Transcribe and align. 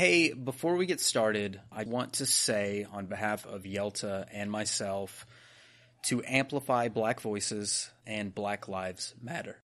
Hey, 0.00 0.32
before 0.32 0.76
we 0.76 0.86
get 0.86 0.98
started, 0.98 1.60
I 1.70 1.84
want 1.84 2.14
to 2.14 2.24
say 2.24 2.86
on 2.90 3.04
behalf 3.04 3.44
of 3.44 3.64
Yelta 3.64 4.24
and 4.32 4.50
myself 4.50 5.26
to 6.04 6.22
amplify 6.26 6.88
black 6.88 7.20
voices 7.20 7.90
and 8.06 8.34
black 8.34 8.66
lives 8.66 9.14
matter. 9.22 9.58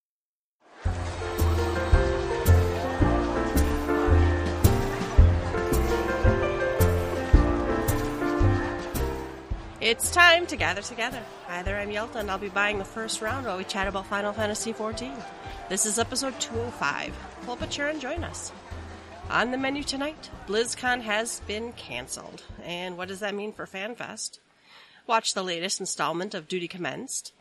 It's 9.81 10.11
time 10.11 10.47
to 10.49 10.57
gather 10.57 10.83
together. 10.83 11.23
Hi 11.47 11.63
there, 11.63 11.79
I'm 11.79 11.89
Yelta, 11.89 12.17
and 12.17 12.31
I'll 12.31 12.37
be 12.37 12.51
buying 12.51 12.77
the 12.77 12.85
first 12.85 13.23
round 13.23 13.47
while 13.47 13.57
we 13.57 13.65
chat 13.65 13.89
about 13.89 14.07
Final 14.09 14.35
Fantasy 14.35 14.75
XIV. 14.75 15.17
This 15.71 15.87
is 15.87 15.99
episode 15.99 16.39
205. 16.39 17.17
Pull 17.47 17.55
up 17.55 17.63
a 17.63 17.67
chair 17.69 17.89
and 17.89 17.99
join 17.99 18.23
us. 18.23 18.53
On 19.29 19.51
the 19.51 19.59
menu 19.59 19.83
tonight, 19.83 20.31
BlizzCon 20.47 21.01
has 21.01 21.41
been 21.49 21.73
cancelled. 21.73 22.45
And 22.63 22.97
what 22.97 23.09
does 23.09 23.21
that 23.21 23.35
mean 23.35 23.53
for 23.53 23.67
FanFest? 23.67 24.39
Watch 25.09 25.35
the 25.35 25.43
latest 25.43 25.81
installment 25.81 26.33
of 26.33 26.47
Duty 26.47 26.69
Commenced. 26.69 27.33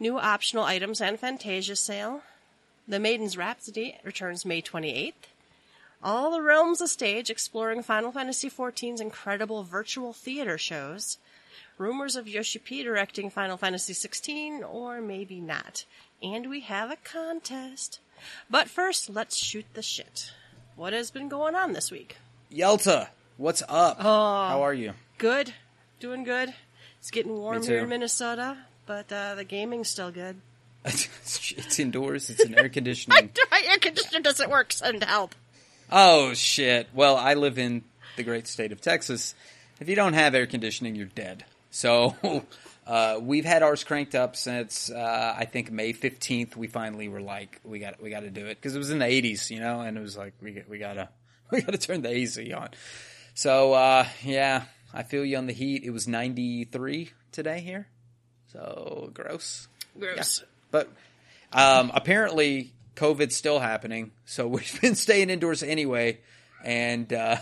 New 0.00 0.18
optional 0.18 0.64
items 0.64 1.00
and 1.00 1.18
Fantasia 1.18 1.76
sale. 1.76 2.22
The 2.88 2.98
Maiden's 2.98 3.36
Rhapsody 3.36 3.98
returns 4.02 4.44
May 4.44 4.60
28th. 4.60 5.12
All 6.02 6.32
the 6.32 6.42
Realms 6.42 6.80
a 6.80 6.88
stage 6.88 7.30
exploring 7.30 7.84
Final 7.84 8.10
Fantasy 8.10 8.50
XIV's 8.50 9.00
incredible 9.00 9.62
virtual 9.62 10.12
theater 10.12 10.58
shows 10.58 11.18
rumors 11.78 12.16
of 12.16 12.28
Yoshi 12.28 12.58
P 12.58 12.82
directing 12.82 13.30
Final 13.30 13.56
Fantasy 13.56 13.92
XVI, 13.92 14.68
or 14.68 15.00
maybe 15.00 15.40
not. 15.40 15.84
And 16.20 16.50
we 16.50 16.60
have 16.60 16.90
a 16.90 16.96
contest. 16.96 18.00
But 18.50 18.68
first, 18.68 19.08
let's 19.08 19.36
shoot 19.36 19.66
the 19.74 19.82
shit. 19.82 20.32
What 20.82 20.94
has 20.94 21.12
been 21.12 21.28
going 21.28 21.54
on 21.54 21.74
this 21.74 21.92
week? 21.92 22.16
Yelta, 22.52 23.06
what's 23.36 23.62
up? 23.68 23.98
Oh. 24.00 24.02
How 24.02 24.62
are 24.62 24.74
you? 24.74 24.94
Good. 25.16 25.54
Doing 26.00 26.24
good. 26.24 26.52
It's 26.98 27.12
getting 27.12 27.38
warm 27.38 27.62
here 27.62 27.84
in 27.84 27.88
Minnesota, 27.88 28.56
but 28.84 29.12
uh, 29.12 29.36
the 29.36 29.44
gaming's 29.44 29.88
still 29.88 30.10
good. 30.10 30.40
it's 30.84 31.78
indoors. 31.78 32.30
It's 32.30 32.42
in 32.42 32.58
air 32.58 32.68
conditioning. 32.68 33.30
My 33.52 33.62
air 33.64 33.78
conditioner 33.78 34.22
doesn't 34.22 34.50
work. 34.50 34.72
Send 34.72 35.04
help. 35.04 35.36
Oh 35.88 36.34
shit. 36.34 36.88
Well, 36.92 37.16
I 37.16 37.34
live 37.34 37.60
in 37.60 37.84
the 38.16 38.24
great 38.24 38.48
state 38.48 38.72
of 38.72 38.80
Texas. 38.80 39.36
If 39.78 39.88
you 39.88 39.94
don't 39.94 40.14
have 40.14 40.34
air 40.34 40.46
conditioning, 40.46 40.96
you're 40.96 41.06
dead. 41.06 41.44
So 41.70 42.16
uh, 42.86 43.18
we've 43.22 43.44
had 43.44 43.62
ours 43.62 43.84
cranked 43.84 44.14
up 44.14 44.34
since 44.34 44.90
uh, 44.90 45.34
I 45.36 45.44
think 45.44 45.70
May 45.70 45.92
15th. 45.92 46.56
We 46.56 46.66
finally 46.66 47.08
were 47.08 47.20
like, 47.20 47.60
we 47.64 47.78
got 47.78 48.02
we 48.02 48.10
got 48.10 48.20
to 48.20 48.30
do 48.30 48.46
it 48.46 48.56
because 48.56 48.74
it 48.74 48.78
was 48.78 48.90
in 48.90 48.98
the 48.98 49.04
80s, 49.04 49.50
you 49.50 49.60
know, 49.60 49.80
and 49.80 49.96
it 49.96 50.00
was 50.00 50.16
like 50.16 50.34
we 50.40 50.62
we 50.68 50.78
gotta 50.78 51.08
we 51.50 51.60
gotta 51.60 51.78
turn 51.78 52.02
the 52.02 52.10
AC 52.10 52.52
on. 52.52 52.70
So 53.34 53.72
uh, 53.72 54.06
yeah, 54.24 54.64
I 54.92 55.04
feel 55.04 55.24
you 55.24 55.36
on 55.36 55.46
the 55.46 55.52
heat. 55.52 55.84
It 55.84 55.90
was 55.90 56.08
93 56.08 57.10
today 57.30 57.60
here, 57.60 57.86
so 58.52 59.10
gross. 59.14 59.68
Gross. 59.98 60.42
But 60.70 60.88
um, 61.52 61.92
apparently, 61.94 62.72
COVID's 62.96 63.36
still 63.36 63.60
happening, 63.60 64.10
so 64.24 64.46
we've 64.48 64.80
been 64.80 64.96
staying 64.96 65.30
indoors 65.30 65.62
anyway, 65.62 66.18
and 66.64 67.12
uh, 67.12 67.36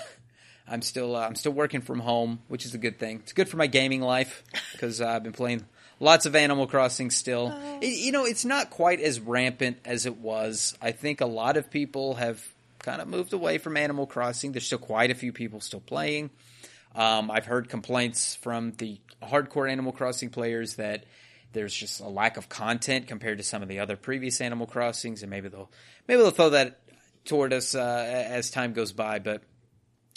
I'm 0.71 0.83
still 0.83 1.17
uh, 1.17 1.27
I'm 1.27 1.35
still 1.35 1.53
working 1.53 1.81
from 1.81 1.99
home, 2.01 2.39
which 2.49 2.65
is 2.65 2.75
a 2.75 2.79
good 2.79 2.99
thing. 2.99 3.17
It's 3.25 3.33
good 3.33 3.49
for 3.49 3.57
my 3.57 3.67
gaming 3.67 4.01
life 4.01 4.45
because 4.73 5.01
uh, 5.01 5.09
I've 5.09 5.23
been 5.25 5.33
playing 5.33 5.65
lots 5.99 6.27
of 6.27 6.37
Animal 6.37 6.67
Crossing 6.67 7.11
still. 7.11 7.53
It- 7.81 7.87
you 7.99 8.12
know, 8.12 8.25
it's 8.25 8.45
not 8.45 8.71
quite 8.71 9.01
as 9.01 9.19
rampant 9.21 9.79
as 9.85 10.07
it 10.07 10.17
was. 10.19 10.77
I 10.81 10.93
think 10.93 11.21
a 11.21 11.27
lot 11.27 11.57
of 11.57 11.71
people 11.71 12.15
have 12.15 12.43
kind 12.79 13.03
of 13.03 13.09
moved 13.09 13.33
away 13.33 13.59
from 13.59 13.77
Animal 13.77 14.07
Crossing. 14.07 14.53
There's 14.53 14.65
still 14.65 14.79
quite 14.79 15.11
a 15.11 15.15
few 15.15 15.33
people 15.33 15.61
still 15.61 15.81
playing. 15.81 16.31
Um, 16.95 17.31
I've 17.31 17.45
heard 17.47 17.69
complaints 17.69 18.37
from 18.37 18.73
the 18.79 18.99
hardcore 19.23 19.71
Animal 19.71 19.93
Crossing 19.93 20.31
players 20.31 20.77
that 20.77 21.05
there's 21.53 21.75
just 21.75 22.01
a 22.01 22.09
lack 22.09 22.37
of 22.37 22.49
content 22.49 23.06
compared 23.09 23.39
to 23.39 23.44
some 23.44 23.61
of 23.62 23.69
the 23.69 23.81
other 23.81 23.97
previous 23.97 24.41
Animal 24.41 24.67
Crossings, 24.67 25.23
and 25.23 25.31
maybe 25.31 25.49
they'll 25.49 25.71
maybe 26.09 26.23
they'll 26.23 26.31
throw 26.31 26.50
that 26.50 26.78
toward 27.25 27.53
us 27.53 27.75
uh, 27.75 28.27
as 28.31 28.50
time 28.50 28.73
goes 28.73 28.93
by. 28.93 29.19
But 29.19 29.43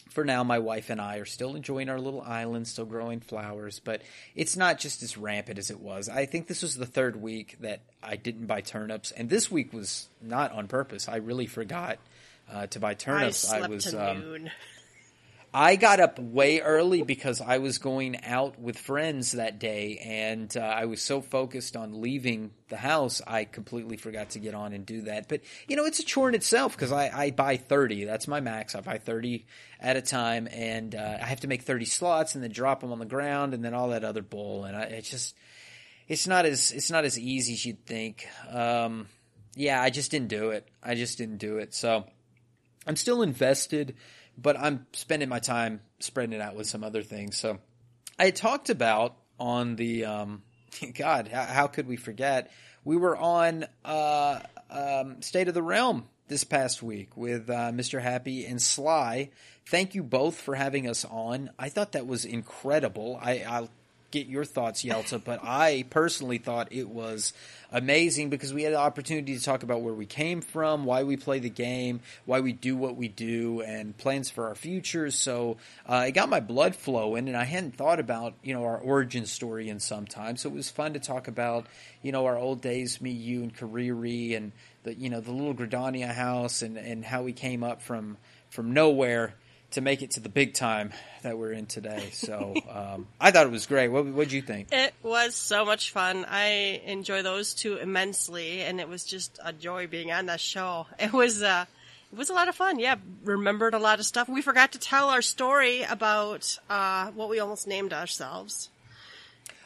for 0.09 0.23
now, 0.23 0.43
my 0.43 0.59
wife 0.59 0.89
and 0.89 1.01
I 1.01 1.17
are 1.17 1.25
still 1.25 1.55
enjoying 1.55 1.89
our 1.89 1.99
little 1.99 2.21
island, 2.21 2.67
still 2.67 2.85
growing 2.85 3.19
flowers, 3.19 3.79
but 3.79 4.01
it's 4.35 4.55
not 4.55 4.79
just 4.79 5.01
as 5.03 5.17
rampant 5.17 5.57
as 5.57 5.71
it 5.71 5.79
was. 5.79 6.09
I 6.09 6.25
think 6.25 6.47
this 6.47 6.61
was 6.61 6.75
the 6.75 6.85
third 6.85 7.21
week 7.21 7.57
that 7.61 7.81
I 8.01 8.15
didn't 8.15 8.45
buy 8.45 8.61
turnips, 8.61 9.11
and 9.11 9.29
this 9.29 9.49
week 9.49 9.73
was 9.73 10.07
not 10.21 10.51
on 10.51 10.67
purpose. 10.67 11.09
I 11.09 11.17
really 11.17 11.47
forgot 11.47 11.97
uh, 12.51 12.67
to 12.67 12.79
buy 12.79 12.93
turnips. 12.93 13.49
I 13.51 13.59
slept 13.59 13.73
was 13.73 13.85
to 13.85 14.11
um, 14.11 14.19
noon. 14.19 14.51
I 15.55 15.75
got 15.75 15.99
up 15.99 16.17
way 16.17 16.61
early 16.61 17.03
because 17.03 17.39
I 17.39 17.59
was 17.59 17.77
going 17.77 18.23
out 18.23 18.59
with 18.59 18.75
friends 18.75 19.33
that 19.33 19.59
day, 19.59 19.99
and 20.03 20.55
uh, 20.57 20.61
I 20.61 20.85
was 20.85 20.99
so 20.99 21.21
focused 21.21 21.75
on 21.75 22.01
leaving 22.01 22.51
the 22.69 22.77
house, 22.77 23.21
I 23.27 23.45
completely 23.45 23.97
forgot 23.97 24.31
to 24.31 24.39
get 24.39 24.55
on 24.55 24.73
and 24.73 24.83
do 24.83 25.01
that. 25.03 25.29
But 25.29 25.41
you 25.67 25.75
know, 25.75 25.85
it's 25.85 25.99
a 25.99 26.03
chore 26.03 26.27
in 26.27 26.33
itself 26.33 26.75
because 26.75 26.91
I, 26.91 27.11
I 27.13 27.29
buy 27.29 27.57
thirty. 27.57 28.03
That's 28.03 28.27
my 28.27 28.39
max. 28.39 28.73
I 28.73 28.81
buy 28.81 28.97
thirty 28.97 29.45
at 29.79 29.95
a 29.95 30.01
time, 30.01 30.47
and 30.51 30.95
uh, 30.95 31.17
I 31.21 31.25
have 31.25 31.41
to 31.41 31.47
make 31.47 31.61
thirty 31.61 31.85
slots 31.85 32.33
and 32.33 32.43
then 32.43 32.51
drop 32.51 32.81
them 32.81 32.91
on 32.91 32.97
the 32.97 33.05
ground, 33.05 33.53
and 33.53 33.63
then 33.63 33.75
all 33.75 33.89
that 33.89 34.03
other 34.03 34.23
bull. 34.23 34.65
And 34.65 34.75
I, 34.75 34.81
it's 34.83 35.11
just, 35.11 35.35
it's 36.07 36.25
not 36.25 36.47
as 36.47 36.71
it's 36.71 36.89
not 36.89 37.05
as 37.05 37.19
easy 37.19 37.53
as 37.53 37.63
you'd 37.63 37.85
think. 37.85 38.27
Um, 38.49 39.07
yeah, 39.55 39.79
I 39.79 39.91
just 39.91 40.09
didn't 40.09 40.29
do 40.29 40.49
it. 40.49 40.67
I 40.81 40.95
just 40.95 41.19
didn't 41.19 41.37
do 41.37 41.59
it. 41.59 41.75
So. 41.75 42.05
I'm 42.85 42.97
still 42.97 43.21
invested, 43.21 43.95
but 44.37 44.59
I'm 44.59 44.85
spending 44.93 45.29
my 45.29 45.39
time 45.39 45.81
spreading 45.99 46.33
it 46.33 46.41
out 46.41 46.55
with 46.55 46.67
some 46.67 46.83
other 46.83 47.03
things. 47.03 47.37
So 47.37 47.59
I 48.17 48.31
talked 48.31 48.69
about 48.69 49.15
on 49.39 49.75
the 49.75 50.05
um, 50.05 50.43
God, 50.97 51.27
how, 51.27 51.67
could 51.67 51.87
we 51.87 51.95
forget? 51.95 52.51
We 52.83 52.97
were 52.97 53.15
on 53.15 53.65
uh, 53.85 54.39
um, 54.69 55.21
State 55.21 55.47
of 55.47 55.53
the 55.53 55.63
Realm 55.63 56.07
this 56.27 56.43
past 56.43 56.81
week 56.81 57.15
with 57.15 57.49
uh, 57.49 57.71
Mr. 57.71 58.01
Happy 58.01 58.45
and 58.45 58.61
Sly. 58.61 59.29
Thank 59.67 59.95
you 59.95 60.03
both 60.03 60.39
for 60.39 60.55
having 60.55 60.89
us 60.89 61.05
on. 61.05 61.51
I 61.57 61.69
thought 61.69 61.93
that 61.93 62.07
was 62.07 62.25
incredible. 62.25 63.19
I, 63.21 63.39
I'll 63.47 63.69
get 64.13 64.27
your 64.27 64.45
thoughts, 64.45 64.83
Yelta, 64.83 65.21
but 65.21 65.39
I 65.43 65.85
personally 65.89 66.37
thought 66.37 66.67
it 66.71 66.87
was 66.87 67.33
amazing 67.71 68.29
because 68.29 68.53
we 68.53 68.61
had 68.61 68.73
the 68.73 68.77
opportunity 68.77 69.35
to 69.35 69.43
talk 69.43 69.63
about 69.63 69.81
where 69.81 69.93
we 69.93 70.05
came 70.05 70.41
from, 70.41 70.85
why 70.85 71.01
we 71.01 71.17
play 71.17 71.39
the 71.39 71.49
game, 71.49 71.99
why 72.25 72.39
we 72.39 72.53
do 72.53 72.77
what 72.77 72.95
we 72.95 73.07
do, 73.07 73.61
and 73.61 73.97
plans 73.97 74.29
for 74.29 74.47
our 74.47 74.55
futures. 74.55 75.15
So 75.15 75.57
uh, 75.87 76.05
it 76.07 76.11
got 76.11 76.29
my 76.29 76.39
blood 76.39 76.75
flowing, 76.75 77.27
and 77.27 77.35
I 77.35 77.43
hadn't 77.43 77.75
thought 77.75 77.99
about 77.99 78.35
you 78.43 78.53
know 78.53 78.63
our 78.63 78.77
origin 78.77 79.25
story 79.25 79.67
in 79.67 79.79
some 79.79 80.05
time. 80.05 80.37
So 80.37 80.49
it 80.49 80.55
was 80.55 80.69
fun 80.69 80.93
to 80.93 80.99
talk 80.99 81.27
about 81.27 81.65
you 82.03 82.11
know 82.11 82.25
our 82.27 82.37
old 82.37 82.61
days, 82.61 83.01
me, 83.01 83.09
you, 83.09 83.41
and 83.41 83.55
Kariri, 83.57 84.37
and 84.37 84.51
the 84.83 84.93
you 84.93 85.09
know 85.09 85.21
the 85.21 85.31
little 85.31 85.55
Gridania 85.55 86.13
house, 86.13 86.61
and 86.61 86.77
and 86.77 87.03
how 87.03 87.23
we 87.23 87.33
came 87.33 87.63
up 87.63 87.81
from 87.81 88.17
from 88.51 88.73
nowhere 88.75 89.33
to 89.73 89.81
make 89.81 90.01
it 90.01 90.11
to 90.11 90.19
the 90.19 90.29
big 90.29 90.53
time 90.53 90.91
that 91.23 91.37
we're 91.37 91.51
in 91.51 91.65
today. 91.65 92.09
So 92.11 92.53
um, 92.69 93.07
I 93.19 93.31
thought 93.31 93.45
it 93.45 93.51
was 93.51 93.65
great. 93.65 93.89
What 93.89 94.05
what'd 94.05 94.31
you 94.31 94.41
think? 94.41 94.69
It 94.71 94.93
was 95.03 95.35
so 95.35 95.65
much 95.65 95.91
fun. 95.91 96.25
I 96.27 96.81
enjoy 96.85 97.21
those 97.21 97.53
two 97.53 97.77
immensely, 97.77 98.61
and 98.61 98.79
it 98.79 98.87
was 98.87 99.03
just 99.03 99.39
a 99.43 99.53
joy 99.53 99.87
being 99.87 100.11
on 100.11 100.27
that 100.27 100.39
show. 100.39 100.87
It 100.99 101.11
was 101.11 101.41
uh, 101.41 101.65
it 102.11 102.17
was 102.17 102.29
a 102.29 102.33
lot 102.33 102.47
of 102.47 102.55
fun. 102.55 102.79
Yeah, 102.79 102.95
remembered 103.23 103.73
a 103.73 103.79
lot 103.79 103.99
of 103.99 104.05
stuff. 104.05 104.29
We 104.29 104.41
forgot 104.41 104.73
to 104.73 104.79
tell 104.79 105.09
our 105.09 105.21
story 105.21 105.83
about 105.83 106.57
uh, 106.69 107.11
what 107.11 107.29
we 107.29 107.39
almost 107.39 107.67
named 107.67 107.93
ourselves. 107.93 108.69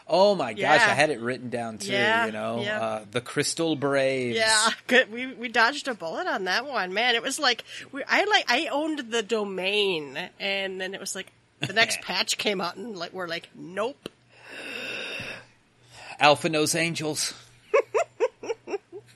Oh 0.10 0.36
my 0.36 0.54
gosh, 0.54 0.82
I 0.82 0.94
had 0.94 1.10
it 1.10 1.20
written 1.20 1.50
down 1.50 1.80
too. 1.80 1.92
Yeah, 1.92 2.28
you 2.28 2.32
know, 2.32 2.62
yeah. 2.62 2.82
uh, 2.82 3.06
the 3.12 3.20
Crystal 3.20 3.76
Braves. 3.76 4.38
Yeah, 4.38 4.70
good. 4.88 5.12
We 5.12 5.28
we 5.28 5.50
dodged 5.50 5.88
a 5.90 5.94
bullet 5.94 6.28
on 6.28 6.46
that 6.46 6.66
one, 6.66 6.94
man. 6.94 7.16
It 7.16 7.22
was 7.22 7.40
like 7.40 7.66
we, 7.92 8.04
I 8.08 8.24
like 8.24 8.46
I 8.48 8.68
owned 8.68 9.12
the 9.12 9.22
domain, 9.22 10.18
and 10.40 10.80
then 10.80 10.94
it 10.94 11.02
was 11.02 11.14
like 11.14 11.32
the 11.60 11.74
next 11.74 12.02
patch 12.04 12.38
came 12.38 12.62
out, 12.62 12.78
and 12.78 12.96
like 12.96 13.12
we're 13.12 13.28
like, 13.28 13.50
nope. 13.54 14.10
Alpha 16.20 16.48
knows 16.48 16.74
angels. 16.74 17.34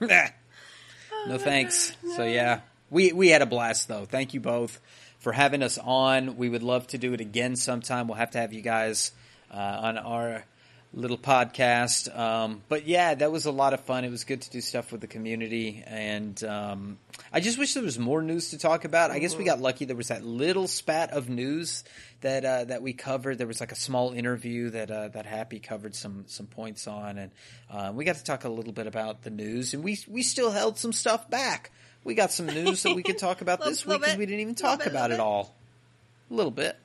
Nah. 0.02 0.28
no 1.28 1.38
thanks. 1.38 1.96
So 2.18 2.26
yeah, 2.26 2.62
we 2.90 3.14
we 3.14 3.30
had 3.30 3.42
a 3.42 3.46
blast 3.46 3.88
though. 3.88 4.04
Thank 4.04 4.34
you 4.34 4.42
both 4.42 4.82
for 5.20 5.32
having 5.32 5.64
us 5.64 5.78
on. 5.78 6.36
We 6.36 6.50
would 6.50 6.64
love 6.64 6.88
to 6.88 6.98
do 6.98 7.14
it 7.14 7.22
again 7.22 7.56
sometime. 7.56 8.08
We'll 8.08 8.18
have 8.18 8.32
to 8.32 8.40
have 8.40 8.52
you 8.52 8.62
guys 8.62 9.12
uh, 9.54 9.58
on 9.58 9.98
our 9.98 10.44
little 10.94 11.18
podcast. 11.18 12.16
Um, 12.18 12.62
but 12.68 12.86
yeah, 12.86 13.16
that 13.16 13.32
was 13.32 13.46
a 13.46 13.52
lot 13.52 13.74
of 13.74 13.80
fun. 13.82 14.04
It 14.04 14.10
was 14.10 14.24
good 14.24 14.42
to 14.42 14.50
do 14.50 14.62
stuff 14.62 14.92
with 14.92 15.02
the 15.02 15.08
community, 15.08 15.84
and 15.86 16.42
um, 16.44 16.98
I 17.32 17.40
just 17.40 17.58
wish 17.58 17.74
there 17.74 17.84
was 17.84 17.98
more 17.98 18.22
news 18.22 18.50
to 18.50 18.58
talk 18.58 18.84
about. 18.86 19.12
I 19.12 19.20
guess 19.20 19.36
we 19.36 19.44
got 19.44 19.62
lucky. 19.62 19.86
There 19.86 19.96
was 19.96 20.10
that 20.10 20.24
little 20.24 20.68
spat 20.68 21.12
of 21.12 21.30
news 21.30 21.84
that 22.22 22.44
uh, 22.44 22.66
that 22.66 22.82
we 22.82 22.94
covered. 22.94 23.38
There 23.38 23.48
was 23.48 23.60
like 23.60 23.72
a 23.72 23.76
small 23.76 24.12
interview 24.12 24.70
that 24.72 24.92
uh, 24.92 25.08
that 25.10 25.26
Happy 25.26 25.60
covered 25.60 25.96
some 25.96 26.26
some 26.28 26.48
points 26.48 26.88
on, 26.88 27.18
and 27.18 27.32
uh, 27.70 27.92
we 27.94 28.06
got 28.06 28.18
to 28.18 28.24
talk 28.24 28.44
a 28.44 28.50
little 28.50 28.74
bit 28.74 28.88
about 28.88 29.24
the 29.24 29.30
news. 29.30 29.74
And 29.74 29.84
we 29.84 29.98
we 30.08 30.24
still 30.24 30.52
held 30.52 30.78
some 30.78 30.94
stuff 30.94 31.30
back. 31.30 31.72
We 32.04 32.16
got 32.16 32.32
some 32.32 32.48
news 32.48 32.84
that 32.84 32.96
we 32.96 33.04
could 33.04 33.20
talk 33.20 33.42
about 33.42 33.62
this 33.64 33.86
week 33.86 34.02
because 34.02 34.18
we 34.18 34.26
didn't 34.26 34.42
even 34.42 34.56
talk 34.56 34.80
bit, 34.80 34.88
about 34.88 35.12
it 35.12 35.20
all. 35.20 35.56
a 36.30 36.34
little 36.34 36.52
bit. 36.52 36.76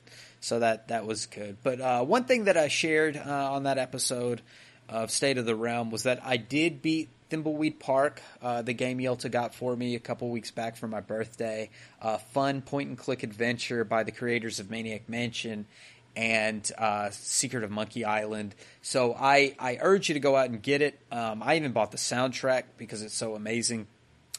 So 0.46 0.60
that 0.60 0.86
that 0.88 1.06
was 1.06 1.26
good. 1.26 1.56
But 1.64 1.80
uh, 1.80 2.04
one 2.04 2.22
thing 2.22 2.44
that 2.44 2.56
I 2.56 2.68
shared 2.68 3.16
uh, 3.16 3.52
on 3.52 3.64
that 3.64 3.78
episode 3.78 4.42
of 4.88 5.10
State 5.10 5.38
of 5.38 5.44
the 5.44 5.56
Realm 5.56 5.90
was 5.90 6.04
that 6.04 6.20
I 6.24 6.36
did 6.36 6.82
beat 6.82 7.08
Thimbleweed 7.32 7.80
Park, 7.80 8.22
uh, 8.40 8.62
the 8.62 8.72
game 8.72 8.98
Yelta 8.98 9.28
got 9.28 9.56
for 9.56 9.74
me 9.74 9.96
a 9.96 9.98
couple 9.98 10.30
weeks 10.30 10.52
back 10.52 10.76
for 10.76 10.86
my 10.86 11.00
birthday. 11.00 11.68
Uh, 12.00 12.18
fun 12.18 12.62
point 12.62 12.88
and 12.88 12.96
click 12.96 13.24
adventure 13.24 13.82
by 13.82 14.04
the 14.04 14.12
creators 14.12 14.60
of 14.60 14.70
Maniac 14.70 15.08
Mansion 15.08 15.66
and 16.14 16.70
uh, 16.78 17.10
Secret 17.10 17.64
of 17.64 17.72
Monkey 17.72 18.04
Island. 18.04 18.54
So 18.82 19.16
I, 19.18 19.56
I 19.58 19.78
urge 19.80 20.08
you 20.08 20.14
to 20.14 20.20
go 20.20 20.36
out 20.36 20.48
and 20.48 20.62
get 20.62 20.80
it. 20.80 20.96
Um, 21.10 21.42
I 21.42 21.56
even 21.56 21.72
bought 21.72 21.90
the 21.90 21.98
soundtrack 21.98 22.62
because 22.78 23.02
it's 23.02 23.16
so 23.16 23.34
amazing. 23.34 23.88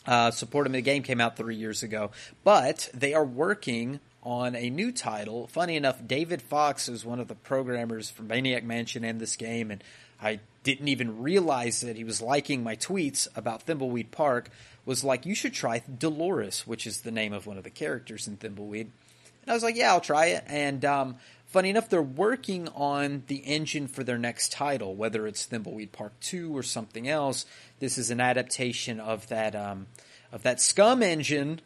Uh, 0.06 0.32
support 0.32 0.64
them. 0.64 0.72
The 0.72 0.82
game 0.82 1.04
came 1.04 1.20
out 1.20 1.36
three 1.36 1.58
years 1.58 1.84
ago, 1.84 2.12
but 2.46 2.90
they 2.94 3.14
are 3.14 3.26
working 3.26 4.00
on 4.28 4.58
a 4.58 4.70
new 4.70 4.92
title. 4.92 5.48
Funny 5.48 5.78
enough, 5.78 6.06
David 6.06 6.42
Fox 6.42 6.90
is 6.90 7.06
one 7.06 7.22
of 7.22 7.30
the 7.30 7.36
programmers 7.36 8.10
for 8.10 8.24
Maniac 8.24 8.62
Mansion 8.62 9.06
and 9.06 9.22
this 9.22 9.38
game, 9.38 9.72
and 9.72 9.82
I 10.22 10.42
didn't 10.64 10.90
even 10.90 11.22
realize 11.22 11.80
that 11.80 11.96
he 11.96 12.04
was 12.04 12.22
liking 12.22 12.62
my 12.62 12.76
tweets 12.76 13.30
about 13.38 13.66
Thimbleweed 13.66 14.12
Park. 14.12 14.50
Was 14.86 15.02
like, 15.02 15.26
you 15.26 15.34
should 15.34 15.54
try 15.54 15.82
Dolores, 15.98 16.68
which 16.68 16.86
is 16.86 17.02
the 17.02 17.12
name 17.12 17.32
of 17.32 17.48
one 17.48 17.58
of 17.58 17.64
the 17.64 17.70
characters 17.70 18.28
in 18.28 18.36
Thimbleweed. 18.36 18.82
And 18.82 19.50
I 19.50 19.54
was 19.54 19.64
like, 19.64 19.78
yeah, 19.78 19.94
I'll 19.94 20.02
try 20.02 20.26
it. 20.26 20.44
And 20.48 20.84
um, 20.84 21.16
funny 21.46 21.70
enough, 21.70 21.88
they're 21.88 22.02
working 22.02 22.68
on 22.76 23.24
the 23.28 23.38
engine 23.38 23.88
for 23.88 24.04
their 24.04 24.18
next 24.18 24.52
title, 24.52 24.94
whether 24.94 25.26
it's 25.26 25.48
Thimbleweed 25.48 25.94
Park 25.94 26.12
Two 26.20 26.56
or 26.56 26.64
something 26.64 27.08
else. 27.08 27.46
This 27.80 27.98
is 27.98 28.12
an 28.12 28.20
adaptation 28.20 29.00
of 29.00 29.26
that 29.30 29.56
um, 29.56 29.88
of 30.34 30.44
that 30.44 30.58
SCUMM 30.58 31.02
engine 31.02 31.62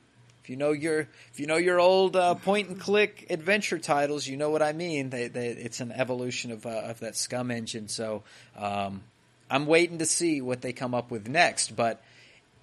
you 0.51 0.57
know 0.57 0.73
your 0.73 1.07
if 1.31 1.39
you 1.39 1.47
know 1.47 1.55
your 1.55 1.79
old 1.79 2.17
uh, 2.17 2.35
point 2.35 2.67
and 2.67 2.77
click 2.77 3.27
adventure 3.29 3.79
titles, 3.79 4.27
you 4.27 4.35
know 4.35 4.49
what 4.49 4.61
I 4.61 4.73
mean. 4.73 5.09
They, 5.09 5.29
they, 5.29 5.47
it's 5.47 5.79
an 5.79 5.93
evolution 5.93 6.51
of 6.51 6.65
uh, 6.65 6.69
of 6.69 6.99
that 6.99 7.13
SCUMM 7.13 7.53
engine. 7.53 7.87
So 7.87 8.23
um, 8.57 9.01
I'm 9.49 9.65
waiting 9.65 9.99
to 9.99 10.05
see 10.05 10.41
what 10.41 10.61
they 10.61 10.73
come 10.73 10.93
up 10.93 11.09
with 11.09 11.29
next. 11.29 11.73
But 11.73 12.03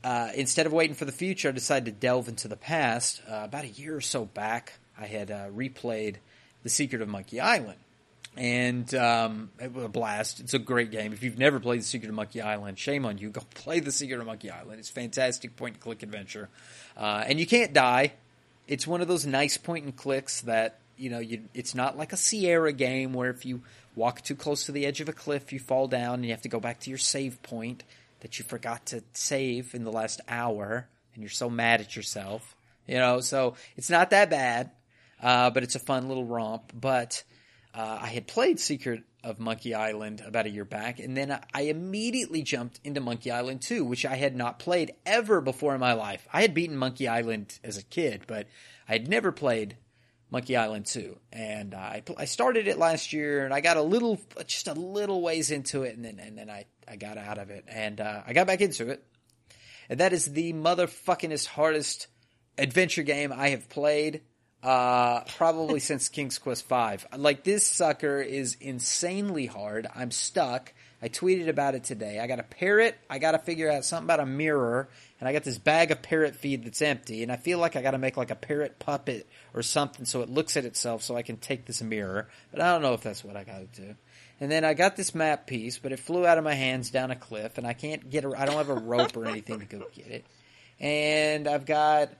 uh, 0.04 0.28
instead 0.34 0.66
of 0.66 0.74
waiting 0.74 0.94
for 0.94 1.06
the 1.06 1.12
future, 1.12 1.48
I 1.48 1.52
decided 1.52 1.86
to 1.86 1.92
delve 1.92 2.28
into 2.28 2.46
the 2.46 2.56
past. 2.56 3.22
Uh, 3.26 3.40
about 3.44 3.64
a 3.64 3.68
year 3.68 3.96
or 3.96 4.02
so 4.02 4.26
back, 4.26 4.74
I 5.00 5.06
had 5.06 5.30
uh, 5.30 5.48
replayed 5.48 6.16
The 6.64 6.68
Secret 6.68 7.00
of 7.00 7.08
Monkey 7.08 7.40
Island 7.40 7.78
and 8.38 8.94
um, 8.94 9.50
it 9.60 9.72
was 9.74 9.84
a 9.84 9.88
blast. 9.88 10.38
It's 10.38 10.54
a 10.54 10.60
great 10.60 10.92
game. 10.92 11.12
If 11.12 11.24
you've 11.24 11.38
never 11.38 11.58
played 11.58 11.80
The 11.80 11.84
Secret 11.84 12.08
of 12.08 12.14
Monkey 12.14 12.40
Island, 12.40 12.78
shame 12.78 13.04
on 13.04 13.18
you. 13.18 13.30
Go 13.30 13.42
play 13.54 13.80
The 13.80 13.90
Secret 13.90 14.20
of 14.20 14.26
Monkey 14.26 14.50
Island. 14.50 14.78
It's 14.78 14.88
fantastic 14.88 15.56
point 15.56 15.74
and 15.74 15.82
click 15.82 16.04
adventure, 16.04 16.48
uh, 16.98 17.24
and 17.26 17.38
you 17.38 17.46
can't 17.46 17.72
die. 17.72 18.12
It's 18.66 18.86
one 18.86 19.00
of 19.00 19.08
those 19.08 19.24
nice 19.24 19.56
point 19.56 19.84
and 19.84 19.96
clicks 19.96 20.42
that 20.42 20.80
you 20.96 21.08
know. 21.08 21.20
You, 21.20 21.42
it's 21.54 21.74
not 21.74 21.96
like 21.96 22.12
a 22.12 22.16
Sierra 22.16 22.72
game 22.72 23.12
where 23.14 23.30
if 23.30 23.46
you 23.46 23.62
walk 23.94 24.22
too 24.22 24.34
close 24.34 24.66
to 24.66 24.72
the 24.72 24.84
edge 24.84 25.00
of 25.00 25.08
a 25.08 25.12
cliff, 25.12 25.52
you 25.52 25.58
fall 25.60 25.86
down 25.86 26.14
and 26.14 26.24
you 26.24 26.32
have 26.32 26.42
to 26.42 26.48
go 26.48 26.60
back 26.60 26.80
to 26.80 26.90
your 26.90 26.98
save 26.98 27.42
point 27.42 27.84
that 28.20 28.38
you 28.38 28.44
forgot 28.44 28.84
to 28.86 29.02
save 29.14 29.74
in 29.74 29.84
the 29.84 29.92
last 29.92 30.20
hour, 30.28 30.88
and 31.14 31.22
you're 31.22 31.30
so 31.30 31.48
mad 31.48 31.80
at 31.80 31.94
yourself. 31.96 32.56
You 32.86 32.96
know, 32.96 33.20
so 33.20 33.54
it's 33.76 33.90
not 33.90 34.10
that 34.10 34.30
bad, 34.30 34.70
uh, 35.22 35.50
but 35.50 35.62
it's 35.62 35.76
a 35.76 35.80
fun 35.80 36.08
little 36.08 36.24
romp. 36.24 36.72
But 36.78 37.22
uh, 37.74 37.98
I 38.02 38.08
had 38.08 38.26
played 38.26 38.58
Secret 38.58 39.02
of 39.24 39.38
Monkey 39.38 39.74
Island 39.74 40.22
about 40.24 40.46
a 40.46 40.50
year 40.50 40.64
back, 40.64 41.00
and 41.00 41.16
then 41.16 41.38
I 41.52 41.62
immediately 41.62 42.42
jumped 42.42 42.80
into 42.84 43.00
Monkey 43.00 43.30
Island 43.30 43.62
2, 43.62 43.84
which 43.84 44.06
I 44.06 44.16
had 44.16 44.36
not 44.36 44.58
played 44.58 44.92
ever 45.04 45.40
before 45.40 45.74
in 45.74 45.80
my 45.80 45.94
life. 45.94 46.26
I 46.32 46.42
had 46.42 46.54
beaten 46.54 46.76
Monkey 46.76 47.08
Island 47.08 47.58
as 47.64 47.76
a 47.76 47.82
kid, 47.82 48.22
but 48.26 48.46
I 48.88 48.92
had 48.92 49.08
never 49.08 49.32
played 49.32 49.76
Monkey 50.30 50.56
Island 50.56 50.86
2. 50.86 51.18
And 51.32 51.74
uh, 51.74 51.78
I, 51.78 52.02
I 52.16 52.24
started 52.26 52.68
it 52.68 52.78
last 52.78 53.12
year, 53.12 53.44
and 53.44 53.52
I 53.52 53.60
got 53.60 53.76
a 53.76 53.82
little, 53.82 54.20
just 54.46 54.68
a 54.68 54.74
little 54.74 55.20
ways 55.20 55.50
into 55.50 55.82
it, 55.82 55.96
and 55.96 56.04
then, 56.04 56.20
and 56.20 56.38
then 56.38 56.50
I, 56.50 56.66
I 56.86 56.96
got 56.96 57.18
out 57.18 57.38
of 57.38 57.50
it. 57.50 57.64
And 57.68 58.00
uh, 58.00 58.22
I 58.26 58.32
got 58.32 58.46
back 58.46 58.60
into 58.60 58.88
it. 58.88 59.04
And 59.88 60.00
that 60.00 60.12
is 60.12 60.26
the 60.26 60.52
motherfuckingest 60.52 61.46
hardest 61.46 62.08
adventure 62.58 63.02
game 63.02 63.32
I 63.32 63.50
have 63.50 63.68
played 63.68 64.20
uh, 64.62 65.20
probably 65.36 65.80
since 65.80 66.08
King's 66.08 66.38
Quest 66.38 66.66
Five. 66.66 67.06
Like 67.16 67.44
this 67.44 67.66
sucker 67.66 68.20
is 68.20 68.56
insanely 68.60 69.46
hard. 69.46 69.86
I'm 69.94 70.10
stuck. 70.10 70.72
I 71.00 71.08
tweeted 71.08 71.48
about 71.48 71.76
it 71.76 71.84
today. 71.84 72.18
I 72.18 72.26
got 72.26 72.40
a 72.40 72.44
parrot. 72.44 72.98
I 73.08 73.20
got 73.20 73.32
to 73.32 73.38
figure 73.38 73.70
out 73.70 73.84
something 73.84 74.06
about 74.06 74.18
a 74.18 74.26
mirror, 74.26 74.88
and 75.20 75.28
I 75.28 75.32
got 75.32 75.44
this 75.44 75.58
bag 75.58 75.92
of 75.92 76.02
parrot 76.02 76.34
feed 76.34 76.64
that's 76.64 76.82
empty. 76.82 77.22
And 77.22 77.30
I 77.30 77.36
feel 77.36 77.60
like 77.60 77.76
I 77.76 77.82
got 77.82 77.92
to 77.92 77.98
make 77.98 78.16
like 78.16 78.32
a 78.32 78.36
parrot 78.36 78.80
puppet 78.80 79.28
or 79.54 79.62
something 79.62 80.04
so 80.04 80.22
it 80.22 80.28
looks 80.28 80.56
at 80.56 80.64
itself, 80.64 81.02
so 81.02 81.16
I 81.16 81.22
can 81.22 81.36
take 81.36 81.66
this 81.66 81.80
mirror. 81.82 82.28
But 82.50 82.60
I 82.60 82.72
don't 82.72 82.82
know 82.82 82.94
if 82.94 83.02
that's 83.02 83.22
what 83.22 83.36
I 83.36 83.44
got 83.44 83.72
to 83.72 83.80
do. 83.80 83.94
And 84.40 84.50
then 84.50 84.64
I 84.64 84.74
got 84.74 84.96
this 84.96 85.14
map 85.14 85.46
piece, 85.46 85.78
but 85.78 85.92
it 85.92 86.00
flew 86.00 86.26
out 86.26 86.38
of 86.38 86.44
my 86.44 86.54
hands 86.54 86.90
down 86.90 87.12
a 87.12 87.16
cliff, 87.16 87.58
and 87.58 87.66
I 87.66 87.74
can't 87.74 88.10
get. 88.10 88.24
A, 88.24 88.32
I 88.36 88.46
don't 88.46 88.56
have 88.56 88.68
a 88.68 88.74
rope 88.74 89.16
or 89.16 89.26
anything 89.26 89.60
to 89.60 89.66
go 89.66 89.84
get 89.94 90.08
it. 90.08 90.24
And 90.80 91.46
I've 91.46 91.66
got 91.66 92.10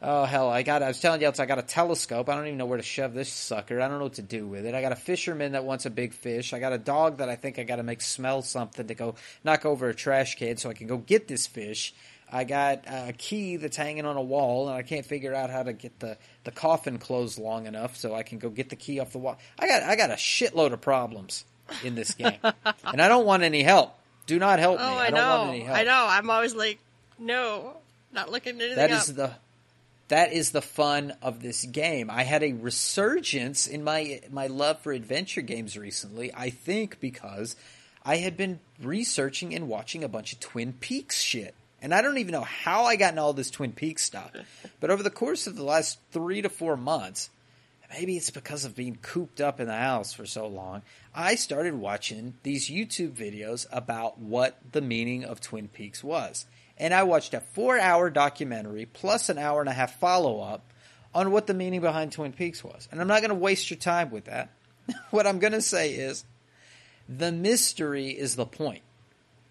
Oh 0.00 0.24
hell! 0.24 0.48
I 0.48 0.62
got. 0.62 0.82
I 0.82 0.88
was 0.88 1.00
telling 1.00 1.20
you 1.20 1.26
else. 1.26 1.40
I 1.40 1.46
got 1.46 1.58
a 1.58 1.62
telescope. 1.62 2.28
I 2.28 2.36
don't 2.36 2.46
even 2.46 2.58
know 2.58 2.66
where 2.66 2.76
to 2.76 2.84
shove 2.84 3.14
this 3.14 3.32
sucker. 3.32 3.80
I 3.80 3.88
don't 3.88 3.98
know 3.98 4.04
what 4.04 4.14
to 4.14 4.22
do 4.22 4.46
with 4.46 4.64
it. 4.64 4.74
I 4.74 4.80
got 4.80 4.92
a 4.92 4.96
fisherman 4.96 5.52
that 5.52 5.64
wants 5.64 5.86
a 5.86 5.90
big 5.90 6.14
fish. 6.14 6.52
I 6.52 6.60
got 6.60 6.72
a 6.72 6.78
dog 6.78 7.18
that 7.18 7.28
I 7.28 7.34
think 7.34 7.58
I 7.58 7.64
got 7.64 7.76
to 7.76 7.82
make 7.82 8.00
smell 8.00 8.42
something 8.42 8.86
to 8.86 8.94
go 8.94 9.16
knock 9.42 9.66
over 9.66 9.88
a 9.88 9.94
trash 9.94 10.36
can 10.36 10.56
so 10.56 10.70
I 10.70 10.74
can 10.74 10.86
go 10.86 10.98
get 10.98 11.26
this 11.26 11.48
fish. 11.48 11.94
I 12.30 12.44
got 12.44 12.84
a 12.86 13.12
key 13.16 13.56
that's 13.56 13.76
hanging 13.76 14.04
on 14.04 14.16
a 14.16 14.22
wall, 14.22 14.68
and 14.68 14.76
I 14.76 14.82
can't 14.82 15.04
figure 15.04 15.34
out 15.34 15.50
how 15.50 15.62
to 15.62 15.72
get 15.72 15.98
the, 15.98 16.16
the 16.44 16.50
coffin 16.50 16.98
closed 16.98 17.38
long 17.38 17.66
enough 17.66 17.96
so 17.96 18.14
I 18.14 18.22
can 18.22 18.38
go 18.38 18.50
get 18.50 18.68
the 18.68 18.76
key 18.76 19.00
off 19.00 19.12
the 19.12 19.18
wall. 19.18 19.38
I 19.58 19.66
got 19.66 19.82
I 19.82 19.96
got 19.96 20.10
a 20.10 20.14
shitload 20.14 20.72
of 20.72 20.80
problems 20.80 21.44
in 21.82 21.96
this 21.96 22.14
game, 22.14 22.38
and 22.42 23.02
I 23.02 23.08
don't 23.08 23.26
want 23.26 23.42
any 23.42 23.62
help. 23.62 23.98
Do 24.26 24.38
not 24.38 24.58
help 24.58 24.78
oh, 24.78 24.90
me. 24.90 24.96
I, 24.96 25.06
I 25.06 25.10
don't 25.10 25.20
know. 25.20 25.38
want 25.38 25.50
any 25.50 25.60
help. 25.62 25.78
I 25.78 25.84
know. 25.84 26.06
I'm 26.06 26.30
always 26.30 26.54
like, 26.54 26.78
no, 27.18 27.78
not 28.12 28.30
looking 28.30 28.60
anything 28.60 28.76
That 28.76 28.90
up. 28.90 29.00
is 29.00 29.14
the 29.14 29.32
that 30.08 30.32
is 30.32 30.50
the 30.50 30.62
fun 30.62 31.14
of 31.22 31.42
this 31.42 31.64
game. 31.64 32.10
I 32.10 32.24
had 32.24 32.42
a 32.42 32.52
resurgence 32.52 33.66
in 33.66 33.84
my 33.84 34.20
my 34.30 34.46
love 34.46 34.80
for 34.80 34.92
adventure 34.92 35.42
games 35.42 35.76
recently. 35.76 36.32
I 36.34 36.50
think 36.50 37.00
because 37.00 37.56
I 38.02 38.16
had 38.16 38.36
been 38.36 38.60
researching 38.82 39.54
and 39.54 39.68
watching 39.68 40.02
a 40.02 40.08
bunch 40.08 40.32
of 40.32 40.40
Twin 40.40 40.72
Peaks 40.72 41.20
shit. 41.20 41.54
And 41.80 41.94
I 41.94 42.02
don't 42.02 42.18
even 42.18 42.32
know 42.32 42.42
how 42.42 42.84
I 42.84 42.96
got 42.96 43.10
into 43.10 43.22
all 43.22 43.32
this 43.32 43.50
Twin 43.50 43.72
Peaks 43.72 44.02
stuff. 44.02 44.32
But 44.80 44.90
over 44.90 45.02
the 45.02 45.10
course 45.10 45.46
of 45.46 45.56
the 45.56 45.64
last 45.64 45.98
3 46.12 46.42
to 46.42 46.48
4 46.48 46.76
months, 46.76 47.30
maybe 47.90 48.16
it's 48.16 48.30
because 48.30 48.64
of 48.64 48.76
being 48.76 48.96
cooped 49.02 49.40
up 49.40 49.58
in 49.58 49.66
the 49.66 49.74
house 49.74 50.12
for 50.12 50.24
so 50.24 50.46
long, 50.46 50.82
I 51.14 51.34
started 51.34 51.74
watching 51.74 52.34
these 52.44 52.70
YouTube 52.70 53.12
videos 53.12 53.66
about 53.72 54.18
what 54.18 54.56
the 54.70 54.80
meaning 54.80 55.24
of 55.24 55.40
Twin 55.40 55.66
Peaks 55.66 56.02
was 56.04 56.46
and 56.78 56.94
I 56.94 57.02
watched 57.02 57.34
a 57.34 57.40
four 57.40 57.78
hour 57.78 58.10
documentary 58.10 58.86
plus 58.86 59.28
an 59.28 59.38
hour 59.38 59.60
and 59.60 59.68
a 59.68 59.72
half 59.72 59.98
follow 59.98 60.40
up 60.40 60.72
on 61.14 61.30
what 61.30 61.46
the 61.46 61.54
meaning 61.54 61.80
behind 61.80 62.12
Twin 62.12 62.32
Peaks 62.32 62.62
was. 62.62 62.88
And 62.90 63.00
I'm 63.00 63.08
not 63.08 63.20
going 63.20 63.30
to 63.30 63.34
waste 63.34 63.70
your 63.70 63.78
time 63.78 64.10
with 64.10 64.26
that. 64.26 64.50
what 65.10 65.26
I'm 65.26 65.38
going 65.38 65.52
to 65.52 65.62
say 65.62 65.94
is 65.94 66.24
the 67.08 67.32
mystery 67.32 68.08
is 68.10 68.36
the 68.36 68.46
point. 68.46 68.82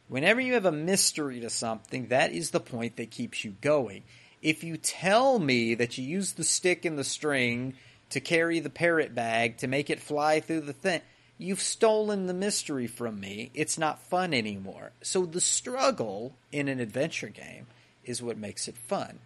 Whenever 0.08 0.40
you 0.40 0.54
have 0.54 0.66
a 0.66 0.72
mystery 0.72 1.42
to 1.42 1.50
something, 1.50 2.08
that 2.08 2.32
is 2.32 2.52
the 2.52 2.60
point 2.60 2.96
that 2.96 3.12
keeps 3.12 3.44
you 3.44 3.56
going. 3.60 4.04
If 4.42 4.64
you 4.64 4.78
tell 4.78 5.38
me 5.38 5.76
that 5.76 5.98
you 5.98 6.06
use 6.06 6.34
the 6.34 6.44
stick 6.44 6.86
and 6.86 6.98
the 6.98 7.04
string 7.04 7.74
to 8.12 8.22
carry 8.22 8.60
the 8.60 8.70
parrot 8.70 9.14
bag 9.14 9.58
to 9.58 9.68
make 9.68 9.90
it 9.90 10.00
fly 10.00 10.40
through 10.40 10.62
the 10.62 10.74
thing, 10.74 11.02
You've 11.38 11.62
stolen 11.62 12.26
the 12.26 12.34
mystery 12.34 12.88
from 12.88 13.20
me. 13.20 13.52
It's 13.54 13.78
not 13.78 14.00
fun 14.00 14.34
anymore. 14.34 14.92
So 15.02 15.26
the 15.26 15.42
struggle 15.42 16.34
in 16.52 16.68
an 16.68 16.80
adventure 16.80 17.30
game 17.30 17.68
is 18.06 18.24
what 18.24 18.38
makes 18.38 18.68
it 18.68 18.76
fun. 18.76 19.20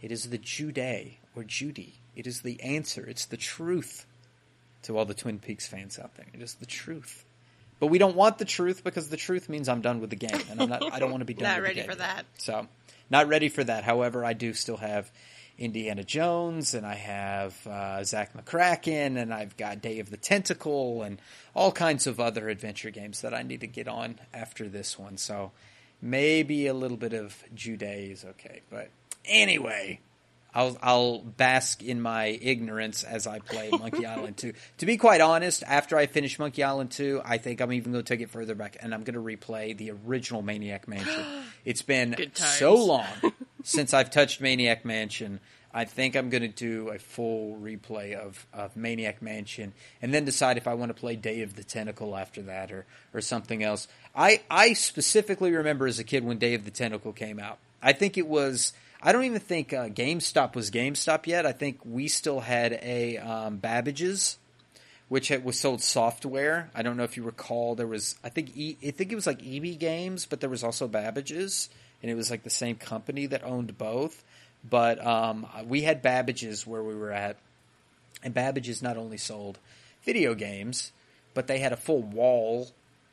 It 0.00 0.10
is 0.10 0.30
the 0.30 0.38
Jude 0.38 0.78
or 1.36 1.44
Judy. 1.44 1.94
It 2.16 2.26
is 2.26 2.40
the 2.40 2.60
answer. 2.62 3.06
It's 3.06 3.26
the 3.26 3.36
truth 3.36 4.06
to 4.82 4.96
all 4.96 5.04
the 5.04 5.14
Twin 5.14 5.38
Peaks 5.38 5.66
fans 5.66 5.98
out 5.98 6.14
there. 6.16 6.26
It 6.32 6.42
is 6.42 6.54
the 6.54 6.66
truth. 6.66 7.24
But 7.80 7.88
we 7.88 7.98
don't 7.98 8.16
want 8.16 8.38
the 8.38 8.44
truth 8.44 8.84
because 8.84 9.08
the 9.08 9.16
truth 9.16 9.48
means 9.48 9.68
I'm 9.68 9.80
done 9.80 10.00
with 10.00 10.10
the 10.10 10.16
game, 10.16 10.40
and 10.50 10.62
I'm 10.62 10.68
not. 10.68 10.92
I 10.92 11.00
don't 11.00 11.10
want 11.10 11.22
to 11.22 11.24
be 11.24 11.34
done. 11.34 11.44
Not 11.48 11.56
with 11.56 11.64
ready 11.64 11.80
the 11.80 11.88
game 11.88 11.98
Not 11.98 11.98
ready 11.98 12.12
for 12.12 12.14
that. 12.14 12.26
So, 12.38 12.68
not 13.10 13.28
ready 13.28 13.48
for 13.48 13.64
that. 13.64 13.82
However, 13.82 14.24
I 14.24 14.34
do 14.34 14.54
still 14.54 14.76
have 14.76 15.10
Indiana 15.62 16.02
Jones, 16.02 16.74
and 16.74 16.84
I 16.84 16.96
have 16.96 17.66
uh, 17.66 18.02
Zak 18.02 18.34
McKracken, 18.34 19.16
and 19.16 19.32
I've 19.32 19.56
got 19.56 19.80
Day 19.80 20.00
of 20.00 20.10
the 20.10 20.16
Tentacle, 20.16 21.02
and 21.02 21.22
all 21.54 21.70
kinds 21.70 22.08
of 22.08 22.18
other 22.18 22.48
adventure 22.48 22.90
games 22.90 23.20
that 23.20 23.32
I 23.32 23.42
need 23.42 23.60
to 23.60 23.68
get 23.68 23.86
on 23.86 24.18
after 24.34 24.68
this 24.68 24.98
one. 24.98 25.16
So 25.16 25.52
maybe 26.00 26.66
a 26.66 26.74
little 26.74 26.96
bit 26.96 27.12
of 27.12 27.44
Jude 27.54 27.84
is 27.84 28.24
okay. 28.24 28.62
But 28.70 28.90
anyway, 29.24 30.00
I'll 30.54 30.76
I'll 30.82 31.18
bask 31.18 31.82
in 31.82 32.00
my 32.00 32.26
ignorance 32.26 33.04
as 33.04 33.26
I 33.26 33.38
play 33.38 33.70
Monkey 33.70 34.06
Island 34.06 34.36
2. 34.36 34.52
To 34.78 34.86
be 34.86 34.96
quite 34.96 35.20
honest, 35.20 35.62
after 35.66 35.96
I 35.96 36.06
finish 36.06 36.38
Monkey 36.38 36.62
Island 36.62 36.90
2, 36.90 37.22
I 37.24 37.38
think 37.38 37.60
I'm 37.60 37.72
even 37.72 37.92
going 37.92 38.04
to 38.04 38.08
take 38.08 38.20
it 38.20 38.30
further 38.30 38.54
back 38.54 38.76
and 38.80 38.94
I'm 38.94 39.04
going 39.04 39.14
to 39.14 39.20
replay 39.20 39.76
the 39.76 39.92
original 40.06 40.42
Maniac 40.42 40.88
Mansion. 40.88 41.24
It's 41.64 41.82
been 41.82 42.16
so 42.34 42.74
long 42.74 43.06
since 43.62 43.94
I've 43.94 44.10
touched 44.10 44.40
Maniac 44.40 44.84
Mansion. 44.84 45.38
I 45.72 45.84
think 45.84 46.16
I'm 46.16 46.28
going 46.28 46.42
to 46.42 46.48
do 46.48 46.88
a 46.90 46.98
full 46.98 47.56
replay 47.56 48.14
of, 48.14 48.44
of 48.52 48.76
Maniac 48.76 49.22
Mansion 49.22 49.72
and 50.02 50.12
then 50.12 50.24
decide 50.24 50.56
if 50.56 50.66
I 50.66 50.74
want 50.74 50.90
to 50.90 51.00
play 51.00 51.14
Day 51.14 51.42
of 51.42 51.54
the 51.54 51.64
Tentacle 51.64 52.16
after 52.16 52.42
that 52.42 52.72
or, 52.72 52.84
or 53.14 53.20
something 53.20 53.62
else. 53.62 53.86
I, 54.14 54.42
I 54.50 54.74
specifically 54.74 55.52
remember 55.52 55.86
as 55.86 55.98
a 55.98 56.04
kid 56.04 56.24
when 56.24 56.38
Day 56.38 56.54
of 56.54 56.64
the 56.64 56.70
Tentacle 56.70 57.12
came 57.12 57.38
out. 57.38 57.58
I 57.82 57.92
think 57.92 58.18
it 58.18 58.26
was, 58.26 58.72
I 59.02 59.12
don't 59.12 59.24
even 59.24 59.40
think 59.40 59.72
uh, 59.72 59.88
GameStop 59.88 60.54
was 60.54 60.70
GameStop 60.70 61.26
yet. 61.26 61.44
I 61.44 61.52
think 61.52 61.80
we 61.84 62.08
still 62.08 62.40
had 62.40 62.78
a 62.82 63.18
um, 63.18 63.56
Babbage's, 63.56 64.38
which 65.08 65.28
had, 65.28 65.44
was 65.44 65.58
sold 65.58 65.82
software. 65.82 66.70
I 66.74 66.82
don't 66.82 66.96
know 66.96 67.02
if 67.02 67.16
you 67.16 67.24
recall, 67.24 67.74
there 67.74 67.86
was, 67.86 68.16
I 68.22 68.28
think, 68.28 68.56
e, 68.56 68.76
I 68.86 68.92
think 68.92 69.10
it 69.10 69.16
was 69.16 69.26
like 69.26 69.40
EB 69.44 69.78
Games, 69.78 70.26
but 70.26 70.40
there 70.40 70.50
was 70.50 70.62
also 70.62 70.86
Babbage's, 70.86 71.68
and 72.00 72.10
it 72.10 72.14
was 72.14 72.30
like 72.30 72.44
the 72.44 72.50
same 72.50 72.76
company 72.76 73.26
that 73.26 73.42
owned 73.42 73.76
both 73.76 74.22
but 74.68 75.04
um, 75.04 75.46
we 75.66 75.82
had 75.82 76.02
Babbage's 76.02 76.66
where 76.66 76.82
we 76.82 76.94
were 76.94 77.12
at, 77.12 77.36
and 78.22 78.32
Babbage's 78.32 78.82
not 78.82 78.96
only 78.96 79.16
sold 79.16 79.58
video 80.04 80.34
games, 80.34 80.92
but 81.34 81.46
they 81.46 81.58
had 81.58 81.72
a 81.72 81.76
full 81.76 82.02
wall, 82.02 82.70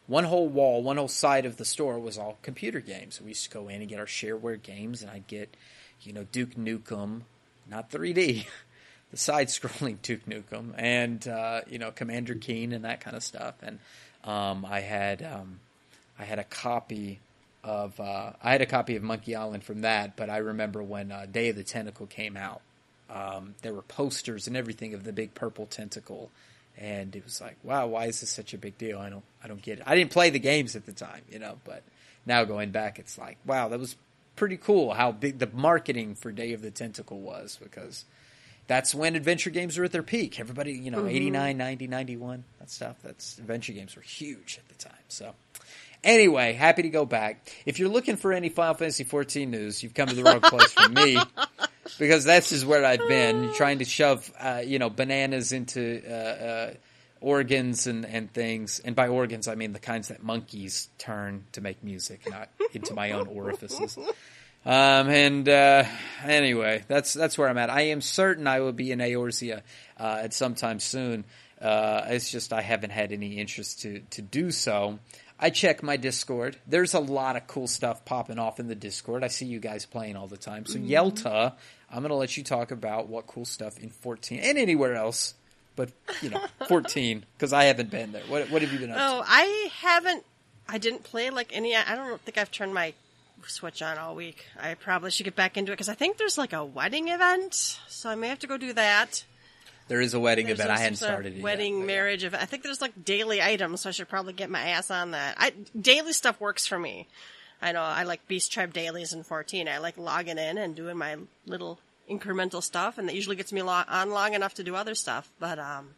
one 0.07 0.25
whole 0.25 0.47
wall, 0.47 0.83
one 0.83 0.97
whole 0.97 1.07
side 1.07 1.45
of 1.45 1.57
the 1.57 1.65
store 1.65 1.99
was 1.99 2.17
all 2.17 2.37
computer 2.41 2.79
games. 2.79 3.21
We 3.21 3.29
used 3.29 3.45
to 3.45 3.49
go 3.49 3.67
in 3.67 3.81
and 3.81 3.89
get 3.89 3.99
our 3.99 4.05
shareware 4.05 4.61
games, 4.61 5.01
and 5.01 5.09
I'd 5.09 5.27
get, 5.27 5.55
you 6.01 6.13
know, 6.13 6.25
Duke 6.31 6.55
Nukem, 6.55 7.21
not 7.69 7.91
3D, 7.91 8.45
the 9.11 9.17
side-scrolling 9.17 9.97
Duke 10.01 10.25
Nukem, 10.25 10.73
and 10.77 11.27
uh, 11.27 11.61
you 11.67 11.79
know, 11.79 11.91
Commander 11.91 12.35
Keen 12.35 12.73
and 12.73 12.85
that 12.85 13.01
kind 13.01 13.15
of 13.15 13.23
stuff. 13.23 13.55
And 13.61 13.79
um, 14.23 14.65
I 14.65 14.81
had 14.81 15.23
um, 15.23 15.59
I 16.17 16.25
had 16.25 16.39
a 16.39 16.43
copy 16.43 17.19
of 17.63 17.99
uh, 17.99 18.31
I 18.41 18.51
had 18.51 18.61
a 18.61 18.65
copy 18.65 18.95
of 18.95 19.03
Monkey 19.03 19.35
Island 19.35 19.63
from 19.63 19.81
that, 19.81 20.15
but 20.15 20.29
I 20.29 20.37
remember 20.37 20.81
when 20.81 21.11
uh, 21.11 21.25
Day 21.31 21.49
of 21.49 21.55
the 21.55 21.63
Tentacle 21.63 22.07
came 22.07 22.37
out, 22.37 22.61
um, 23.09 23.55
there 23.61 23.73
were 23.73 23.81
posters 23.81 24.47
and 24.47 24.55
everything 24.55 24.93
of 24.93 25.03
the 25.03 25.13
big 25.13 25.33
purple 25.33 25.65
tentacle, 25.65 26.29
and 26.77 27.15
it 27.15 27.23
was 27.23 27.41
like, 27.41 27.57
wow, 27.63 27.87
why 27.87 28.05
is 28.05 28.21
this 28.21 28.29
such 28.29 28.53
a 28.53 28.57
big 28.57 28.77
deal? 28.77 28.99
I 28.99 29.09
don't, 29.09 29.23
I 29.43 29.47
don't 29.47 29.61
get 29.61 29.79
it. 29.79 29.83
I 29.87 29.95
didn't 29.95 30.11
play 30.11 30.29
the 30.29 30.39
games 30.39 30.75
at 30.75 30.85
the 30.85 30.93
time, 30.93 31.21
you 31.29 31.39
know, 31.39 31.57
but 31.65 31.83
now 32.25 32.43
going 32.43 32.71
back, 32.71 32.99
it's 32.99 33.17
like, 33.17 33.37
wow, 33.45 33.67
that 33.69 33.79
was 33.79 33.95
pretty 34.39 34.57
cool 34.57 34.93
how 34.93 35.11
big 35.11 35.37
the 35.37 35.49
marketing 35.53 36.15
for 36.15 36.31
Day 36.31 36.53
of 36.53 36.61
the 36.61 36.71
Tentacle 36.71 37.19
was 37.19 37.59
because 37.61 38.05
that's 38.67 38.95
when 38.95 39.15
adventure 39.15 39.49
games 39.49 39.77
were 39.77 39.85
at 39.85 39.91
their 39.91 40.03
peak. 40.03 40.39
Everybody, 40.39 40.73
you 40.73 40.91
know, 40.91 40.99
mm-hmm. 40.99 41.09
89, 41.09 41.57
90, 41.57 41.87
91, 41.87 42.43
that 42.59 42.69
stuff. 42.71 42.95
That's 43.03 43.37
adventure 43.37 43.73
games 43.73 43.95
were 43.95 44.01
huge 44.01 44.59
at 44.59 44.67
the 44.69 44.83
time. 44.83 45.03
So 45.09 45.33
Anyway, 46.03 46.53
happy 46.53 46.83
to 46.83 46.89
go 46.89 47.05
back. 47.05 47.51
If 47.65 47.77
you're 47.77 47.89
looking 47.89 48.15
for 48.15 48.31
any 48.31 48.49
Final 48.49 48.73
Fantasy 48.73 49.03
14 49.03 49.51
news, 49.51 49.83
you've 49.83 49.93
come 49.93 50.07
to 50.07 50.15
the 50.15 50.23
wrong 50.23 50.39
place 50.39 50.71
for 50.71 50.87
me 50.87 51.19
because 51.99 52.23
that's 52.23 52.49
just 52.49 52.65
where 52.65 52.85
I've 52.85 53.05
been 53.07 53.53
trying 53.53 53.79
to 53.79 53.85
shove, 53.85 54.31
uh, 54.39 54.61
you 54.65 54.79
know, 54.79 54.89
bananas 54.89 55.51
into 55.51 56.01
uh, 56.09 56.13
uh, 56.13 56.73
organs 57.21 57.87
and, 57.87 58.05
and 58.05 58.31
things. 58.31 58.79
And 58.79 58.95
by 58.95 59.07
organs, 59.07 59.47
I 59.47 59.55
mean 59.55 59.73
the 59.73 59.79
kinds 59.79 60.09
that 60.09 60.23
monkeys 60.23 60.89
turn 60.97 61.45
to 61.53 61.61
make 61.61 61.83
music, 61.83 62.29
not 62.29 62.49
into 62.73 62.93
my 62.93 63.11
own 63.11 63.27
orifices. 63.27 63.97
Um, 64.65 65.09
and 65.09 65.47
uh, 65.47 65.85
anyway, 66.23 66.83
that's 66.87 67.13
that's 67.13 67.37
where 67.37 67.47
I'm 67.47 67.57
at. 67.57 67.69
I 67.69 67.83
am 67.83 68.01
certain 68.01 68.45
I 68.45 68.59
will 68.59 68.73
be 68.73 68.91
in 68.91 68.99
Eorzea 68.99 69.61
uh, 69.97 70.19
at 70.21 70.33
some 70.33 70.55
time 70.55 70.79
soon. 70.79 71.25
Uh, 71.61 72.05
it's 72.07 72.29
just 72.29 72.53
I 72.53 72.61
haven't 72.61 72.91
had 72.91 73.11
any 73.11 73.37
interest 73.37 73.81
to 73.81 73.99
to 74.11 74.21
do 74.21 74.51
so. 74.51 74.99
I 75.41 75.49
check 75.49 75.81
my 75.81 75.95
Discord. 75.95 76.57
There's 76.67 76.93
a 76.93 76.99
lot 76.99 77.37
of 77.37 77.47
cool 77.47 77.67
stuff 77.67 78.03
popping 78.03 78.39
off 78.39 78.59
in 78.59 78.67
the 78.67 78.75
Discord. 78.75 79.23
I 79.23 79.29
see 79.29 79.45
you 79.45 79.59
guys 79.59 79.85
playing 79.85 80.17
all 80.17 80.27
the 80.27 80.37
time. 80.37 80.65
So 80.65 80.77
mm-hmm. 80.77 80.89
Yelta, 80.89 81.53
I'm 81.89 81.99
going 81.99 82.09
to 82.09 82.15
let 82.15 82.35
you 82.35 82.43
talk 82.43 82.71
about 82.71 83.07
what 83.07 83.25
cool 83.25 83.45
stuff 83.45 83.79
in 83.79 83.89
14 83.89 84.39
and 84.39 84.57
anywhere 84.57 84.95
else, 84.95 85.35
but 85.79 85.91
you 86.21 86.29
know, 86.29 86.41
14 86.67 87.25
because 87.37 87.53
I 87.53 87.63
haven't 87.63 87.89
been 87.89 88.11
there. 88.11 88.23
What 88.27 88.51
what 88.51 88.61
have 88.61 88.73
you 88.73 88.79
been 88.79 88.91
up 88.91 88.97
oh, 88.99 89.23
to? 89.23 89.25
I 89.29 89.69
haven't. 89.77 90.25
I 90.67 90.77
didn't 90.77 91.03
play 91.03 91.29
like 91.29 91.51
any. 91.53 91.73
I 91.73 91.95
don't 91.95 92.19
think 92.21 92.37
I've 92.37 92.51
turned 92.51 92.73
my 92.73 92.93
Switch 93.47 93.81
on 93.81 93.97
all 93.97 94.13
week. 94.15 94.45
I 94.59 94.73
probably 94.73 95.11
should 95.11 95.23
get 95.23 95.37
back 95.37 95.55
into 95.55 95.71
it 95.71 95.75
because 95.75 95.87
I 95.87 95.93
think 95.93 96.17
there's 96.17 96.37
like 96.37 96.51
a 96.51 96.65
wedding 96.65 97.07
event, 97.07 97.53
so 97.87 98.09
I 98.09 98.15
may 98.15 98.27
have 98.27 98.39
to 98.39 98.47
go 98.47 98.57
do 98.57 98.73
that. 98.73 99.23
There 99.87 100.01
is 100.01 100.13
a 100.13 100.19
wedding 100.19 100.47
there's 100.47 100.59
event. 100.59 100.71
I 100.71 100.77
hadn't 100.77 100.97
started 100.97 101.37
it 101.37 101.41
Wedding, 101.41 101.77
yet, 101.77 101.87
marriage 101.87 102.23
event. 102.25 102.43
I 102.43 102.45
think 102.45 102.63
there's 102.63 102.81
like 102.81 103.05
daily 103.05 103.41
items, 103.41 103.81
so 103.81 103.89
I 103.89 103.91
should 103.93 104.09
probably 104.09 104.33
get 104.33 104.49
my 104.49 104.59
ass 104.59 104.91
on 104.91 105.11
that. 105.11 105.35
I, 105.37 105.53
daily 105.79 106.11
stuff 106.11 106.39
works 106.41 106.67
for 106.67 106.77
me. 106.77 107.07
I 107.61 107.71
know 107.71 107.81
I 107.81 108.03
like 108.03 108.27
Beast 108.27 108.51
Tribe 108.51 108.73
dailies 108.73 109.13
in 109.13 109.23
14. 109.23 109.69
I 109.69 109.77
like 109.77 109.97
logging 109.97 110.37
in 110.37 110.57
and 110.57 110.75
doing 110.75 110.97
my 110.97 111.15
little 111.47 111.79
incremental 112.09 112.63
stuff, 112.63 112.97
and 112.97 113.07
that 113.07 113.15
usually 113.15 113.35
gets 113.35 113.53
me 113.53 113.61
lo- 113.61 113.83
on 113.87 114.09
long 114.11 114.33
enough 114.33 114.53
to 114.55 114.63
do 114.63 114.75
other 114.75 114.95
stuff. 114.95 115.29
But 115.39 115.59
um, 115.59 115.91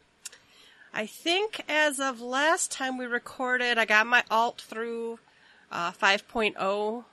I 0.94 1.06
think 1.06 1.64
as 1.70 2.00
of 2.00 2.22
last 2.22 2.72
time 2.72 2.98
we 2.98 3.06
recorded, 3.06 3.78
I 3.78 3.86
got 3.86 4.08
my 4.08 4.24
alt 4.30 4.62
through 4.62 5.20
uh, 5.72 5.92
5.0, 5.92 7.04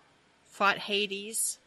fought 0.46 0.78
Hades. 0.78 1.58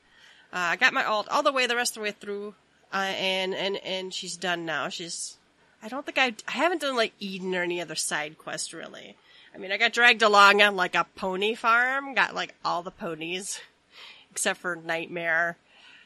Uh, 0.54 0.58
I 0.72 0.76
got 0.76 0.94
my 0.94 1.06
alt 1.06 1.30
all 1.30 1.44
the 1.44 1.54
way, 1.54 1.66
the 1.66 1.76
rest 1.76 1.92
of 1.92 2.02
the 2.02 2.10
way 2.10 2.12
through 2.12 2.56
uh, 2.94 2.98
and 2.98 3.54
and 3.54 3.78
and 3.78 4.14
she's 4.14 4.38
done 4.38 4.66
now. 4.66 4.90
She's 4.90 5.38
I 5.82 5.88
don't 5.88 6.06
think 6.06 6.18
I 6.18 6.34
I 6.48 6.58
haven't 6.58 6.82
done 6.82 6.96
like 6.96 7.14
Eden 7.20 7.56
or 7.56 7.64
any 7.64 7.82
other 7.82 7.96
side 7.96 8.38
quest 8.38 8.74
really. 8.74 9.16
I 9.54 9.58
mean, 9.58 9.72
I 9.72 9.78
got 9.78 9.94
dragged 9.94 10.22
along 10.22 10.62
on 10.62 10.76
like 10.76 10.96
a 10.96 11.08
pony 11.16 11.56
farm, 11.56 12.14
got 12.14 12.36
like 12.36 12.56
all 12.64 12.84
the 12.84 12.92
ponies 12.92 13.60
except 14.32 14.60
for 14.60 14.76
Nightmare. 14.76 15.58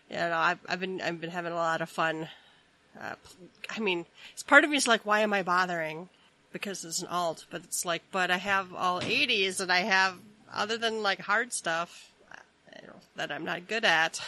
You 0.10 0.18
know, 0.18 0.38
I've 0.38 0.60
I've 0.68 0.80
been 0.80 1.02
I've 1.02 1.20
been 1.20 1.32
having 1.32 1.52
a 1.52 1.56
lot 1.56 1.82
of 1.82 1.90
fun. 1.90 2.30
Uh, 3.00 3.16
I 3.70 3.80
mean, 3.80 4.06
it's 4.32 4.44
part 4.44 4.64
of 4.64 4.70
me 4.70 4.78
is 4.78 4.88
like, 4.88 5.06
why 5.06 5.20
am 5.20 5.34
I 5.34 5.44
bothering? 5.44 6.10
Because 6.54 6.86
it's 6.86 7.02
an 7.02 7.08
alt, 7.10 7.46
but 7.50 7.64
it's 7.64 7.84
like, 7.84 8.04
but 8.12 8.32
I 8.32 8.38
have 8.38 8.74
all 8.74 9.02
80s 9.02 9.60
and 9.60 9.70
I 9.70 9.80
have 9.80 10.16
other 10.54 10.78
than 10.78 11.04
like 11.04 11.20
hard 11.20 11.52
stuff 11.52 12.14
you 12.82 12.88
know, 12.88 12.96
that 13.16 13.32
I'm 13.32 13.44
not 13.44 13.68
good 13.68 13.86
at. 13.86 14.22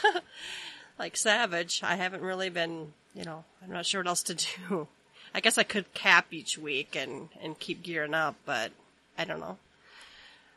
like 1.00 1.16
Savage, 1.16 1.82
I 1.84 1.96
haven't 1.96 2.22
really 2.22 2.50
been, 2.50 2.94
you 3.14 3.24
know, 3.24 3.44
I'm 3.64 3.72
not 3.72 3.86
sure 3.86 4.02
what 4.02 4.08
else 4.08 4.24
to 4.24 4.36
do. 4.36 4.88
I 5.36 5.40
guess 5.40 5.58
I 5.58 5.64
could 5.64 5.94
cap 5.94 6.28
each 6.32 6.58
week 6.58 6.96
and, 6.96 7.30
and 7.42 7.60
keep 7.60 7.84
gearing 7.84 8.14
up, 8.14 8.36
but 8.46 8.72
I 9.18 9.26
don't 9.26 9.40
know. 9.40 9.58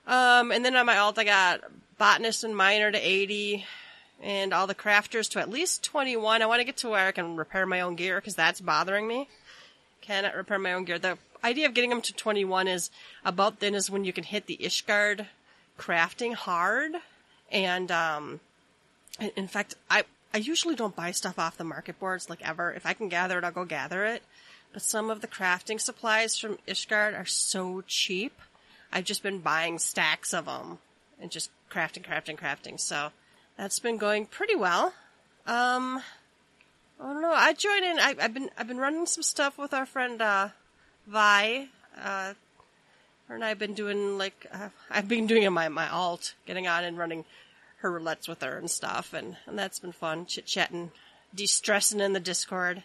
Um, 0.07 0.53
and 0.53 0.65
then 0.65 0.77
on 0.77 0.87
my 0.87 0.97
alt, 0.97 1.19
I 1.19 1.25
got 1.25 1.61
Botanist 1.99 2.45
and 2.45 2.57
Miner 2.57 2.91
to 2.91 2.99
80 2.99 3.67
and 4.23 4.53
all 4.53 4.67
the 4.67 4.75
crafters 4.75 5.29
to 5.31 5.41
at 5.41 5.51
least 5.51 5.83
21. 5.83 6.43
I 6.43 6.47
want 6.47 6.61
to 6.61 6.65
get 6.65 6.77
to 6.79 6.91
where 6.91 7.07
I 7.07 7.13
can 7.13 7.37
repair 7.37 7.67
my 7.67 7.81
own 7.81 7.97
gear 7.97 8.17
because 8.17 8.35
that's 8.35 8.61
bothering 8.61 9.07
me. 9.07 9.29
Cannot 10.01 10.35
repair 10.35 10.59
my 10.59 10.73
own 10.73 10.85
gear. 10.85 10.99
The 10.99 11.19
idea 11.43 11.67
of 11.67 11.75
getting 11.75 11.91
them 11.91 12.03
to 12.03 12.13
21 12.13 12.69
is 12.69 12.91
about 13.25 13.61
then 13.61 13.75
is 13.75 13.91
when 13.91 14.05
you 14.05 14.13
can 14.13 14.25
hit 14.25 14.47
the 14.47 14.59
Ishgard 14.61 15.27
crafting 15.79 16.35
hard. 16.35 16.93
And, 17.51 17.91
um, 17.91 18.41
in 19.37 19.49
fact, 19.49 19.75
I, 19.89 20.05
I 20.33 20.39
usually 20.39 20.75
don't 20.75 20.95
buy 20.95 21.11
stuff 21.11 21.39
off 21.39 21.57
the 21.57 21.65
market 21.65 21.99
boards 21.99 22.31
like 22.31 22.47
ever. 22.47 22.73
If 22.73 22.87
I 22.87 22.93
can 22.93 23.09
gather 23.09 23.39
it, 23.39 23.45
I'll 23.45 23.51
go 23.51 23.65
gather 23.65 24.05
it. 24.05 24.23
But 24.73 24.83
some 24.83 25.11
of 25.11 25.21
the 25.21 25.27
crafting 25.27 25.81
supplies 25.81 26.39
from 26.39 26.59
Ishgard 26.69 27.19
are 27.19 27.27
so 27.27 27.83
cheap. 27.87 28.39
I've 28.93 29.05
just 29.05 29.23
been 29.23 29.39
buying 29.39 29.79
stacks 29.79 30.33
of 30.33 30.45
them 30.45 30.79
and 31.21 31.31
just 31.31 31.51
crafting, 31.71 32.05
crafting, 32.05 32.39
crafting. 32.39 32.79
So 32.79 33.11
that's 33.61 33.79
been 33.79 33.99
going 33.99 34.25
pretty 34.25 34.55
well. 34.55 34.95
Um, 35.47 36.03
I 36.99 37.13
don't 37.13 37.21
know. 37.21 37.33
I 37.33 37.53
joined 37.53 37.85
in. 37.85 37.99
I, 37.99 38.15
have 38.19 38.33
been 38.33 38.49
I've 38.57 38.67
been 38.67 38.79
running 38.79 39.05
some 39.05 39.23
stuff 39.23 39.59
with 39.59 39.75
our 39.75 39.85
friend 39.85 40.23
uh, 40.23 40.49
Vi. 41.07 41.69
Uh, 42.03 42.33
her 43.29 43.35
and 43.35 43.45
I've 43.45 43.59
been 43.59 43.75
doing 43.75 44.17
like 44.17 44.47
uh, 44.51 44.71
I've 44.91 45.09
been 45.09 45.27
doing 45.27 45.53
my 45.53 45.69
my 45.69 45.91
alt, 45.91 46.35
getting 46.47 46.69
on 46.69 46.85
and 46.85 46.97
running 46.97 47.27
her 47.81 47.91
roulettes 47.91 48.29
with 48.29 48.41
her 48.41 48.57
and 48.57 48.71
stuff, 48.71 49.13
and, 49.13 49.37
and 49.47 49.59
that's 49.59 49.79
been 49.79 49.93
fun, 49.93 50.25
chit 50.25 50.47
chatting, 50.47 50.91
de 51.35 51.47
stressing 51.47 52.01
in 52.01 52.15
the 52.15 52.21
Discord. 52.21 52.83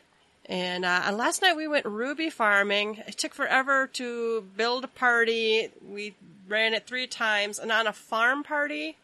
And, 0.48 0.86
uh, 0.86 1.02
and 1.06 1.18
last 1.18 1.42
night 1.42 1.56
we 1.56 1.68
went 1.68 1.86
ruby 1.86 2.30
farming. 2.30 3.02
It 3.08 3.18
took 3.18 3.34
forever 3.34 3.88
to 3.94 4.46
build 4.56 4.84
a 4.84 4.88
party. 4.88 5.70
We 5.86 6.16
ran 6.48 6.74
it 6.74 6.86
three 6.86 7.08
times, 7.08 7.60
and 7.60 7.72
on 7.72 7.88
a 7.88 7.94
farm 7.94 8.44
party, 8.44 8.96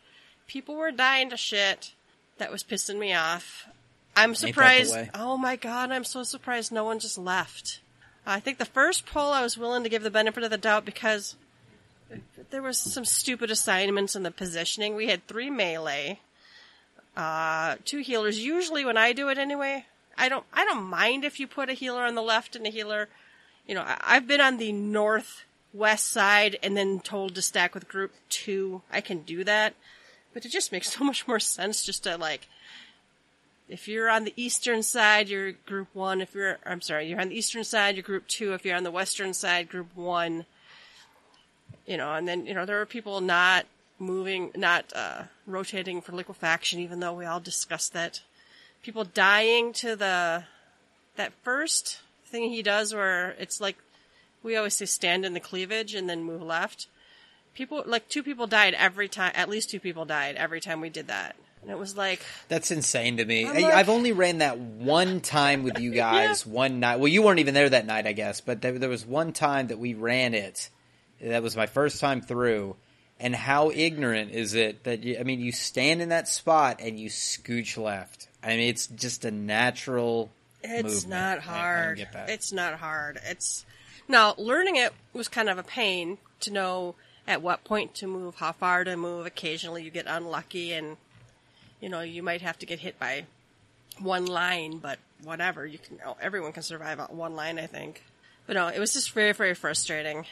people 0.52 0.76
were 0.76 0.92
dying 0.92 1.30
to 1.30 1.38
shit. 1.38 1.94
That 2.38 2.52
was 2.52 2.64
pissing 2.64 3.00
me 3.00 3.14
off. 3.14 3.68
I'm 4.18 4.36
surprised. 4.36 4.96
Oh 5.16 5.38
my 5.38 5.56
god, 5.56 5.92
I'm 5.92 6.04
so 6.04 6.24
surprised 6.24 6.72
no 6.72 6.84
one 6.84 7.00
just 7.00 7.18
left. 7.18 7.80
I 8.26 8.42
think 8.42 8.58
the 8.58 8.66
first 8.66 9.06
poll 9.06 9.32
I 9.32 9.42
was 9.42 9.58
willing 9.58 9.84
to 9.84 9.90
give 9.90 10.04
the 10.04 10.12
benefit 10.12 10.44
of 10.44 10.50
the 10.50 10.58
doubt 10.58 10.84
because 10.84 11.36
there 12.50 12.62
was 12.62 12.78
some 12.78 13.06
stupid 13.06 13.50
assignments 13.50 14.16
in 14.16 14.24
the 14.24 14.32
positioning. 14.32 14.96
We 14.96 15.08
had 15.08 15.26
three 15.26 15.50
melee, 15.50 16.20
uh, 17.16 17.78
two 17.86 18.00
healers. 18.00 18.44
Usually 18.44 18.84
when 18.84 18.98
I 18.98 19.14
do 19.14 19.30
it 19.30 19.38
anyway, 19.38 19.86
I 20.18 20.28
don't, 20.28 20.44
I 20.54 20.66
don't 20.66 20.84
mind 20.84 21.24
if 21.24 21.40
you 21.40 21.48
put 21.48 21.70
a 21.70 21.74
healer 21.74 22.04
on 22.04 22.16
the 22.16 22.22
left 22.22 22.58
and 22.58 22.68
a 22.68 22.70
healer, 22.70 23.08
you 23.66 23.74
know, 23.74 23.86
I, 23.86 24.16
have 24.16 24.28
been 24.28 24.42
on 24.42 24.58
the 24.58 24.74
northwest 24.74 26.08
side 26.08 26.58
and 26.62 26.76
then 26.76 27.00
told 27.00 27.36
to 27.36 27.42
stack 27.42 27.74
with 27.74 27.88
group 27.88 28.12
two. 28.28 28.82
I 28.92 29.00
can 29.00 29.22
do 29.22 29.46
that, 29.46 29.74
but 30.34 30.46
it 30.46 30.50
just 30.52 30.72
makes 30.72 30.94
so 30.94 31.04
much 31.04 31.28
more 31.28 31.40
sense 31.40 31.84
just 31.84 32.04
to 32.04 32.18
like, 32.18 32.48
if 33.70 33.88
you're 33.88 34.10
on 34.10 34.26
the 34.26 34.34
eastern 34.36 34.84
side, 34.84 35.30
you're 35.30 35.54
group 35.54 35.88
one. 35.94 36.20
If 36.20 36.36
you're, 36.36 36.58
I'm 36.66 36.82
sorry, 36.82 37.08
you're 37.08 37.22
on 37.22 37.30
the 37.30 37.38
eastern 37.38 37.64
side, 37.64 37.96
you're 37.96 38.04
group 38.04 38.28
two. 38.28 38.54
If 38.54 38.66
you're 38.66 38.76
on 38.76 38.84
the 38.84 38.92
western 38.92 39.34
side, 39.34 39.70
group 39.70 39.96
one. 39.96 40.46
You 41.86 41.98
know, 41.98 42.14
and 42.14 42.28
then, 42.28 42.46
you 42.46 42.54
know, 42.54 42.66
there 42.66 42.82
are 42.82 42.86
people 42.86 43.22
not 43.22 43.66
moving, 43.98 44.52
not, 44.56 44.92
uh, 44.94 45.24
rotating 45.48 46.02
for 46.02 46.12
liquefaction, 46.12 46.80
even 46.80 47.00
though 47.00 47.14
we 47.14 47.26
all 47.26 47.40
discussed 47.40 47.94
that. 47.94 48.22
People 48.84 49.04
dying 49.04 49.74
to 49.74 49.96
the, 49.96 50.44
that 51.16 51.34
first 51.44 52.00
thing 52.26 52.50
he 52.50 52.62
does 52.62 52.94
where 52.94 53.32
it's 53.40 53.62
like, 53.62 53.78
we 54.44 54.58
always 54.58 54.76
say 54.76 54.86
stand 54.86 55.24
in 55.24 55.34
the 55.34 55.40
cleavage 55.40 55.94
and 55.94 56.10
then 56.10 56.24
move 56.24 56.42
left. 56.42 56.88
People, 57.54 57.84
like 57.86 58.08
two 58.08 58.24
people 58.24 58.48
died 58.48 58.74
every 58.76 59.08
time, 59.08 59.32
at 59.36 59.50
least 59.50 59.70
two 59.70 59.80
people 59.80 60.06
died 60.06 60.36
every 60.36 60.62
time 60.62 60.82
we 60.82 60.90
did 60.90 61.08
that. 61.08 61.36
And 61.62 61.70
it 61.70 61.78
was 61.78 61.96
like, 61.96 62.22
That's 62.48 62.72
insane 62.72 63.18
to 63.18 63.26
me. 63.26 63.46
I- 63.46 63.52
like- 63.52 63.66
I've 63.66 63.90
only 63.90 64.12
ran 64.14 64.40
that 64.40 64.58
one 64.58 65.20
time 65.22 65.64
with 65.64 65.80
you 65.80 65.92
guys, 65.96 66.46
one 66.46 66.80
night. 66.80 67.00
Well, 67.00 67.08
you 67.10 67.22
weren't 67.22 67.40
even 67.40 67.54
there 67.54 67.70
that 67.70 67.86
night, 67.86 68.08
I 68.08 68.14
guess, 68.14 68.42
but 68.42 68.62
there, 68.62 68.78
there 68.80 68.90
was 68.90 69.06
one 69.06 69.32
time 69.34 69.68
that 69.68 69.78
we 69.80 69.94
ran 69.94 70.34
it. 70.34 70.70
That 71.22 71.44
was 71.44 71.56
my 71.56 71.68
first 71.68 72.00
time 72.00 72.22
through. 72.22 72.76
And 73.20 73.36
how 73.36 73.70
ignorant 73.70 74.32
is 74.32 74.56
it 74.56 74.86
that 74.86 75.04
you, 75.04 75.18
I 75.20 75.24
mean, 75.24 75.40
you 75.42 75.52
stand 75.52 76.02
in 76.02 76.10
that 76.10 76.28
spot 76.28 76.80
and 76.82 77.00
you 77.00 77.10
scooch 77.10 77.78
left. 77.78 78.28
I 78.42 78.48
mean, 78.56 78.70
it's 78.70 78.88
just 78.88 79.24
a 79.26 79.30
natural. 79.30 80.32
It's 80.64 80.84
movement. 81.06 81.10
not 81.10 81.38
I- 81.38 81.42
I 81.42 81.42
hard. 81.42 82.08
It's 82.28 82.52
not 82.52 82.74
hard. 82.80 83.20
It's 83.26 83.64
now 84.08 84.34
learning 84.40 84.78
it 84.78 84.94
was 85.14 85.28
kind 85.28 85.50
of 85.50 85.60
a 85.60 85.64
pain 85.64 86.18
to 86.40 86.52
know 86.52 86.96
at 87.32 87.42
what 87.42 87.64
point 87.64 87.96
to 87.96 88.08
move, 88.08 88.36
how 88.36 88.52
far 88.52 88.84
to 88.84 88.96
move. 88.98 89.26
Occasionally, 89.26 89.84
you 89.84 89.90
get 89.90 90.06
unlucky, 90.08 90.74
and 90.74 90.98
you 91.80 91.90
know 91.90 92.02
you 92.02 92.22
might 92.22 92.42
have 92.42 92.60
to 92.60 92.66
get 92.66 92.80
hit 92.80 93.00
by 93.00 93.26
one 94.00 94.26
line, 94.26 94.78
but 94.78 95.00
whatever. 95.24 95.66
You 95.66 95.78
can. 95.80 96.00
oh, 96.06 96.18
Everyone 96.22 96.52
can 96.52 96.64
survive 96.64 97.00
on 97.00 97.08
one 97.18 97.36
line, 97.36 97.58
I 97.58 97.68
think. 97.68 98.04
But 98.48 98.56
no, 98.56 98.68
it 98.68 98.80
was 98.80 98.94
just 98.94 99.12
very, 99.12 99.32
very 99.34 99.54
frustrating, 99.56 100.26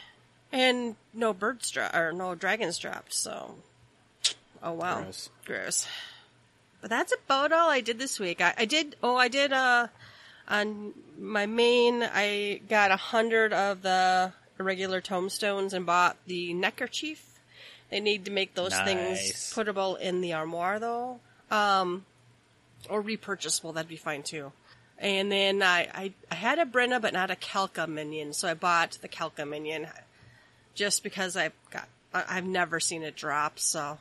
and 0.52 0.96
no 1.14 1.32
birds 1.32 1.70
dropped, 1.70 1.96
or 1.96 2.12
no 2.12 2.34
dragons 2.34 2.78
dropped. 2.78 3.14
So, 3.14 3.54
oh 4.62 4.72
wow, 4.72 5.02
Gross. 5.02 5.30
gross. 5.46 5.86
But 6.80 6.90
that's 6.90 7.12
about 7.12 7.52
all 7.52 7.68
I 7.70 7.80
did 7.82 7.98
this 7.98 8.18
week. 8.18 8.40
I, 8.40 8.54
I 8.58 8.64
did. 8.64 8.96
Oh, 9.02 9.16
I 9.16 9.28
did. 9.28 9.52
Uh, 9.52 9.88
on 10.48 10.92
my 11.18 11.46
main, 11.46 12.02
I 12.02 12.60
got 12.68 12.90
a 12.90 12.96
hundred 12.96 13.52
of 13.52 13.82
the 13.82 14.32
irregular 14.60 15.00
tomestones 15.00 15.72
and 15.72 15.84
bought 15.86 16.16
the 16.26 16.54
neckerchief. 16.54 17.40
They 17.90 17.98
need 18.00 18.26
to 18.26 18.30
make 18.30 18.54
those 18.54 18.70
Nice. 18.70 18.84
things 18.84 19.32
puttable 19.54 19.98
in 19.98 20.20
the 20.20 20.34
armoire, 20.34 20.78
though, 20.78 21.18
um, 21.50 22.04
or 22.88 23.02
repurchasable. 23.02 23.72
That'd 23.74 23.88
be 23.88 23.96
fine 23.96 24.22
too. 24.22 24.52
And 24.98 25.32
then 25.32 25.62
I, 25.62 25.88
I, 25.92 26.12
I 26.30 26.34
had 26.34 26.58
a 26.58 26.66
Brenna, 26.66 27.00
but 27.00 27.12
not 27.14 27.30
a 27.30 27.34
Kelka 27.34 27.88
minion, 27.88 28.32
so 28.34 28.48
I 28.48 28.54
bought 28.54 28.98
the 29.00 29.08
Kelka 29.08 29.48
minion 29.48 29.88
just 30.74 31.02
because 31.02 31.36
I've 31.36 31.54
got 31.70 31.88
I've 32.12 32.44
never 32.46 32.80
seen 32.80 33.02
it 33.02 33.16
drop, 33.16 33.58
so 33.58 33.98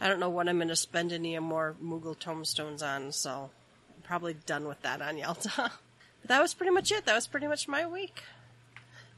I 0.00 0.08
don't 0.08 0.20
know 0.20 0.30
what 0.30 0.48
I'm 0.48 0.56
going 0.56 0.68
to 0.68 0.76
spend 0.76 1.12
any 1.12 1.38
more 1.38 1.74
Moogle 1.82 2.16
tomestones 2.18 2.82
on, 2.82 3.10
so 3.12 3.50
I'm 3.96 4.02
probably 4.02 4.34
done 4.46 4.68
with 4.68 4.80
that 4.82 5.02
on 5.02 5.16
Yalta. 5.18 5.50
but 6.20 6.28
that 6.28 6.40
was 6.40 6.54
pretty 6.54 6.72
much 6.72 6.92
it. 6.92 7.04
That 7.06 7.14
was 7.14 7.26
pretty 7.26 7.46
much 7.48 7.66
my 7.68 7.86
week. 7.86 8.22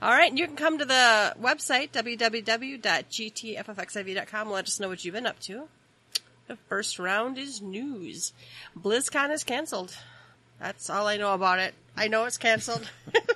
All 0.03 0.11
right, 0.11 0.29
and 0.29 0.37
you 0.37 0.49
can 0.49 0.57
come 0.57 0.79
to 0.79 0.85
the 0.85 1.33
website 1.41 1.93
www.gtffxiv.com. 1.93 4.51
Let 4.51 4.65
us 4.65 4.81
know 4.81 4.89
what 4.89 5.05
you've 5.05 5.15
been 5.15 5.27
up 5.27 5.39
to. 5.43 5.69
The 6.49 6.57
first 6.69 6.99
round 6.99 7.39
is 7.39 7.63
news. 7.63 8.33
BlizzCon 8.77 9.33
is 9.33 9.45
canceled. 9.45 9.97
That's 10.59 10.91
all 10.91 11.07
I 11.07 11.19
know 11.19 11.35
about 11.35 11.61
it. 11.61 11.75
I 11.97 12.09
know 12.09 12.25
it's 12.25 12.37
canceled. 12.37 12.91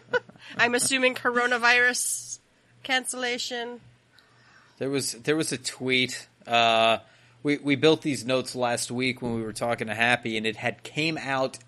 I'm 0.56 0.74
assuming 0.74 1.14
coronavirus 1.14 2.40
cancellation. 2.82 3.80
There 4.78 4.90
was 4.90 5.12
there 5.12 5.36
was 5.36 5.52
a 5.52 5.58
tweet. 5.58 6.26
Uh, 6.48 6.98
we 7.44 7.58
we 7.58 7.76
built 7.76 8.02
these 8.02 8.26
notes 8.26 8.56
last 8.56 8.90
week 8.90 9.22
when 9.22 9.36
we 9.36 9.42
were 9.42 9.52
talking 9.52 9.86
to 9.86 9.94
Happy, 9.94 10.36
and 10.36 10.44
it 10.44 10.56
had 10.56 10.82
came 10.82 11.16
out 11.16 11.58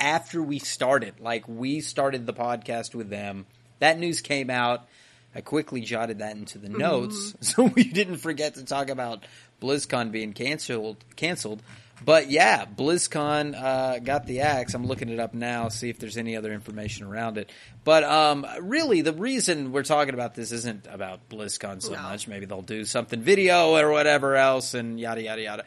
after 0.00 0.42
we 0.42 0.58
started. 0.58 1.20
Like 1.20 1.46
we 1.46 1.80
started 1.80 2.26
the 2.26 2.34
podcast 2.34 2.92
with 2.92 3.08
them. 3.08 3.46
That 3.80 3.98
news 3.98 4.20
came 4.20 4.50
out. 4.50 4.86
I 5.34 5.40
quickly 5.40 5.82
jotted 5.82 6.18
that 6.20 6.36
into 6.36 6.58
the 6.58 6.68
notes 6.68 7.34
so 7.40 7.64
we 7.64 7.84
didn't 7.84 8.16
forget 8.16 8.54
to 8.54 8.64
talk 8.64 8.88
about 8.88 9.24
BlizzCon 9.60 10.10
being 10.10 10.32
canceled. 10.32 10.96
Canceled. 11.16 11.62
But 12.04 12.30
yeah, 12.30 12.64
BlizzCon 12.64 13.60
uh, 13.60 13.98
got 13.98 14.24
the 14.26 14.40
axe. 14.42 14.72
I'm 14.74 14.86
looking 14.86 15.08
it 15.08 15.18
up 15.18 15.34
now, 15.34 15.68
see 15.68 15.90
if 15.90 15.98
there's 15.98 16.16
any 16.16 16.36
other 16.36 16.52
information 16.52 17.06
around 17.06 17.38
it. 17.38 17.50
But 17.82 18.04
um, 18.04 18.46
really, 18.60 19.00
the 19.02 19.12
reason 19.12 19.72
we're 19.72 19.82
talking 19.82 20.14
about 20.14 20.34
this 20.36 20.52
isn't 20.52 20.86
about 20.88 21.28
BlizzCon 21.28 21.82
so 21.82 21.94
No. 21.94 22.02
much. 22.02 22.28
Maybe 22.28 22.46
they'll 22.46 22.62
do 22.62 22.84
something 22.84 23.20
video 23.20 23.76
or 23.76 23.90
whatever 23.90 24.36
else, 24.36 24.74
and 24.74 24.98
yada 25.00 25.22
yada 25.22 25.42
yada. 25.42 25.64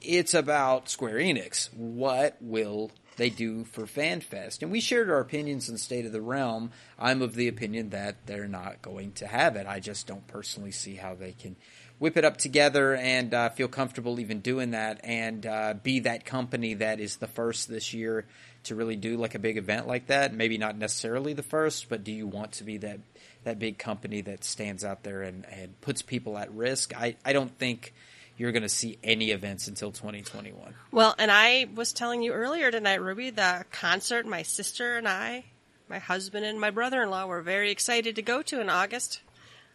It's 0.00 0.34
about 0.34 0.88
Square 0.88 1.16
Enix. 1.16 1.72
What 1.74 2.36
will 2.40 2.92
they 3.16 3.30
do 3.30 3.64
for 3.64 3.84
FanFest? 3.84 4.62
And 4.62 4.70
we 4.70 4.80
shared 4.80 5.10
our 5.10 5.20
opinions 5.20 5.68
in 5.68 5.78
State 5.78 6.06
of 6.06 6.12
the 6.12 6.20
Realm. 6.20 6.70
I'm 6.98 7.22
of 7.22 7.34
the 7.34 7.48
opinion 7.48 7.90
that 7.90 8.26
they're 8.26 8.48
not 8.48 8.82
going 8.82 9.12
to 9.12 9.26
have 9.26 9.56
it. 9.56 9.66
I 9.66 9.80
just 9.80 10.06
don't 10.06 10.26
personally 10.26 10.72
see 10.72 10.94
how 10.94 11.14
they 11.14 11.32
can 11.32 11.56
whip 11.98 12.16
it 12.16 12.24
up 12.24 12.36
together 12.36 12.94
and 12.94 13.32
uh, 13.32 13.48
feel 13.50 13.68
comfortable 13.68 14.20
even 14.20 14.40
doing 14.40 14.72
that 14.72 15.00
and 15.02 15.46
uh, 15.46 15.74
be 15.82 16.00
that 16.00 16.24
company 16.24 16.74
that 16.74 17.00
is 17.00 17.16
the 17.16 17.26
first 17.26 17.68
this 17.68 17.94
year 17.94 18.26
to 18.64 18.74
really 18.74 18.96
do 18.96 19.16
like 19.16 19.34
a 19.34 19.38
big 19.38 19.56
event 19.56 19.86
like 19.86 20.08
that. 20.08 20.34
Maybe 20.34 20.58
not 20.58 20.76
necessarily 20.76 21.32
the 21.32 21.42
first, 21.42 21.88
but 21.88 22.04
do 22.04 22.12
you 22.12 22.26
want 22.26 22.52
to 22.52 22.64
be 22.64 22.78
that 22.78 23.00
that 23.44 23.58
big 23.58 23.78
company 23.78 24.22
that 24.22 24.42
stands 24.42 24.84
out 24.84 25.04
there 25.04 25.22
and, 25.22 25.46
and 25.46 25.80
puts 25.80 26.02
people 26.02 26.36
at 26.36 26.52
risk? 26.52 26.94
I, 26.96 27.16
I 27.24 27.32
don't 27.32 27.56
think 27.58 27.94
you're 28.36 28.52
going 28.52 28.62
to 28.62 28.68
see 28.68 28.98
any 29.02 29.30
events 29.30 29.66
until 29.66 29.92
2021. 29.92 30.74
Well, 30.90 31.14
and 31.18 31.30
I 31.30 31.66
was 31.74 31.92
telling 31.92 32.22
you 32.22 32.32
earlier 32.32 32.70
tonight, 32.70 33.00
Ruby, 33.00 33.30
the 33.30 33.64
concert 33.72 34.26
my 34.26 34.42
sister 34.42 34.96
and 34.96 35.08
I, 35.08 35.44
my 35.88 35.98
husband 35.98 36.44
and 36.44 36.60
my 36.60 36.70
brother-in-law 36.70 37.26
were 37.26 37.42
very 37.42 37.70
excited 37.70 38.16
to 38.16 38.22
go 38.22 38.42
to 38.42 38.60
in 38.60 38.68
August. 38.68 39.20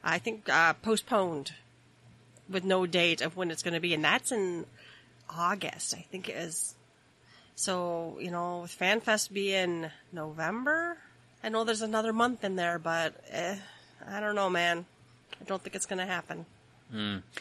I 0.03 0.19
think 0.19 0.47
uh, 0.49 0.73
postponed 0.73 1.53
with 2.49 2.63
no 2.63 2.85
date 2.85 3.21
of 3.21 3.37
when 3.37 3.49
it's 3.49 3.63
going 3.63 3.73
to 3.73 3.79
be, 3.79 3.93
and 3.93 4.03
that's 4.03 4.31
in 4.31 4.65
August. 5.29 5.93
I 5.95 6.05
think 6.11 6.29
it 6.29 6.35
is. 6.35 6.75
So 7.55 8.17
you 8.19 8.31
know, 8.31 8.59
with 8.63 8.77
FanFest 8.77 9.31
being 9.31 9.89
November, 10.11 10.97
I 11.43 11.49
know 11.49 11.63
there's 11.63 11.81
another 11.81 12.13
month 12.13 12.43
in 12.43 12.55
there, 12.55 12.77
but 12.79 13.13
eh, 13.29 13.57
I 14.07 14.19
don't 14.19 14.35
know, 14.35 14.49
man. 14.49 14.85
I 15.39 15.43
don't 15.45 15.61
think 15.61 15.75
it's 15.75 15.85
going 15.85 15.99
to 15.99 16.05
happen. 16.05 16.45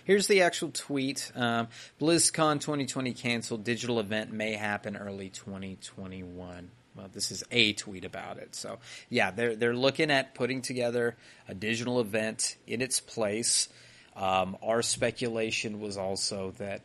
Here's 0.04 0.26
the 0.26 0.42
actual 0.42 0.70
tweet. 0.70 1.30
Um, 1.34 1.68
BlizzCon 2.00 2.60
2020 2.60 3.12
canceled. 3.14 3.64
Digital 3.64 4.00
event 4.00 4.32
may 4.32 4.52
happen 4.54 4.96
early 4.96 5.28
2021. 5.30 6.70
Well, 6.96 7.08
this 7.12 7.30
is 7.30 7.44
a 7.50 7.72
tweet 7.72 8.04
about 8.04 8.38
it. 8.38 8.54
So, 8.54 8.78
yeah, 9.08 9.30
they're 9.30 9.54
they're 9.56 9.76
looking 9.76 10.10
at 10.10 10.34
putting 10.34 10.62
together 10.62 11.16
a 11.48 11.54
digital 11.54 12.00
event 12.00 12.56
in 12.66 12.82
its 12.82 13.00
place. 13.00 13.68
Um, 14.16 14.56
our 14.62 14.82
speculation 14.82 15.80
was 15.80 15.96
also 15.96 16.52
that 16.58 16.82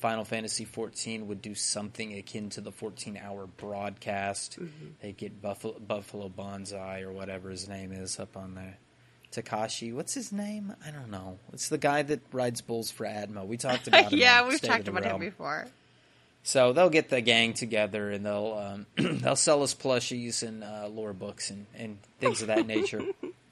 Final 0.00 0.24
Fantasy 0.24 0.64
14 0.64 1.26
would 1.28 1.42
do 1.42 1.54
something 1.54 2.14
akin 2.14 2.48
to 2.50 2.60
the 2.60 2.72
14 2.72 3.18
hour 3.22 3.46
broadcast. 3.46 4.58
They 5.02 5.12
get 5.12 5.40
Buffalo, 5.42 5.78
Buffalo 5.78 6.28
Banzai 6.28 7.00
or 7.02 7.12
whatever 7.12 7.50
his 7.50 7.68
name 7.68 7.92
is 7.92 8.18
up 8.18 8.36
on 8.36 8.54
there. 8.54 8.78
Takashi, 9.32 9.94
what's 9.94 10.14
his 10.14 10.32
name? 10.32 10.74
I 10.84 10.90
don't 10.90 11.10
know. 11.10 11.38
It's 11.52 11.68
the 11.68 11.78
guy 11.78 12.02
that 12.02 12.20
rides 12.32 12.60
bulls 12.60 12.90
for 12.90 13.06
Admo. 13.06 13.46
We 13.46 13.56
talked 13.56 13.86
about 13.88 14.12
him. 14.12 14.18
yeah, 14.18 14.46
we've 14.46 14.56
State 14.56 14.68
talked 14.68 14.88
about 14.88 15.04
him 15.04 15.20
before. 15.20 15.66
So 16.42 16.72
they'll 16.72 16.90
get 16.90 17.10
the 17.10 17.20
gang 17.20 17.52
together 17.52 18.10
and 18.10 18.24
they'll 18.24 18.54
um, 18.54 18.86
they'll 19.20 19.36
sell 19.36 19.62
us 19.62 19.74
plushies 19.74 20.42
and 20.42 20.64
uh, 20.64 20.88
lore 20.88 21.12
books 21.12 21.50
and, 21.50 21.66
and 21.76 21.98
things 22.18 22.40
of 22.40 22.48
that 22.48 22.66
nature, 22.66 23.02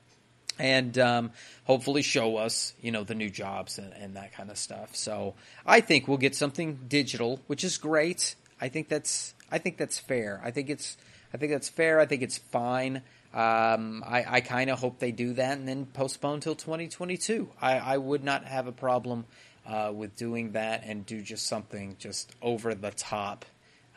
and 0.58 0.98
um, 0.98 1.30
hopefully 1.64 2.02
show 2.02 2.38
us 2.38 2.72
you 2.80 2.90
know 2.90 3.04
the 3.04 3.14
new 3.14 3.28
jobs 3.30 3.78
and, 3.78 3.92
and 3.92 4.16
that 4.16 4.32
kind 4.32 4.50
of 4.50 4.56
stuff. 4.56 4.96
So 4.96 5.34
I 5.66 5.80
think 5.80 6.08
we'll 6.08 6.16
get 6.16 6.34
something 6.34 6.78
digital, 6.88 7.40
which 7.46 7.62
is 7.62 7.76
great. 7.76 8.34
I 8.60 8.68
think 8.68 8.88
that's 8.88 9.34
I 9.52 9.58
think 9.58 9.76
that's 9.76 9.98
fair. 9.98 10.40
I 10.42 10.50
think 10.50 10.70
it's 10.70 10.96
I 11.32 11.36
think 11.36 11.52
that's 11.52 11.68
fair. 11.68 12.00
I 12.00 12.06
think 12.06 12.22
it's 12.22 12.38
fine. 12.38 13.02
Um, 13.34 14.02
I, 14.06 14.24
I 14.26 14.40
kind 14.40 14.70
of 14.70 14.78
hope 14.78 14.98
they 14.98 15.12
do 15.12 15.34
that 15.34 15.58
and 15.58 15.68
then 15.68 15.86
postpone 15.86 16.40
till 16.40 16.54
2022. 16.54 17.48
I, 17.60 17.78
I 17.78 17.96
would 17.98 18.24
not 18.24 18.44
have 18.44 18.66
a 18.66 18.72
problem 18.72 19.26
uh, 19.66 19.92
with 19.94 20.16
doing 20.16 20.52
that 20.52 20.82
and 20.84 21.04
do 21.04 21.20
just 21.20 21.46
something 21.46 21.96
just 21.98 22.34
over 22.40 22.74
the 22.74 22.90
top 22.90 23.44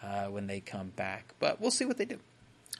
uh, 0.03 0.25
when 0.25 0.47
they 0.47 0.59
come 0.59 0.89
back. 0.89 1.33
But 1.39 1.61
we'll 1.61 1.71
see 1.71 1.85
what 1.85 1.97
they 1.97 2.05
do. 2.05 2.19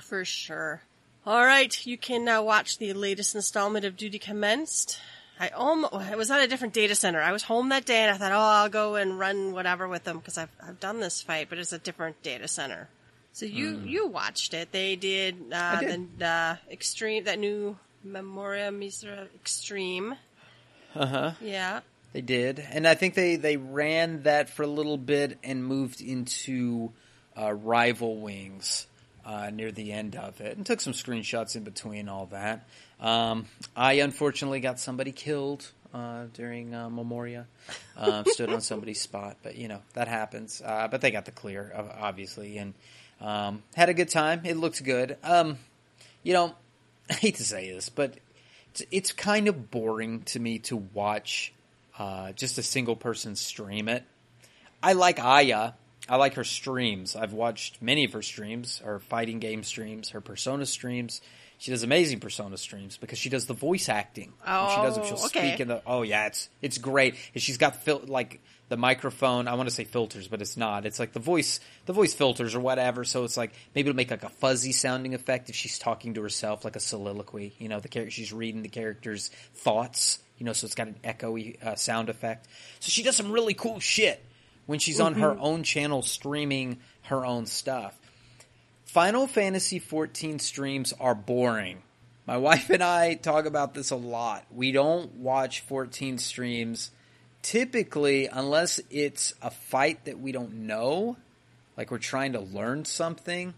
For 0.02 0.26
sure. 0.26 0.82
All 1.26 1.46
right, 1.46 1.86
you 1.86 1.98
can 1.98 2.26
now 2.26 2.44
watch 2.44 2.80
the 2.80 2.94
latest 2.94 3.36
installment 3.36 3.86
of 3.86 3.96
Duty 3.96 4.20
Commenced 4.20 5.00
I 5.42 5.50
almost, 5.50 5.96
I 5.96 6.16
was 6.16 6.30
at 6.30 6.40
a 6.40 6.48
different 6.48 6.76
data 6.76 6.94
center. 6.94 7.20
I 7.20 7.32
was 7.32 7.42
home 7.42 7.70
that 7.70 7.84
day 7.84 8.04
and 8.04 8.12
I 8.12 8.18
thought, 8.18 8.32
oh, 8.32 8.38
I'll 8.38 8.70
go 8.70 8.94
and 8.94 9.18
run 9.18 9.54
whatever 9.54 9.88
with 9.88 10.04
them 10.04 10.20
because 10.20 10.38
I've, 10.38 10.52
I've 10.62 10.80
done 10.80 11.00
this 11.00 11.24
fight, 11.24 11.48
but 11.50 11.58
it's 11.58 11.74
a 11.74 11.80
different 11.80 12.22
data 12.22 12.48
center. 12.48 12.90
So 13.34 13.46
you, 13.46 13.78
Hmm. 13.78 13.88
you 13.88 14.08
watched 14.08 14.54
it. 14.54 14.72
They 14.72 14.96
did, 14.96 15.38
uh, 15.54 15.80
did. 15.80 16.20
the, 16.20 16.26
uh, 16.26 16.56
extreme, 16.70 17.24
that 17.26 17.40
new 17.40 17.78
Memoria 18.04 18.72
Misera 18.72 19.28
Extreme. 19.36 20.16
Uh 20.96 21.06
huh. 21.06 21.32
Yeah. 21.42 21.80
They 22.14 22.20
did, 22.22 22.60
and 22.60 22.86
I 22.86 22.96
think 22.96 23.14
they 23.14 23.38
they 23.38 23.56
ran 23.56 24.24
that 24.24 24.50
for 24.50 24.64
a 24.64 24.68
little 24.68 24.98
bit 24.98 25.38
and 25.46 25.64
moved 25.64 26.02
into 26.02 26.92
uh, 27.40 27.54
Rival 27.54 28.18
Wings 28.18 28.86
uh, 29.26 29.50
near 29.50 29.72
the 29.72 29.94
end 29.94 30.18
of 30.18 30.42
it, 30.42 30.58
and 30.58 30.66
took 30.66 30.82
some 30.82 30.92
screenshots 30.92 31.56
in 31.56 31.64
between 31.64 32.10
all 32.10 32.26
that. 32.32 32.68
Um, 33.00 33.46
I 33.78 33.94
unfortunately 33.94 34.60
got 34.60 34.78
somebody 34.78 35.14
killed 35.14 35.72
uh, 35.94 36.26
during 36.34 36.76
uh, 36.76 36.90
Memoria. 36.90 37.48
Uh, 37.96 38.26
stood 38.26 38.50
on 38.52 38.60
somebody's 38.60 39.00
spot, 39.10 39.38
but 39.42 39.56
you 39.56 39.70
know 39.70 39.80
that 39.94 40.10
happens. 40.10 40.62
Uh, 40.62 40.90
but 40.92 41.00
they 41.00 41.12
got 41.12 41.24
the 41.24 41.32
clear, 41.32 41.72
obviously, 41.98 42.58
and 42.58 42.74
um, 43.22 43.64
had 43.76 43.90
a 43.90 43.94
good 43.94 44.10
time. 44.10 44.42
It 44.46 44.58
looked 44.58 44.84
good. 44.84 45.18
Um, 45.24 45.58
you 46.24 46.34
know, 46.34 46.56
I 47.10 47.14
hate 47.14 47.36
to 47.36 47.44
say 47.44 47.72
this, 47.72 47.90
but 47.90 48.18
it's, 48.72 48.84
it's 48.92 49.12
kind 49.12 49.48
of 49.48 49.70
boring 49.72 50.22
to 50.24 50.40
me 50.40 50.60
to 50.60 50.78
watch 50.78 51.54
uh, 51.98 52.32
just 52.34 52.58
a 52.58 52.64
single 52.64 52.96
person 52.96 53.36
stream 53.36 53.88
it. 53.90 54.04
I 54.82 54.94
like 54.94 55.20
Aya. 55.20 55.72
I 56.10 56.16
like 56.16 56.34
her 56.34 56.44
streams. 56.44 57.16
I've 57.16 57.34
watched 57.34 57.82
many 57.82 58.04
of 58.06 58.14
her 58.14 58.22
streams, 58.24 58.80
her 58.80 59.00
fighting 59.00 59.40
game 59.40 59.64
streams, 59.64 60.10
her 60.10 60.20
Persona 60.22 60.66
streams. 60.66 61.22
She 61.60 61.70
does 61.70 61.84
amazing 61.84 62.20
Persona 62.22 62.58
streams 62.58 62.98
because 62.98 63.20
she 63.20 63.30
does 63.30 63.46
the 63.46 63.54
voice 63.54 63.88
acting. 63.88 64.34
When 64.44 64.70
she 64.72 64.76
does. 64.78 64.96
She'll 65.08 65.18
Oh, 65.20 65.26
okay. 65.28 65.50
speak 65.50 65.60
in 65.60 65.68
the. 65.68 65.84
Oh 65.86 66.02
yeah, 66.02 66.26
it's 66.26 66.50
it's 66.60 66.80
great. 66.80 67.16
And 67.36 67.44
she's 67.44 67.58
got 67.58 67.84
fil- 67.84 68.02
like 68.08 68.42
the 68.72 68.78
microphone. 68.78 69.50
I 69.50 69.56
want 69.56 69.68
to 69.68 69.76
say 69.76 69.84
filters, 69.84 70.30
but 70.30 70.42
it's 70.42 70.56
not. 70.56 70.86
It's 70.86 70.98
like 70.98 71.12
the 71.12 71.20
voice 71.20 71.60
the 71.88 71.94
voice 71.94 72.14
filters 72.14 72.56
or 72.56 72.62
whatever. 72.62 73.04
So 73.04 73.26
it's 73.26 73.36
like 73.36 73.52
maybe 73.76 73.90
it'll 73.90 73.98
make 73.98 74.10
like 74.10 74.24
a 74.24 74.30
fuzzy 74.30 74.72
sounding 74.72 75.14
effect 75.14 75.50
if 75.50 75.58
she's 75.58 75.78
talking 75.78 76.14
to 76.14 76.22
herself, 76.22 76.64
like 76.64 76.78
a 76.78 76.80
soliloquy. 76.80 77.54
You 77.60 77.68
know, 77.68 77.82
the 77.82 77.90
character 77.90 78.12
she's 78.12 78.32
reading 78.32 78.62
the 78.62 78.70
character's 78.70 79.28
thoughts. 79.56 80.20
You 80.38 80.46
know, 80.46 80.54
so 80.54 80.66
it's 80.66 80.76
got 80.76 80.88
an 80.88 80.96
echoey 81.04 81.62
uh, 81.62 81.76
sound 81.76 82.08
effect. 82.08 82.48
So 82.80 82.90
she 82.90 83.04
does 83.04 83.18
some 83.18 83.30
really 83.30 83.54
cool 83.54 83.82
shit 83.82 84.24
when 84.68 84.80
she's 84.80 85.02
on 85.02 85.16
her 85.16 85.38
own 85.38 85.64
channel 85.64 86.02
streaming 86.02 86.80
her 87.04 87.26
own 87.26 87.48
stuff. 87.48 87.94
Final 88.86 89.28
Fantasy 89.28 89.82
XIV 89.82 90.40
streams 90.40 90.94
are 90.98 91.14
boring. 91.14 91.84
My 92.26 92.38
wife 92.38 92.70
and 92.70 92.82
I 92.82 93.16
talk 93.16 93.46
about 93.46 93.74
this 93.74 93.92
a 93.92 93.98
lot. 93.98 94.46
We 94.50 94.72
don't 94.72 95.16
watch 95.16 95.60
14 95.60 96.20
streams 96.20 96.92
typically 97.42 98.28
unless 98.28 98.80
it's 98.90 99.34
a 99.42 99.52
fight 99.52 100.06
that 100.06 100.20
we 100.20 100.32
don't 100.32 100.54
know, 100.54 101.18
like 101.78 101.92
we're 101.92 101.98
trying 101.98 102.34
to 102.34 102.40
learn 102.40 102.86
something, 102.86 103.54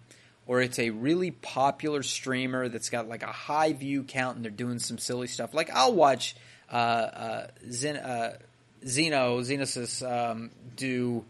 or 0.48 0.62
it's 0.62 0.80
a 0.80 0.90
really 0.90 1.32
popular 1.32 2.04
streamer 2.04 2.70
that's 2.70 2.90
got 2.90 3.08
like 3.08 3.24
a 3.24 3.28
high 3.28 3.74
view 3.74 4.04
count 4.04 4.36
and 4.36 4.46
they're 4.46 4.52
doing 4.52 4.80
some 4.80 4.98
silly 4.98 5.28
stuff. 5.28 5.54
Like 5.54 5.70
I'll 5.74 5.94
watch 5.94 6.36
uh, 6.72 6.76
uh, 6.76 7.48
Zen, 7.72 7.98
uh, 7.98 8.38
Zeno, 8.86 9.42
Xenosys 9.42 10.02
um, 10.10 10.52
do 10.76 11.24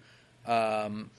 um, 0.46 1.10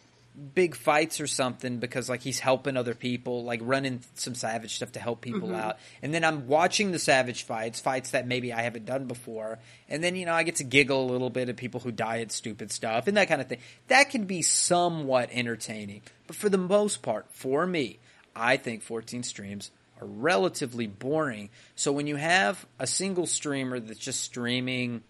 big 0.54 0.74
fights 0.74 1.20
or 1.20 1.26
something 1.26 1.78
because 1.78 2.08
like 2.08 2.22
he's 2.22 2.40
helping 2.40 2.76
other 2.76 2.94
people, 2.94 3.44
like 3.44 3.60
running 3.62 4.00
some 4.14 4.34
savage 4.34 4.76
stuff 4.76 4.92
to 4.92 5.00
help 5.00 5.20
people 5.20 5.48
mm-hmm. 5.48 5.60
out. 5.60 5.78
And 6.02 6.12
then 6.12 6.24
I'm 6.24 6.48
watching 6.48 6.90
the 6.90 6.98
savage 6.98 7.44
fights, 7.44 7.80
fights 7.80 8.10
that 8.10 8.26
maybe 8.26 8.52
I 8.52 8.62
haven't 8.62 8.84
done 8.84 9.06
before. 9.06 9.60
And 9.88 10.02
then, 10.02 10.16
you 10.16 10.26
know, 10.26 10.34
I 10.34 10.42
get 10.42 10.56
to 10.56 10.64
giggle 10.64 11.08
a 11.08 11.10
little 11.10 11.30
bit 11.30 11.48
at 11.48 11.56
people 11.56 11.80
who 11.80 11.92
die 11.92 12.20
at 12.20 12.32
stupid 12.32 12.72
stuff 12.72 13.06
and 13.06 13.16
that 13.16 13.28
kind 13.28 13.40
of 13.40 13.48
thing. 13.48 13.60
That 13.88 14.10
can 14.10 14.24
be 14.24 14.42
somewhat 14.42 15.30
entertaining. 15.32 16.02
But 16.26 16.36
for 16.36 16.48
the 16.48 16.58
most 16.58 17.02
part, 17.02 17.26
for 17.30 17.66
me, 17.66 17.98
I 18.34 18.56
think 18.56 18.82
14 18.82 19.22
streams 19.22 19.70
are 20.00 20.06
relatively 20.06 20.88
boring. 20.88 21.50
So 21.76 21.92
when 21.92 22.08
you 22.08 22.16
have 22.16 22.66
a 22.80 22.86
single 22.86 23.26
streamer 23.26 23.78
that's 23.78 23.98
just 24.00 24.22
streaming 24.22 25.04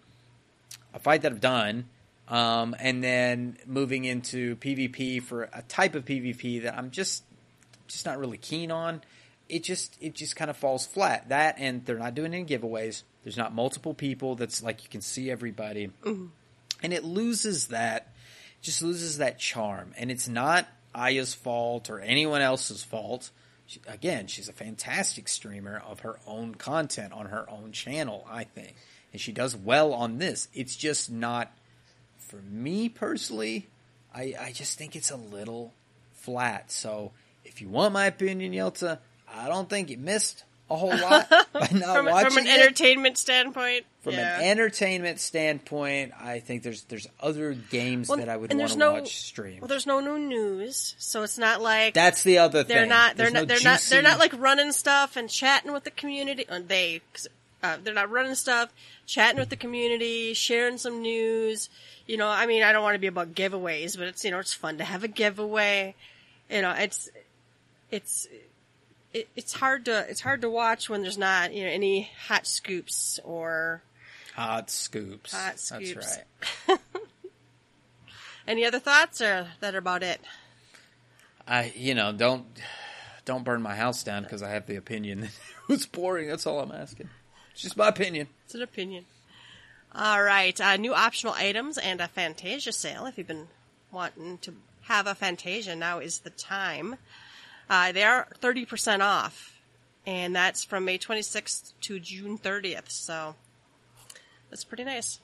a 0.93 0.99
fight 0.99 1.23
that 1.23 1.31
I've 1.31 1.41
done, 1.41 1.85
um, 2.27 2.75
and 2.79 3.03
then 3.03 3.57
moving 3.65 4.05
into 4.05 4.55
PvP 4.57 5.21
for 5.21 5.43
a 5.53 5.61
type 5.67 5.95
of 5.95 6.05
PvP 6.05 6.63
that 6.63 6.77
I'm 6.77 6.91
just 6.91 7.23
just 7.87 8.05
not 8.05 8.17
really 8.17 8.37
keen 8.37 8.71
on. 8.71 9.01
It 9.47 9.63
just 9.63 9.95
it 10.01 10.15
just 10.15 10.35
kind 10.35 10.49
of 10.49 10.57
falls 10.57 10.85
flat. 10.85 11.29
That 11.29 11.55
and 11.59 11.85
they're 11.85 11.99
not 11.99 12.15
doing 12.15 12.33
any 12.33 12.45
giveaways. 12.45 13.03
There's 13.23 13.37
not 13.37 13.53
multiple 13.53 13.93
people. 13.93 14.35
That's 14.35 14.63
like 14.63 14.83
you 14.83 14.89
can 14.89 15.01
see 15.01 15.29
everybody, 15.29 15.91
and 16.03 16.93
it 16.93 17.03
loses 17.03 17.67
that 17.67 18.11
just 18.65 18.81
loses 18.81 19.19
that 19.19 19.39
charm. 19.39 19.93
And 19.97 20.11
it's 20.11 20.27
not 20.27 20.67
Aya's 20.93 21.33
fault 21.33 21.89
or 21.89 21.99
anyone 21.99 22.41
else's 22.41 22.83
fault. 22.83 23.29
She, 23.67 23.79
again, 23.87 24.27
she's 24.27 24.49
a 24.49 24.53
fantastic 24.53 25.27
streamer 25.27 25.81
of 25.85 26.01
her 26.01 26.19
own 26.27 26.55
content 26.55 27.13
on 27.13 27.27
her 27.27 27.49
own 27.49 27.71
channel, 27.71 28.27
I 28.29 28.43
think. 28.43 28.75
And 29.11 29.21
she 29.21 29.31
does 29.31 29.55
well 29.55 29.93
on 29.93 30.17
this. 30.17 30.47
It's 30.53 30.75
just 30.75 31.11
not, 31.11 31.55
for 32.27 32.37
me 32.37 32.89
personally, 32.89 33.67
I, 34.13 34.33
I 34.39 34.51
just 34.51 34.77
think 34.77 34.95
it's 34.95 35.11
a 35.11 35.17
little 35.17 35.73
flat. 36.13 36.71
So 36.71 37.11
if 37.43 37.61
you 37.61 37.69
want 37.69 37.93
my 37.93 38.05
opinion, 38.05 38.53
Yelta, 38.53 38.99
I 39.33 39.47
don't 39.47 39.69
think 39.69 39.89
you 39.89 39.97
missed 39.97 40.43
a 40.69 40.75
whole 40.75 40.89
lot 40.97 41.29
by 41.53 41.69
not 41.73 41.95
From, 41.97 42.05
watching 42.07 42.29
from 42.31 42.37
an 42.39 42.47
it. 42.47 42.59
entertainment 42.59 43.17
standpoint. 43.17 43.85
From 44.01 44.13
yeah. 44.13 44.37
an 44.39 44.43
entertainment 44.45 45.19
standpoint, 45.19 46.13
I 46.19 46.39
think 46.39 46.63
there's 46.63 46.83
there's 46.83 47.07
other 47.19 47.53
games 47.53 48.07
Well, 48.09 48.17
that 48.19 48.29
I 48.29 48.37
would 48.37 48.51
and 48.51 48.59
want 48.59 48.69
there's 48.69 48.73
to 48.73 48.79
no- 48.79 48.93
watch 48.93 49.15
stream. 49.17 49.59
Well, 49.61 49.67
there's 49.67 49.85
no 49.87 49.99
new 49.99 50.17
news, 50.19 50.95
so 50.97 51.23
it's 51.23 51.37
not 51.37 51.61
like 51.61 51.93
That's 51.93 52.23
the 52.23 52.37
other 52.39 52.63
they're 52.63 52.81
thing. 52.81 52.89
not 52.89 53.15
they're 53.17 53.29
There's 53.31 53.33
not 53.33 53.41
no 53.41 53.45
they're 53.55 53.63
not 53.63 53.87
they're 53.89 54.01
not 54.01 54.19
like 54.19 54.33
running 54.39 54.71
stuff 54.71 55.15
and 55.17 55.29
chatting 55.29 55.71
with 55.73 55.83
the 55.83 55.91
community. 55.91 56.47
Uh, 56.49 56.59
they 56.65 57.01
'cause, 57.13 57.27
uh, 57.65 57.77
they're 57.83 57.93
not 57.93 58.11
running 58.11 58.35
stuff, 58.35 58.71
chatting 59.05 59.39
with 59.39 59.49
the 59.49 59.55
community, 59.55 60.33
sharing 60.33 60.77
some 60.77 61.01
news. 61.01 61.69
You 62.05 62.17
know, 62.17 62.27
I 62.27 62.45
mean, 62.45 62.63
I 62.63 62.71
don't 62.71 62.83
want 62.83 62.95
to 62.95 62.99
be 62.99 63.07
about 63.07 63.33
giveaways, 63.33 63.97
but 63.97 64.07
it's 64.07 64.23
you 64.23 64.31
know 64.31 64.39
it's 64.39 64.53
fun 64.53 64.77
to 64.77 64.83
have 64.83 65.03
a 65.03 65.07
giveaway. 65.07 65.95
You 66.49 66.61
know, 66.61 66.71
it's 66.77 67.09
it's 67.91 68.27
it, 69.13 69.29
it's 69.35 69.53
hard 69.53 69.85
to 69.85 70.05
it's 70.09 70.21
hard 70.21 70.41
to 70.41 70.49
watch 70.49 70.89
when 70.89 71.01
there's 71.01 71.17
not 71.17 71.53
you 71.53 71.63
know 71.63 71.69
any 71.69 72.11
hot 72.27 72.45
scoops 72.45 73.19
or 73.23 73.81
hot 74.35 74.69
scoops. 74.69 75.33
Hot 75.33 75.59
scoops. 75.59 76.17
That's 76.67 76.69
right. 76.69 76.79
any 78.47 78.65
other 78.65 78.79
thoughts, 78.79 79.21
or 79.21 79.47
that 79.61 79.75
about 79.75 80.03
it. 80.03 80.21
I 81.47 81.71
you 81.75 81.95
know 81.95 82.11
don't 82.11 82.45
don't 83.25 83.43
burn 83.43 83.61
my 83.61 83.75
house 83.75 84.03
down 84.03 84.23
because 84.23 84.43
I 84.43 84.49
have 84.49 84.67
the 84.67 84.75
opinion 84.75 85.21
that 85.21 85.29
it 85.29 85.69
was 85.69 85.85
boring. 85.85 86.27
That's 86.27 86.45
all 86.45 86.59
I'm 86.59 86.71
asking. 86.71 87.09
It's 87.55 87.61
just 87.61 87.77
my 87.77 87.87
opinion. 87.87 88.27
It's 88.43 88.55
an 88.55 88.61
opinion. 88.61 89.05
All 89.93 90.21
right, 90.21 90.59
uh, 90.59 90.75
new 90.75 90.93
optional 90.93 91.33
items 91.33 91.77
and 91.77 92.01
a 92.01 92.09
Fantasia 92.09 92.73
sale. 92.73 93.05
If 93.05 93.17
you've 93.17 93.27
been 93.27 93.47
wanting 93.93 94.39
to 94.39 94.55
have 94.81 95.07
a 95.07 95.15
Fantasia, 95.15 95.73
now 95.73 95.99
is 95.99 96.19
the 96.19 96.31
time. 96.31 96.97
Uh, 97.69 97.93
they 97.93 98.03
are 98.03 98.27
30% 98.41 98.99
off, 98.99 99.53
and 100.05 100.35
that's 100.35 100.65
from 100.65 100.83
May 100.83 100.97
26th 100.97 101.71
to 101.79 101.97
June 101.97 102.37
30th, 102.37 102.89
so 102.89 103.35
that's 104.49 104.65
pretty 104.65 104.83
nice. 104.83 105.21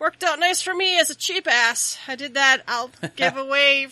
Worked 0.00 0.24
out 0.24 0.40
nice 0.40 0.62
for 0.62 0.74
me 0.74 0.98
as 0.98 1.10
a 1.10 1.14
cheap 1.14 1.46
ass. 1.46 1.96
I 2.08 2.16
did 2.16 2.34
that. 2.34 2.62
I'll 2.66 2.90
give 3.14 3.36
away, 3.36 3.86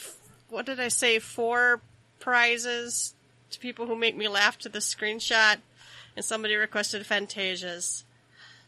what 0.48 0.66
did 0.66 0.80
I 0.80 0.88
say, 0.88 1.20
four 1.20 1.80
prizes 2.18 3.14
to 3.52 3.60
people 3.60 3.86
who 3.86 3.94
make 3.94 4.16
me 4.16 4.26
laugh 4.26 4.58
to 4.58 4.68
the 4.68 4.80
screenshot, 4.80 5.58
and 6.20 6.24
somebody 6.26 6.54
requested 6.54 7.06
Fantasias. 7.06 8.04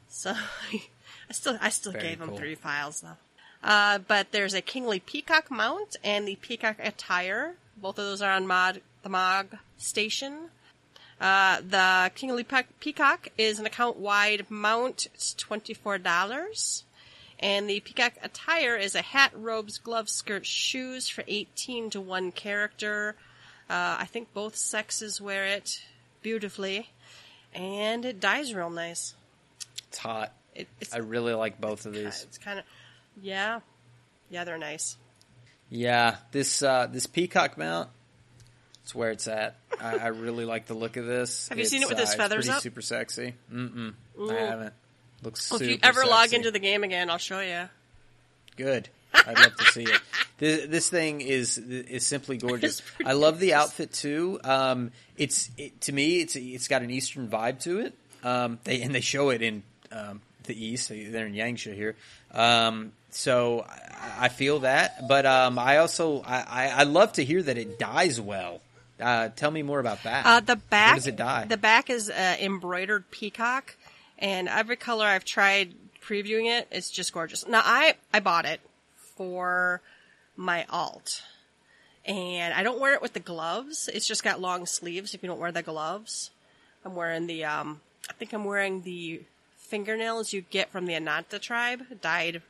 So 0.09 0.33
I 0.73 1.33
still 1.33 1.59
I 1.61 1.69
still 1.69 1.93
Very 1.93 2.05
gave 2.09 2.19
them 2.19 2.35
three 2.35 2.55
files 2.55 3.03
though. 3.03 3.19
Uh, 3.63 3.99
but 3.99 4.33
there's 4.33 4.55
a 4.55 4.63
Kingly 4.63 5.01
Peacock 5.01 5.51
mount 5.51 5.97
and 6.03 6.27
the 6.27 6.37
Peacock 6.37 6.77
attire. 6.79 7.57
Both 7.77 7.99
of 7.99 8.07
those 8.07 8.23
are 8.23 8.33
on 8.33 8.47
mod 8.47 8.81
the 9.03 9.11
Mog 9.11 9.59
station. 9.77 10.49
Uh, 11.21 11.61
the 11.61 12.11
Kingly 12.15 12.43
Pe- 12.43 12.63
Peacock 12.81 13.29
is 13.37 13.59
an 13.59 13.67
account 13.67 13.99
wide 13.99 14.47
mount. 14.49 15.09
It's 15.13 15.35
twenty 15.35 15.75
four 15.75 15.99
dollars. 15.99 16.85
And 17.39 17.69
the 17.69 17.81
peacock 17.81 18.13
attire 18.23 18.77
is 18.77 18.95
a 18.95 19.03
hat, 19.03 19.33
robes, 19.35 19.77
gloves, 19.77 20.13
skirt, 20.13 20.47
shoes 20.47 21.09
for 21.09 21.25
18 21.27 21.91
to 21.91 22.01
1 22.01 22.31
character. 22.31 23.17
Uh, 23.69 23.97
I 23.99 24.05
think 24.05 24.33
both 24.33 24.55
sexes 24.55 25.21
wear 25.21 25.45
it 25.45 25.83
beautifully. 26.23 26.91
And 27.55 28.05
it 28.05 28.21
dies 28.21 28.55
real 28.55 28.71
nice. 28.71 29.15
It's 29.89 29.99
hot. 29.99 30.33
It, 30.55 30.69
it's, 30.81 30.95
I 30.95 30.99
really 30.99 31.35
like 31.35 31.61
both 31.61 31.87
of 31.87 31.93
these. 31.93 32.25
it's 32.29 32.39
kind 32.39 32.59
of, 32.59 32.65
yeah. 33.21 33.61
Yeah, 34.31 34.45
they're 34.45 34.59
nice. 34.59 34.97
Yeah, 35.69 36.17
this 36.33 36.63
uh, 36.63 36.87
this 36.91 37.07
peacock 37.07 37.57
mount. 37.57 37.89
It's 38.83 38.95
where 38.95 39.11
it's 39.11 39.29
at. 39.29 39.57
I, 39.81 39.97
I 39.97 40.07
really 40.09 40.45
like 40.45 40.67
the 40.67 40.75
look 40.75 40.97
of 40.97 41.07
this. 41.07 41.49
Have 41.51 41.59
you 41.59 41.65
seen 41.65 41.83
it 41.83 41.89
with 41.89 41.99
his 41.99 42.09
uh, 42.09 42.13
it's 42.13 42.17
feathers 42.17 42.49
up? 42.49 42.61
Super 42.63 42.83
sexy. 42.83 43.35
Mm-mm. 43.53 43.95
I 44.31 44.35
haven't. 44.35 44.75
Looks 45.23 45.51
Well, 45.51 45.63
if 45.63 45.69
you 45.69 45.79
ever 45.83 46.05
log 46.05 46.33
into 46.35 46.51
the 46.51 46.59
game 46.59 46.83
again, 46.83 47.09
I'll 47.09 47.19
show 47.19 47.41
you. 47.41 47.69
Good. 48.57 48.89
I'd 49.15 49.39
love 49.39 49.57
to 49.57 49.65
see 49.67 49.85
it. 49.85 50.01
This, 50.39 50.67
this 50.67 50.89
thing 50.89 51.21
is 51.21 51.59
is 51.59 52.05
simply 52.07 52.37
gorgeous. 52.37 52.83
I 53.05 53.13
love 53.13 53.39
the 53.39 53.55
outfit 53.55 53.93
too. 53.93 54.41
Um, 54.43 54.91
it's 55.17 55.51
it, 55.57 55.81
to 55.83 55.93
me, 55.93 56.21
it's 56.21 56.37
it's 56.37 56.69
got 56.69 56.83
an 56.83 56.91
Eastern 56.91 57.29
vibe 57.29 57.61
to 57.61 57.79
it. 57.81 57.95
Um, 58.25 58.59
they 58.65 58.83
and 58.83 58.95
they 58.95 59.01
show 59.01 59.31
it 59.31 59.43
in 59.43 59.63
um, 59.91 60.21
the 60.45 60.67
East. 60.67 60.89
They're 60.89 61.27
in 61.27 61.35
Yanxia 61.35 61.75
here. 61.75 61.97
Um, 62.33 62.93
so 63.11 63.67
I, 63.69 64.27
I 64.27 64.29
feel 64.29 64.61
that, 64.61 65.07
but 65.07 65.27
um, 65.27 65.59
I 65.59 65.79
also 65.79 66.23
I, 66.23 66.41
I, 66.41 66.69
I 66.69 66.83
love 66.85 67.13
to 67.15 67.25
hear 67.25 67.43
that 67.43 67.59
it 67.59 67.79
dies 67.79 68.21
well. 68.21 68.61
Uh, 69.01 69.29
tell 69.29 69.51
me 69.51 69.63
more 69.63 69.81
about 69.81 70.03
that. 70.05 70.25
Uh, 70.25 70.41
the 70.41 70.57
back, 70.57 70.89
Where 70.89 70.97
does 70.97 71.07
it 71.09 71.17
die? 71.17 71.45
The 71.45 71.57
back 71.57 71.91
is 71.91 72.09
uh, 72.09 72.37
embroidered 72.41 73.11
peacock, 73.11 73.77
and 74.19 74.49
every 74.49 74.77
color 74.77 75.05
I've 75.05 75.25
tried 75.25 75.75
previewing 76.01 76.47
it, 76.59 76.69
it's 76.71 76.91
just 76.91 77.13
gorgeous. 77.13 77.47
Now 77.47 77.63
I 77.65 77.95
I 78.13 78.21
bought 78.21 78.45
it 78.45 78.61
for 79.17 79.81
my 80.37 80.65
alt, 80.71 81.23
and 82.05 82.55
I 82.55 82.63
don't 82.63 82.81
wear 82.81 82.95
it 82.95 83.03
with 83.03 83.13
the 83.13 83.21
gloves. 83.21 83.89
It's 83.93 84.09
just 84.09 84.25
got 84.25 84.41
long 84.41 84.67
sleeves. 84.67 85.15
If 85.15 85.23
you 85.23 85.29
don't 85.29 85.41
wear 85.41 85.53
the 85.53 85.63
gloves, 85.63 86.31
I'm 86.85 86.95
wearing 86.95 87.27
the 87.27 87.45
um. 87.45 87.81
I 88.11 88.15
think 88.15 88.33
I'm 88.33 88.45
wearing 88.45 88.83
the 88.83 89.23
fingernails 89.57 90.33
you 90.33 90.43
get 90.43 90.71
from 90.71 90.87
the 90.87 90.95
Ananta 90.95 91.39
tribe, 91.39 92.01
dyed 92.01 92.43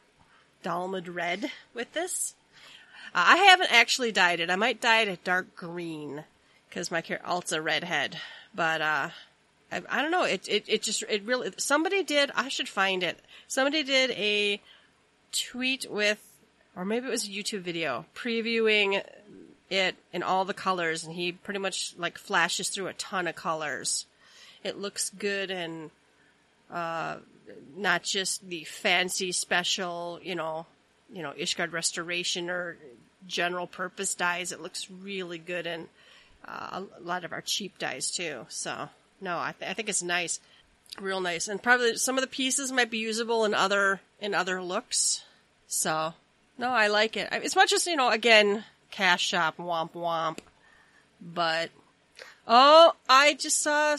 Dalamud 0.64 1.14
red 1.14 1.50
with 1.74 1.92
this. 1.92 2.34
Uh, 3.14 3.24
I 3.26 3.36
haven't 3.36 3.72
actually 3.72 4.12
dyed 4.12 4.40
it. 4.40 4.50
I 4.50 4.56
might 4.56 4.80
dye 4.80 5.02
it 5.02 5.08
a 5.08 5.16
dark 5.16 5.54
green 5.54 6.24
because 6.68 6.90
my 6.90 7.02
alt's 7.24 7.52
a 7.52 7.60
redhead. 7.60 8.18
But 8.54 8.80
uh, 8.80 9.10
I, 9.70 9.82
I 9.88 10.02
don't 10.02 10.10
know. 10.10 10.24
It, 10.24 10.48
it 10.48 10.64
it 10.66 10.82
just 10.82 11.02
it 11.08 11.22
really 11.24 11.52
somebody 11.58 12.02
did. 12.02 12.30
I 12.34 12.48
should 12.48 12.68
find 12.68 13.02
it. 13.02 13.18
Somebody 13.48 13.82
did 13.82 14.10
a 14.12 14.60
tweet 15.32 15.86
with, 15.90 16.31
or 16.76 16.84
maybe 16.84 17.06
it 17.06 17.10
was 17.10 17.26
a 17.26 17.30
YouTube 17.30 17.60
video 17.60 18.06
previewing 18.14 19.02
it 19.70 19.96
in 20.12 20.22
all 20.22 20.44
the 20.44 20.54
colors, 20.54 21.04
and 21.04 21.14
he 21.14 21.32
pretty 21.32 21.60
much 21.60 21.94
like 21.96 22.18
flashes 22.18 22.68
through 22.68 22.88
a 22.88 22.92
ton 22.94 23.26
of 23.26 23.34
colors. 23.34 24.06
It 24.62 24.78
looks 24.78 25.10
good 25.10 25.50
and 25.50 25.90
uh, 26.70 27.16
not 27.76 28.02
just 28.02 28.48
the 28.48 28.64
fancy 28.64 29.32
special, 29.32 30.20
you 30.22 30.34
know, 30.34 30.66
you 31.12 31.22
know, 31.22 31.32
Ishgard 31.32 31.72
restoration 31.72 32.48
or 32.48 32.76
general 33.26 33.66
purpose 33.66 34.14
dyes. 34.14 34.52
It 34.52 34.60
looks 34.60 34.90
really 34.90 35.38
good 35.38 35.66
and 35.66 35.88
uh, 36.46 36.82
a 36.96 37.00
lot 37.02 37.24
of 37.24 37.32
our 37.32 37.40
cheap 37.40 37.78
dyes 37.78 38.10
too. 38.10 38.46
So 38.48 38.88
no, 39.20 39.38
I, 39.38 39.54
th- 39.58 39.70
I 39.70 39.74
think 39.74 39.88
it's 39.88 40.02
nice, 40.02 40.40
real 41.00 41.20
nice, 41.20 41.48
and 41.48 41.62
probably 41.62 41.96
some 41.96 42.18
of 42.18 42.22
the 42.22 42.28
pieces 42.28 42.72
might 42.72 42.90
be 42.90 42.98
usable 42.98 43.44
in 43.44 43.54
other 43.54 44.00
in 44.20 44.34
other 44.34 44.62
looks. 44.62 45.24
So 45.66 46.14
no, 46.62 46.70
I 46.70 46.86
like 46.86 47.16
it. 47.16 47.28
As 47.32 47.56
much 47.56 47.72
as 47.72 47.86
you 47.86 47.96
know, 47.96 48.08
again, 48.08 48.64
cash 48.92 49.26
shop, 49.26 49.56
womp 49.58 49.92
womp, 49.92 50.38
but 51.20 51.70
oh, 52.46 52.92
I 53.08 53.34
just 53.34 53.60
saw 53.60 53.96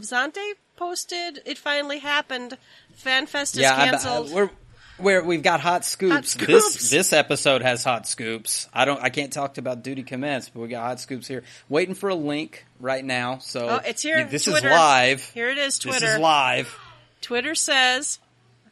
Zante 0.00 0.54
posted. 0.76 1.42
It 1.44 1.58
finally 1.58 1.98
happened. 1.98 2.56
FanFest 2.98 3.56
is 3.56 3.58
yeah, 3.58 3.76
canceled. 3.76 4.30
I, 4.30 4.34
we're 4.34 4.50
where 4.96 5.22
we've 5.22 5.42
got 5.42 5.60
hot 5.60 5.84
scoops. 5.84 6.30
scoops. 6.30 6.46
This 6.46 6.90
this 6.90 7.12
episode 7.12 7.60
has 7.60 7.84
hot 7.84 8.08
scoops. 8.08 8.68
I 8.72 8.86
don't 8.86 9.02
I 9.02 9.10
can't 9.10 9.32
talk 9.32 9.58
about 9.58 9.82
duty 9.82 10.02
commence, 10.02 10.48
but 10.48 10.60
we 10.60 10.68
got 10.68 10.86
hot 10.86 11.00
scoops 11.00 11.28
here. 11.28 11.44
Waiting 11.68 11.94
for 11.94 12.08
a 12.08 12.14
link 12.14 12.64
right 12.80 13.04
now. 13.04 13.38
So 13.38 13.68
oh, 13.68 13.80
it's 13.84 14.02
here. 14.02 14.24
This 14.24 14.44
Twitter. 14.44 14.68
is 14.68 14.72
live. 14.72 15.24
Here 15.34 15.50
it 15.50 15.58
is. 15.58 15.78
Twitter. 15.78 16.00
This 16.00 16.14
is 16.14 16.20
live. 16.20 16.78
Twitter 17.20 17.54
says 17.54 18.18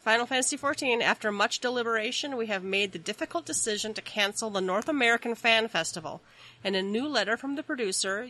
Final 0.07 0.27
Fantasy 0.27 0.57
XIV, 0.57 1.03
after 1.03 1.33
much 1.33 1.59
deliberation, 1.59 2.37
we 2.37 2.47
have 2.47 2.63
made 2.63 2.93
the 2.93 2.99
difficult 2.99 3.45
decision 3.45 3.93
to 3.93 4.01
cancel 4.01 4.51
the 4.51 4.61
North 4.61 4.89
American 4.89 5.35
Fan 5.35 5.67
Festival. 5.67 6.21
In 6.63 6.77
a 6.77 6.81
new 6.81 7.09
letter 7.09 7.37
from 7.37 7.57
the 7.57 7.65
producer, 7.65 8.25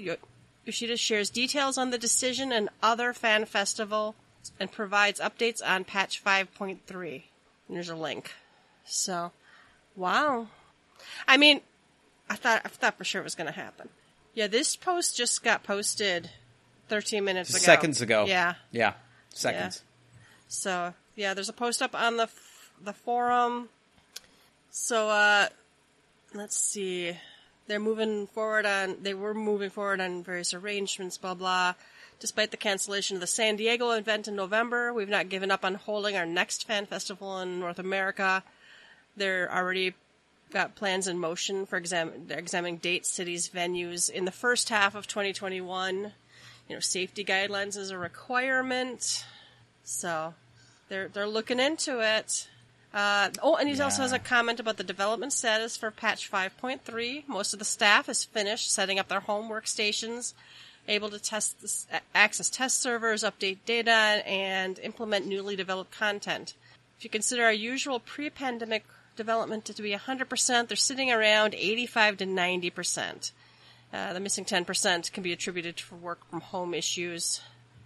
Yoshida 0.64 0.96
shares 0.96 1.28
details 1.28 1.76
on 1.76 1.90
the 1.90 1.98
decision 1.98 2.50
and 2.50 2.70
other 2.82 3.12
fan 3.12 3.44
festival 3.44 4.14
and 4.58 4.72
provides 4.72 5.20
updates 5.20 5.60
on 5.62 5.84
patch 5.84 6.24
5.3. 6.24 6.78
And 7.68 7.76
There's 7.76 7.90
a 7.90 7.94
link. 7.94 8.32
So, 8.86 9.32
wow. 9.94 10.46
I 11.28 11.36
mean, 11.36 11.60
I 12.30 12.36
thought 12.36 12.62
I 12.64 12.68
thought 12.68 12.96
for 12.96 13.04
sure 13.04 13.20
it 13.20 13.24
was 13.24 13.34
going 13.34 13.52
to 13.52 13.60
happen. 13.60 13.90
Yeah, 14.32 14.46
this 14.46 14.76
post 14.76 15.14
just 15.14 15.44
got 15.44 15.62
posted 15.62 16.30
13 16.88 17.22
minutes 17.22 17.50
ago. 17.50 17.58
Seconds 17.58 18.00
ago. 18.00 18.24
Yeah. 18.26 18.54
Yeah. 18.72 18.94
Seconds. 19.28 19.82
So 20.48 20.94
yeah, 21.16 21.34
there's 21.34 21.48
a 21.48 21.54
post 21.54 21.82
up 21.82 21.94
on 21.94 22.18
the 22.18 22.24
f- 22.24 22.70
the 22.84 22.92
forum. 22.92 23.70
So 24.70 25.08
uh, 25.08 25.48
let's 26.34 26.56
see, 26.56 27.16
they're 27.66 27.80
moving 27.80 28.26
forward 28.28 28.66
on. 28.66 28.98
They 29.02 29.14
were 29.14 29.34
moving 29.34 29.70
forward 29.70 30.00
on 30.00 30.22
various 30.22 30.54
arrangements. 30.54 31.18
Blah 31.18 31.34
blah. 31.34 31.74
Despite 32.18 32.50
the 32.50 32.56
cancellation 32.56 33.16
of 33.16 33.20
the 33.20 33.26
San 33.26 33.56
Diego 33.56 33.90
event 33.90 34.26
in 34.28 34.36
November, 34.36 34.92
we've 34.92 35.08
not 35.08 35.28
given 35.28 35.50
up 35.50 35.64
on 35.64 35.74
holding 35.74 36.16
our 36.16 36.24
next 36.24 36.66
fan 36.66 36.86
festival 36.86 37.40
in 37.40 37.60
North 37.60 37.78
America. 37.78 38.42
They're 39.16 39.52
already 39.54 39.94
got 40.50 40.74
plans 40.74 41.08
in 41.08 41.18
motion 41.18 41.66
for 41.66 41.76
exam- 41.76 42.28
examining 42.30 42.78
dates, 42.78 43.10
cities, 43.10 43.50
venues 43.50 44.08
in 44.08 44.24
the 44.24 44.30
first 44.30 44.70
half 44.70 44.94
of 44.94 45.06
2021. 45.06 46.12
You 46.68 46.74
know, 46.74 46.80
safety 46.80 47.24
guidelines 47.24 47.76
is 47.76 47.90
a 47.90 47.98
requirement. 47.98 49.24
So 49.84 50.34
they're 50.88 51.08
they're 51.08 51.28
looking 51.28 51.60
into 51.60 52.00
it. 52.00 52.48
Uh, 52.94 53.28
oh, 53.42 53.56
and 53.56 53.68
he 53.68 53.78
also 53.80 54.00
has 54.00 54.12
a 54.12 54.18
comment 54.18 54.58
about 54.58 54.78
the 54.78 54.84
development 54.84 55.32
status 55.32 55.76
for 55.76 55.90
patch 55.90 56.30
5.3. 56.30 57.28
Most 57.28 57.52
of 57.52 57.58
the 57.58 57.64
staff 57.64 58.08
is 58.08 58.24
finished 58.24 58.70
setting 58.70 58.98
up 58.98 59.08
their 59.08 59.20
home 59.20 59.50
workstations, 59.50 60.32
able 60.88 61.10
to 61.10 61.18
test 61.18 61.60
this, 61.60 61.86
access 62.14 62.48
test 62.48 62.80
servers, 62.80 63.22
update 63.22 63.58
data, 63.66 63.90
and 63.90 64.78
implement 64.78 65.26
newly 65.26 65.56
developed 65.56 65.90
content. 65.90 66.54
If 66.96 67.04
you 67.04 67.10
consider 67.10 67.44
our 67.44 67.52
usual 67.52 68.00
pre-pandemic 68.00 68.84
development 69.14 69.66
to 69.66 69.82
be 69.82 69.92
100%, 69.92 70.68
they're 70.68 70.76
sitting 70.76 71.12
around 71.12 71.54
85 71.54 72.18
to 72.18 72.26
90%. 72.26 73.32
Uh, 73.92 74.12
the 74.14 74.20
missing 74.20 74.46
10% 74.46 75.12
can 75.12 75.22
be 75.22 75.32
attributed 75.32 75.76
to 75.76 75.94
work 75.96 76.28
from 76.30 76.40
home 76.40 76.72
issues. 76.72 77.42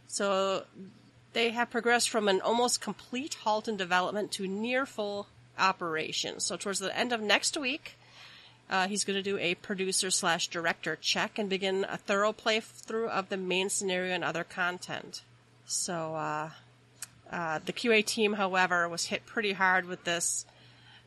So 0.06 0.64
they 1.33 1.51
have 1.51 1.71
progressed 1.71 2.11
from 2.11 2.29
an 2.29 2.40
almost 2.40 2.81
complete 2.81 3.35
halt 3.35 3.69
in 3.69 3.77
development 3.77 4.33
to 4.33 4.47
near 4.47 4.87
full 4.87 5.29
operation. 5.59 6.40
So 6.40 6.57
towards 6.57 6.79
the 6.79 6.97
end 6.97 7.12
of 7.12 7.21
next 7.21 7.57
week, 7.57 7.97
uh, 8.69 8.88
he's 8.88 9.05
going 9.05 9.16
to 9.16 9.23
do 9.23 9.37
a 9.38 9.55
producer 9.57 10.11
slash 10.11 10.49
director 10.49 10.97
check 10.97 11.38
and 11.38 11.49
begin 11.49 11.85
a 11.88 11.97
thorough 11.97 12.33
playthrough 12.33 13.09
of 13.09 13.29
the 13.29 13.37
main 13.37 13.69
scenario 13.69 14.14
and 14.14 14.25
other 14.25 14.45
content. 14.45 15.23
So 15.66 16.14
uh, 16.14 16.51
uh, 17.31 17.61
the 17.64 17.73
QA 17.73 18.05
team, 18.05 18.35
however, 18.35 18.88
was 18.88 19.07
hit 19.07 19.27
pretty 19.27 19.53
hard 19.53 19.87
with 19.87 20.05
this 20.05 20.47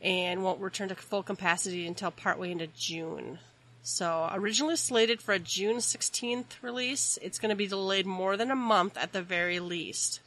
and 0.00 0.42
won't 0.42 0.60
return 0.60 0.88
to 0.90 0.94
full 0.94 1.22
capacity 1.22 1.86
until 1.86 2.10
partway 2.10 2.50
into 2.50 2.66
June. 2.66 3.38
So 3.86 4.30
originally 4.32 4.76
slated 4.76 5.20
for 5.20 5.34
a 5.34 5.38
June 5.38 5.76
16th 5.76 6.62
release, 6.62 7.18
it's 7.20 7.38
going 7.38 7.50
to 7.50 7.54
be 7.54 7.66
delayed 7.66 8.06
more 8.06 8.34
than 8.34 8.50
a 8.50 8.56
month 8.56 8.96
at 8.96 9.12
the 9.12 9.20
very 9.20 9.60
least. 9.60 10.20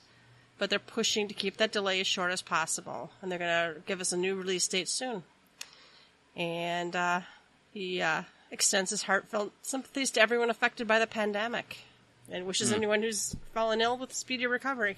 But 0.60 0.70
they're 0.70 0.78
pushing 0.78 1.28
to 1.28 1.34
keep 1.34 1.58
that 1.58 1.72
delay 1.72 2.00
as 2.00 2.06
short 2.06 2.32
as 2.32 2.44
possible, 2.44 3.10
and 3.20 3.32
they're 3.32 3.40
going 3.40 3.74
to 3.74 3.82
give 3.88 4.00
us 4.00 4.12
a 4.14 4.18
new 4.18 4.36
release 4.36 4.68
date 4.68 4.88
soon. 4.88 5.24
And 6.36 6.96
uh, 6.96 7.22
he 7.74 8.00
uh, 8.00 8.24
extends 8.52 8.92
his 8.92 9.04
heartfelt 9.04 9.52
sympathies 9.64 10.12
to 10.12 10.22
everyone 10.22 10.52
affected 10.52 10.88
by 10.88 11.00
the 11.00 11.08
pandemic, 11.08 11.80
and 12.32 12.46
wishes 12.46 12.72
anyone 12.72 13.02
who's 13.02 13.36
fallen 13.56 13.82
ill 13.82 13.98
with 13.98 14.12
a 14.12 14.16
speedy 14.16 14.46
recovery. 14.46 14.98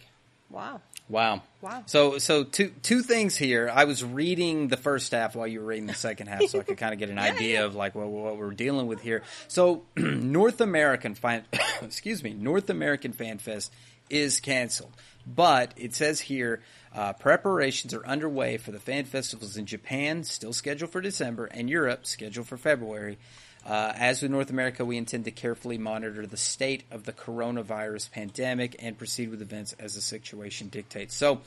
Wow. 0.49 0.81
Wow. 1.09 1.41
Wow. 1.61 1.83
So 1.87 2.19
so 2.19 2.43
two 2.43 2.69
two 2.83 3.01
things 3.01 3.35
here. 3.35 3.69
I 3.73 3.85
was 3.85 4.03
reading 4.03 4.67
the 4.67 4.77
first 4.77 5.11
half 5.11 5.35
while 5.35 5.47
you 5.47 5.59
were 5.59 5.65
reading 5.65 5.87
the 5.87 5.95
second 5.95 6.27
half, 6.27 6.43
so 6.43 6.59
I 6.59 6.63
could 6.63 6.77
kind 6.77 6.93
of 6.93 6.99
get 6.99 7.09
an 7.09 7.17
idea 7.19 7.65
of 7.65 7.75
like 7.75 7.95
what, 7.95 8.07
what 8.07 8.37
we're 8.37 8.51
dealing 8.51 8.85
with 8.85 9.01
here. 9.01 9.23
So 9.47 9.83
North 9.97 10.61
American 10.61 11.15
fan, 11.15 11.43
excuse 11.81 12.23
me, 12.23 12.33
North 12.33 12.69
American 12.69 13.11
Fan 13.11 13.39
Fest 13.39 13.73
is 14.09 14.39
canceled, 14.39 14.95
but 15.25 15.73
it 15.77 15.95
says 15.95 16.19
here 16.21 16.61
uh, 16.93 17.13
preparations 17.13 17.93
are 17.93 18.05
underway 18.05 18.57
for 18.57 18.71
the 18.71 18.79
fan 18.79 19.05
festivals 19.05 19.57
in 19.57 19.65
Japan, 19.65 20.23
still 20.23 20.53
scheduled 20.53 20.91
for 20.91 21.01
December, 21.01 21.45
and 21.45 21.69
Europe, 21.69 22.05
scheduled 22.05 22.47
for 22.47 22.57
February. 22.57 23.17
Uh, 23.65 23.93
as 23.95 24.21
with 24.21 24.31
North 24.31 24.49
America, 24.49 24.83
we 24.85 24.97
intend 24.97 25.25
to 25.25 25.31
carefully 25.31 25.77
monitor 25.77 26.25
the 26.25 26.37
state 26.37 26.83
of 26.91 27.03
the 27.03 27.13
coronavirus 27.13 28.11
pandemic 28.11 28.75
and 28.79 28.97
proceed 28.97 29.29
with 29.29 29.41
events 29.41 29.75
as 29.79 29.95
the 29.95 30.01
situation 30.01 30.69
dictates. 30.69 31.13
So 31.15 31.41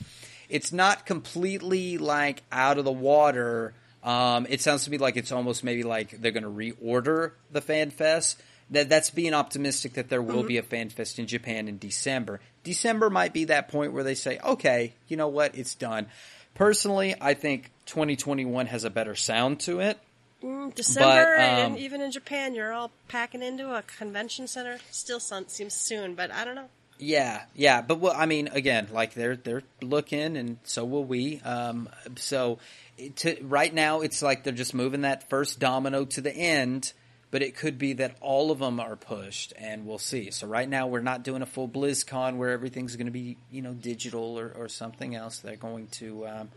it's 0.49 0.71
not 0.71 1.05
completely 1.05 1.97
like 1.97 2.43
out 2.51 2.77
of 2.77 2.85
the 2.85 2.91
water. 2.91 3.73
Um, 4.03 4.45
it 4.49 4.61
sounds 4.61 4.85
to 4.85 4.91
me 4.91 4.97
like 4.97 5.17
it's 5.17 5.31
almost 5.31 5.63
maybe 5.63 5.83
like 5.83 6.21
they're 6.21 6.31
going 6.31 6.43
to 6.43 6.49
reorder 6.49 7.31
the 7.51 7.61
Fan 7.61 7.89
Fest. 7.89 8.41
that 8.69 8.89
that's 8.89 9.09
being 9.09 9.33
optimistic 9.33 9.93
that 9.93 10.09
there 10.09 10.21
will 10.21 10.37
mm-hmm. 10.37 10.47
be 10.47 10.57
a 10.57 10.63
fan 10.63 10.89
fest 10.89 11.19
in 11.19 11.27
Japan 11.27 11.67
in 11.67 11.77
December. 11.77 12.39
December 12.63 13.09
might 13.09 13.33
be 13.33 13.45
that 13.45 13.67
point 13.67 13.93
where 13.93 14.03
they 14.03 14.15
say, 14.15 14.39
okay, 14.43 14.93
you 15.07 15.17
know 15.17 15.27
what, 15.27 15.57
it's 15.57 15.75
done. 15.75 16.07
Personally, 16.53 17.15
I 17.19 17.33
think 17.33 17.71
2021 17.87 18.67
has 18.67 18.83
a 18.83 18.89
better 18.89 19.15
sound 19.15 19.59
to 19.61 19.79
it. 19.79 19.99
Mm, 20.43 20.75
December, 20.75 21.35
but, 21.37 21.43
um, 21.43 21.71
and 21.71 21.77
even 21.77 22.01
in 22.01 22.11
Japan, 22.11 22.53
you're 22.53 22.73
all 22.73 22.91
packing 23.07 23.41
into 23.41 23.73
a 23.73 23.81
convention 23.83 24.47
center. 24.47 24.77
Still 24.91 25.19
seems 25.19 25.73
soon, 25.73 26.15
but 26.15 26.31
I 26.31 26.43
don't 26.43 26.55
know. 26.55 26.69
Yeah, 26.99 27.43
yeah, 27.55 27.81
but 27.81 27.99
well, 27.99 28.13
I 28.15 28.25
mean, 28.25 28.49
again, 28.49 28.89
like 28.91 29.13
they're 29.13 29.35
they're 29.35 29.63
looking, 29.81 30.37
and 30.37 30.57
so 30.63 30.85
will 30.85 31.05
we. 31.05 31.39
Um, 31.41 31.89
so, 32.15 32.59
to, 33.17 33.37
right 33.41 33.73
now, 33.73 34.01
it's 34.01 34.21
like 34.21 34.43
they're 34.43 34.53
just 34.53 34.73
moving 34.73 35.01
that 35.01 35.29
first 35.29 35.59
domino 35.59 36.05
to 36.05 36.21
the 36.21 36.33
end 36.33 36.93
but 37.33 37.41
it 37.41 37.55
could 37.55 37.79
be 37.79 37.93
that 37.93 38.15
all 38.21 38.51
of 38.51 38.59
them 38.59 38.79
are 38.79 38.95
pushed, 38.95 39.53
and 39.57 39.87
we'll 39.87 39.97
see. 39.97 40.29
So 40.29 40.45
right 40.45 40.69
now, 40.69 40.85
we're 40.85 40.99
not 40.99 41.23
doing 41.23 41.41
a 41.41 41.47
full 41.47 41.67
BlizzCon 41.67 42.37
where 42.37 42.51
everything's 42.51 42.95
going 42.95 43.07
to 43.07 43.11
be 43.11 43.37
you 43.49 43.63
know 43.63 43.73
digital 43.73 44.39
or, 44.39 44.53
or 44.55 44.69
something 44.69 45.15
else. 45.15 45.39
They're 45.39 45.55
going 45.55 45.87
to. 45.93 46.27
Um, 46.27 46.49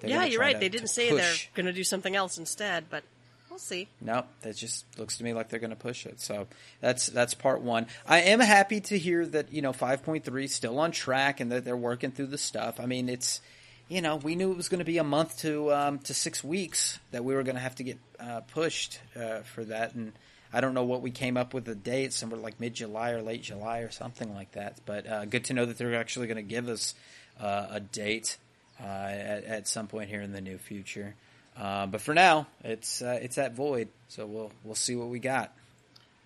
they're 0.00 0.08
yeah, 0.08 0.24
you're 0.24 0.40
right. 0.40 0.54
To, 0.54 0.58
they 0.58 0.70
didn't 0.70 0.88
say 0.88 1.10
push. 1.10 1.20
they're 1.20 1.62
going 1.62 1.66
to 1.66 1.78
do 1.78 1.84
something 1.84 2.16
else 2.16 2.38
instead, 2.38 2.86
but 2.88 3.04
we'll 3.52 3.58
see. 3.58 3.86
No, 4.00 4.24
that 4.40 4.56
just 4.56 4.86
looks 4.98 5.18
to 5.18 5.24
me 5.24 5.34
like 5.34 5.50
they're 5.50 5.60
going 5.60 5.70
to 5.70 5.76
push 5.76 6.06
it. 6.06 6.20
So 6.20 6.46
that's 6.80 7.06
that's 7.06 7.34
part 7.34 7.60
one. 7.60 7.86
I 8.06 8.22
am 8.22 8.40
happy 8.40 8.80
to 8.80 8.98
hear 8.98 9.26
that 9.26 9.52
you 9.52 9.60
know 9.60 9.72
5.3 9.72 10.48
still 10.48 10.78
on 10.78 10.90
track 10.90 11.40
and 11.40 11.52
that 11.52 11.64
they're 11.64 11.76
working 11.76 12.12
through 12.12 12.28
the 12.28 12.38
stuff. 12.38 12.80
I 12.80 12.86
mean, 12.86 13.10
it's 13.10 13.42
you 13.88 14.00
know 14.00 14.16
we 14.16 14.34
knew 14.34 14.50
it 14.52 14.56
was 14.56 14.70
going 14.70 14.78
to 14.78 14.84
be 14.86 14.96
a 14.96 15.04
month 15.04 15.38
to 15.40 15.70
um, 15.72 15.98
to 16.00 16.14
six 16.14 16.42
weeks 16.42 16.98
that 17.10 17.24
we 17.24 17.34
were 17.34 17.42
going 17.42 17.56
to 17.56 17.62
have 17.62 17.74
to 17.76 17.84
get 17.84 17.98
uh, 18.18 18.40
pushed 18.40 19.00
uh, 19.14 19.40
for 19.40 19.64
that, 19.64 19.94
and 19.94 20.12
I 20.50 20.62
don't 20.62 20.72
know 20.72 20.84
what 20.84 21.02
we 21.02 21.10
came 21.10 21.36
up 21.36 21.52
with 21.52 21.66
the 21.66 21.74
date, 21.74 22.14
somewhere 22.14 22.40
like 22.40 22.58
mid 22.58 22.72
July 22.72 23.10
or 23.10 23.20
late 23.20 23.42
July 23.42 23.80
or 23.80 23.90
something 23.90 24.34
like 24.34 24.52
that. 24.52 24.78
But 24.86 25.06
uh, 25.06 25.24
good 25.26 25.44
to 25.44 25.52
know 25.52 25.66
that 25.66 25.76
they're 25.76 25.94
actually 25.94 26.26
going 26.26 26.36
to 26.36 26.42
give 26.42 26.68
us 26.68 26.94
uh, 27.38 27.66
a 27.70 27.80
date 27.80 28.38
uh, 28.80 28.86
at, 28.86 29.44
at, 29.44 29.68
some 29.68 29.86
point 29.86 30.08
here 30.08 30.22
in 30.22 30.32
the 30.32 30.40
near 30.40 30.58
future. 30.58 31.14
Uh, 31.56 31.86
but 31.86 32.00
for 32.00 32.14
now, 32.14 32.46
it's 32.64 33.02
uh, 33.02 33.18
it's 33.20 33.38
at 33.38 33.54
Void, 33.54 33.88
so 34.08 34.26
we'll 34.26 34.52
we'll 34.64 34.74
see 34.74 34.96
what 34.96 35.08
we 35.08 35.18
got. 35.18 35.52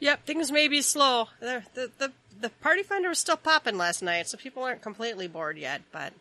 Yep, 0.01 0.25
things 0.25 0.53
may 0.53 0.69
be 0.69 0.83
slow. 0.83 1.29
The 1.41 1.63
the 1.75 1.91
the, 1.99 2.13
the 2.41 2.49
Party 2.51 2.83
Finder 2.83 3.09
was 3.09 3.19
still 3.19 3.37
popping 3.37 3.77
last 3.77 4.03
night, 4.03 4.29
so 4.29 4.39
people 4.39 4.63
aren't 4.63 4.83
completely 4.83 5.27
bored 5.27 5.59
yet. 5.59 5.83
But 5.91 6.13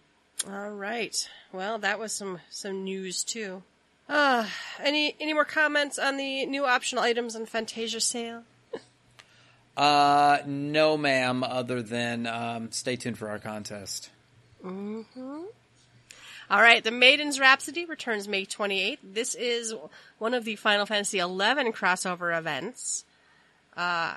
all 0.49 0.71
right, 0.71 1.15
well, 1.51 1.77
that 1.79 1.99
was 1.99 2.13
some 2.13 2.39
some 2.49 2.83
news 2.83 3.23
too. 3.23 3.63
Uh, 4.07 4.47
any 4.83 5.15
any 5.19 5.33
more 5.33 5.45
comments 5.45 5.99
on 5.99 6.17
the 6.17 6.45
new 6.45 6.65
optional 6.65 7.03
items 7.03 7.35
on 7.35 7.45
Fantasia 7.45 7.99
sale? 7.99 8.43
uh, 9.77 10.39
no, 10.45 10.97
ma'am. 10.97 11.43
Other 11.43 11.81
than 11.81 12.25
um, 12.27 12.71
stay 12.71 12.95
tuned 12.95 13.17
for 13.17 13.29
our 13.29 13.39
contest. 13.39 14.09
Mm-hmm. 14.63 15.43
All 16.49 16.61
right, 16.61 16.83
the 16.83 16.91
Maiden's 16.91 17.39
Rhapsody 17.39 17.85
returns 17.85 18.27
May 18.27 18.45
28th. 18.45 18.99
This 19.03 19.33
is 19.33 19.73
one 20.19 20.35
of 20.35 20.45
the 20.45 20.55
Final 20.55 20.85
Fantasy 20.85 21.17
XI 21.17 21.23
crossover 21.23 22.37
events. 22.37 23.03
Uh, 23.75 24.15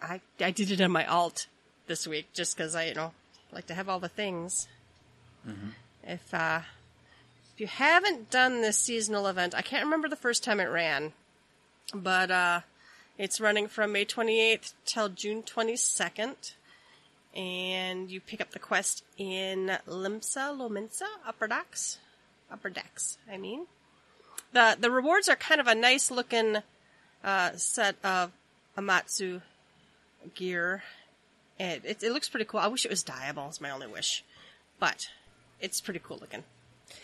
I 0.00 0.20
I 0.40 0.50
did 0.50 0.70
it 0.70 0.80
on 0.80 0.90
my 0.92 1.04
alt 1.04 1.46
this 1.86 2.06
week 2.06 2.32
just 2.32 2.56
because 2.56 2.74
I 2.74 2.86
you 2.86 2.94
know 2.94 3.12
like 3.52 3.66
to 3.66 3.74
have 3.74 3.88
all 3.88 3.98
the 3.98 4.08
things. 4.08 4.68
Mm-hmm. 5.46 5.70
If 6.04 6.32
uh, 6.32 6.60
if 7.54 7.60
you 7.60 7.66
haven't 7.66 8.30
done 8.30 8.62
this 8.62 8.78
seasonal 8.78 9.26
event, 9.26 9.54
I 9.54 9.62
can't 9.62 9.84
remember 9.84 10.08
the 10.08 10.16
first 10.16 10.44
time 10.44 10.60
it 10.60 10.64
ran, 10.64 11.12
but 11.92 12.30
uh, 12.30 12.60
it's 13.18 13.40
running 13.40 13.66
from 13.68 13.92
May 13.92 14.04
28th 14.04 14.72
till 14.84 15.08
June 15.08 15.42
22nd. 15.42 16.54
And 17.34 18.10
you 18.10 18.20
pick 18.20 18.40
up 18.40 18.50
the 18.50 18.58
quest 18.58 19.04
in 19.16 19.70
Limsa, 19.86 20.56
Lominsa, 20.56 21.06
Upper 21.24 21.46
Decks. 21.46 21.98
Upper 22.50 22.70
Decks, 22.70 23.18
I 23.30 23.36
mean. 23.36 23.66
The 24.52 24.76
the 24.78 24.90
rewards 24.90 25.28
are 25.28 25.36
kind 25.36 25.60
of 25.60 25.68
a 25.68 25.74
nice 25.74 26.10
looking 26.10 26.56
uh, 27.22 27.52
set 27.54 27.96
of 28.04 28.32
Amatsu 28.76 29.42
gear. 30.34 30.82
It, 31.58 31.82
it, 31.84 32.02
it 32.02 32.12
looks 32.12 32.28
pretty 32.28 32.46
cool. 32.46 32.58
I 32.58 32.66
wish 32.66 32.84
it 32.84 32.90
was 32.90 33.04
dyeable. 33.04 33.48
Is 33.48 33.60
my 33.60 33.70
only 33.70 33.86
wish, 33.86 34.24
but 34.80 35.08
it's 35.60 35.80
pretty 35.80 36.00
cool 36.02 36.18
looking. 36.20 36.42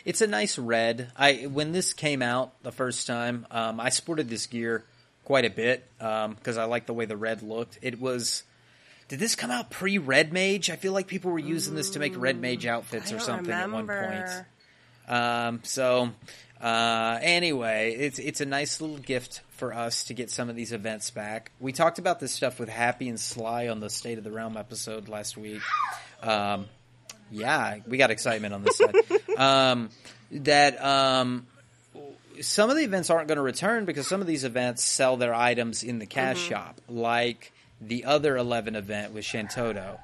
It's 0.05 0.21
a 0.21 0.27
nice 0.27 0.59
red. 0.59 1.13
I 1.17 1.45
when 1.45 1.71
this 1.71 1.93
came 1.93 2.21
out 2.21 2.61
the 2.65 2.73
first 2.73 3.07
time, 3.07 3.47
um, 3.53 3.79
I 3.79 3.91
sported 3.91 4.29
this 4.29 4.47
gear 4.47 4.85
quite 5.25 5.45
a 5.45 5.51
bit 5.51 5.87
because 5.99 6.57
um, 6.57 6.59
I 6.59 6.65
like 6.65 6.87
the 6.87 6.95
way 6.95 7.05
the 7.05 7.17
red 7.17 7.43
looked. 7.43 7.79
It 7.81 8.01
was. 8.01 8.43
Did 9.09 9.19
this 9.21 9.37
come 9.37 9.51
out 9.51 9.71
pre 9.71 9.99
Red 9.99 10.33
Mage? 10.33 10.71
I 10.71 10.77
feel 10.77 10.93
like 10.93 11.07
people 11.07 11.31
were 11.31 11.39
using 11.39 11.75
this 11.75 11.91
to 11.91 11.99
make 11.99 12.17
Red 12.17 12.41
Mage 12.41 12.67
outfits 12.67 13.13
or 13.13 13.19
something 13.21 13.47
remember. 13.47 13.93
at 13.93 14.11
one 14.11 14.27
point. 14.27 14.47
Um, 15.09 15.61
so 15.63 16.11
uh, 16.61 17.19
anyway, 17.23 17.95
it's 17.99 18.19
it's 18.19 18.41
a 18.41 18.47
nice 18.47 18.81
little 18.81 18.99
gift 18.99 19.43
for 19.51 19.73
us 19.73 20.05
to 20.05 20.15
get 20.15 20.31
some 20.31 20.49
of 20.49 20.57
these 20.57 20.73
events 20.73 21.11
back. 21.11 21.53
We 21.61 21.73
talked 21.73 21.99
about 21.99 22.19
this 22.19 22.33
stuff 22.33 22.59
with 22.59 22.69
Happy 22.69 23.09
and 23.09 23.21
Sly 23.21 23.69
on 23.69 23.81
the 23.81 23.91
State 23.91 24.19
of 24.19 24.25
the 24.25 24.33
Realm 24.33 24.57
episode 24.57 25.09
last 25.09 25.37
week. 25.37 25.63
Um, 26.23 26.67
yeah, 27.31 27.79
we 27.87 27.99
got 27.99 28.11
excitement 28.11 28.55
on 28.55 28.63
this 28.63 28.79
side. 28.79 28.95
um, 29.37 29.91
that 30.31 30.83
um, 30.83 31.47
some 32.41 32.71
of 32.71 32.77
the 32.77 32.83
events 32.83 33.11
aren't 33.11 33.29
going 33.29 33.37
to 33.37 33.43
return 33.43 33.85
because 33.85 34.07
some 34.07 34.21
of 34.21 34.27
these 34.27 34.45
events 34.45 34.83
sell 34.83 35.17
their 35.17 35.35
items 35.35 35.83
in 35.83 35.99
the 35.99 36.07
cash 36.07 36.39
mm-hmm. 36.39 36.55
shop, 36.55 36.81
like 36.89 37.53
the 37.81 38.05
other 38.05 38.37
11 38.37 38.77
event 38.77 39.13
with 39.13 39.25
Shantotto. 39.25 39.99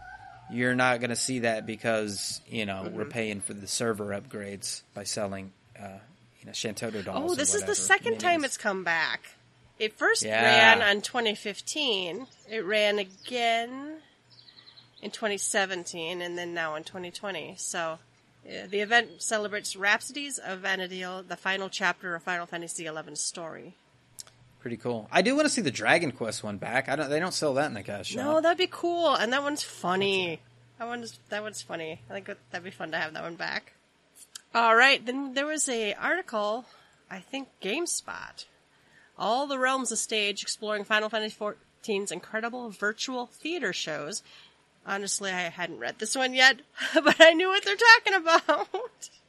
You're 0.51 0.75
not 0.75 1.01
going 1.01 1.11
to 1.11 1.17
see 1.17 1.41
that 1.41 1.67
because, 1.67 2.41
you 2.47 2.67
know, 2.67 2.83
mm-hmm. 2.85 2.97
we're 2.97 3.05
paying 3.07 3.41
for 3.41 3.55
the 3.55 3.67
server 3.67 4.07
upgrades 4.09 4.83
by 4.95 5.05
selling, 5.05 5.53
uh, 5.79 5.99
you 6.41 6.47
know, 6.47 6.53
Shantotto 6.53 7.05
dolls. 7.05 7.33
Oh, 7.33 7.35
this 7.35 7.55
is 7.55 7.65
the 7.65 7.75
second 7.75 8.19
time 8.19 8.45
it's 8.45 8.59
come 8.59 8.85
back. 8.85 9.29
It 9.79 9.99
first 9.99 10.23
yeah. 10.23 10.43
ran 10.43 10.83
on 10.83 11.01
2015. 11.01 12.27
It 12.51 12.65
ran 12.65 12.99
again 12.99 13.97
in 15.01 15.11
2017 15.11 16.23
and 16.23 16.39
then 16.39 16.55
now 16.55 16.75
in 16.75 16.85
2020. 16.85 17.55
So 17.59 17.99
uh, 18.47 18.67
the 18.69 18.81
event 18.81 19.23
celebrates 19.23 19.75
Rhapsodies 19.75 20.39
of 20.39 20.61
Vana'diel, 20.61 21.27
the 21.27 21.37
final 21.37 21.69
chapter 21.69 22.15
of 22.15 22.23
Final 22.23 22.47
Fantasy 22.47 22.85
XI 22.85 23.15
story. 23.15 23.75
Pretty 24.63 24.77
cool. 24.77 25.09
I 25.11 25.23
do 25.23 25.35
want 25.35 25.47
to 25.47 25.53
see 25.53 25.61
the 25.61 25.71
Dragon 25.71 26.13
Quest 26.13 26.43
one 26.45 26.57
back. 26.57 26.89
I 26.89 26.97
don't. 26.97 27.11
They 27.11 27.19
don't 27.19 27.35
sell 27.35 27.55
that 27.55 27.67
in 27.67 27.75
the 27.75 27.83
cash 27.83 28.09
shop. 28.09 28.25
No, 28.25 28.41
that'd 28.41 28.57
be 28.57 28.69
cool, 28.71 29.15
and 29.15 29.33
that 29.33 29.43
one's 29.43 29.63
funny. 29.63 30.41
That 30.79 30.87
one's 30.87 31.19
that 31.29 31.43
one's 31.43 31.61
funny. 31.61 32.01
I 32.09 32.13
think 32.13 32.31
that'd 32.51 32.65
be 32.65 32.71
fun 32.71 32.93
to 32.93 32.99
have 32.99 33.13
that 33.15 33.23
one 33.23 33.35
back. 33.35 33.73
All 34.55 34.77
right, 34.77 35.05
then 35.05 35.35
there 35.35 35.47
was 35.47 35.69
a 35.69 35.95
article, 35.95 36.67
I 37.11 37.19
think 37.19 37.49
GameSpot, 37.61 38.45
all 39.19 39.47
the 39.47 39.59
realms 39.59 39.91
of 39.91 39.99
stage 39.99 40.43
exploring 40.43 40.85
Final 40.85 41.09
Fantasy 41.09 41.37
XIV's 41.83 42.13
incredible 42.13 42.71
virtual 42.71 43.27
theater 43.27 43.73
shows 43.73 44.23
Honestly, 44.85 45.31
I 45.31 45.43
hadn't 45.43 45.79
read 45.79 45.99
this 45.99 46.17
one 46.17 46.35
yet, 46.35 46.61
but 46.95 47.17
I 47.21 47.33
knew 47.33 47.49
what 47.49 47.65
they're 47.65 47.77
talking 47.77 48.15
about. 48.15 48.69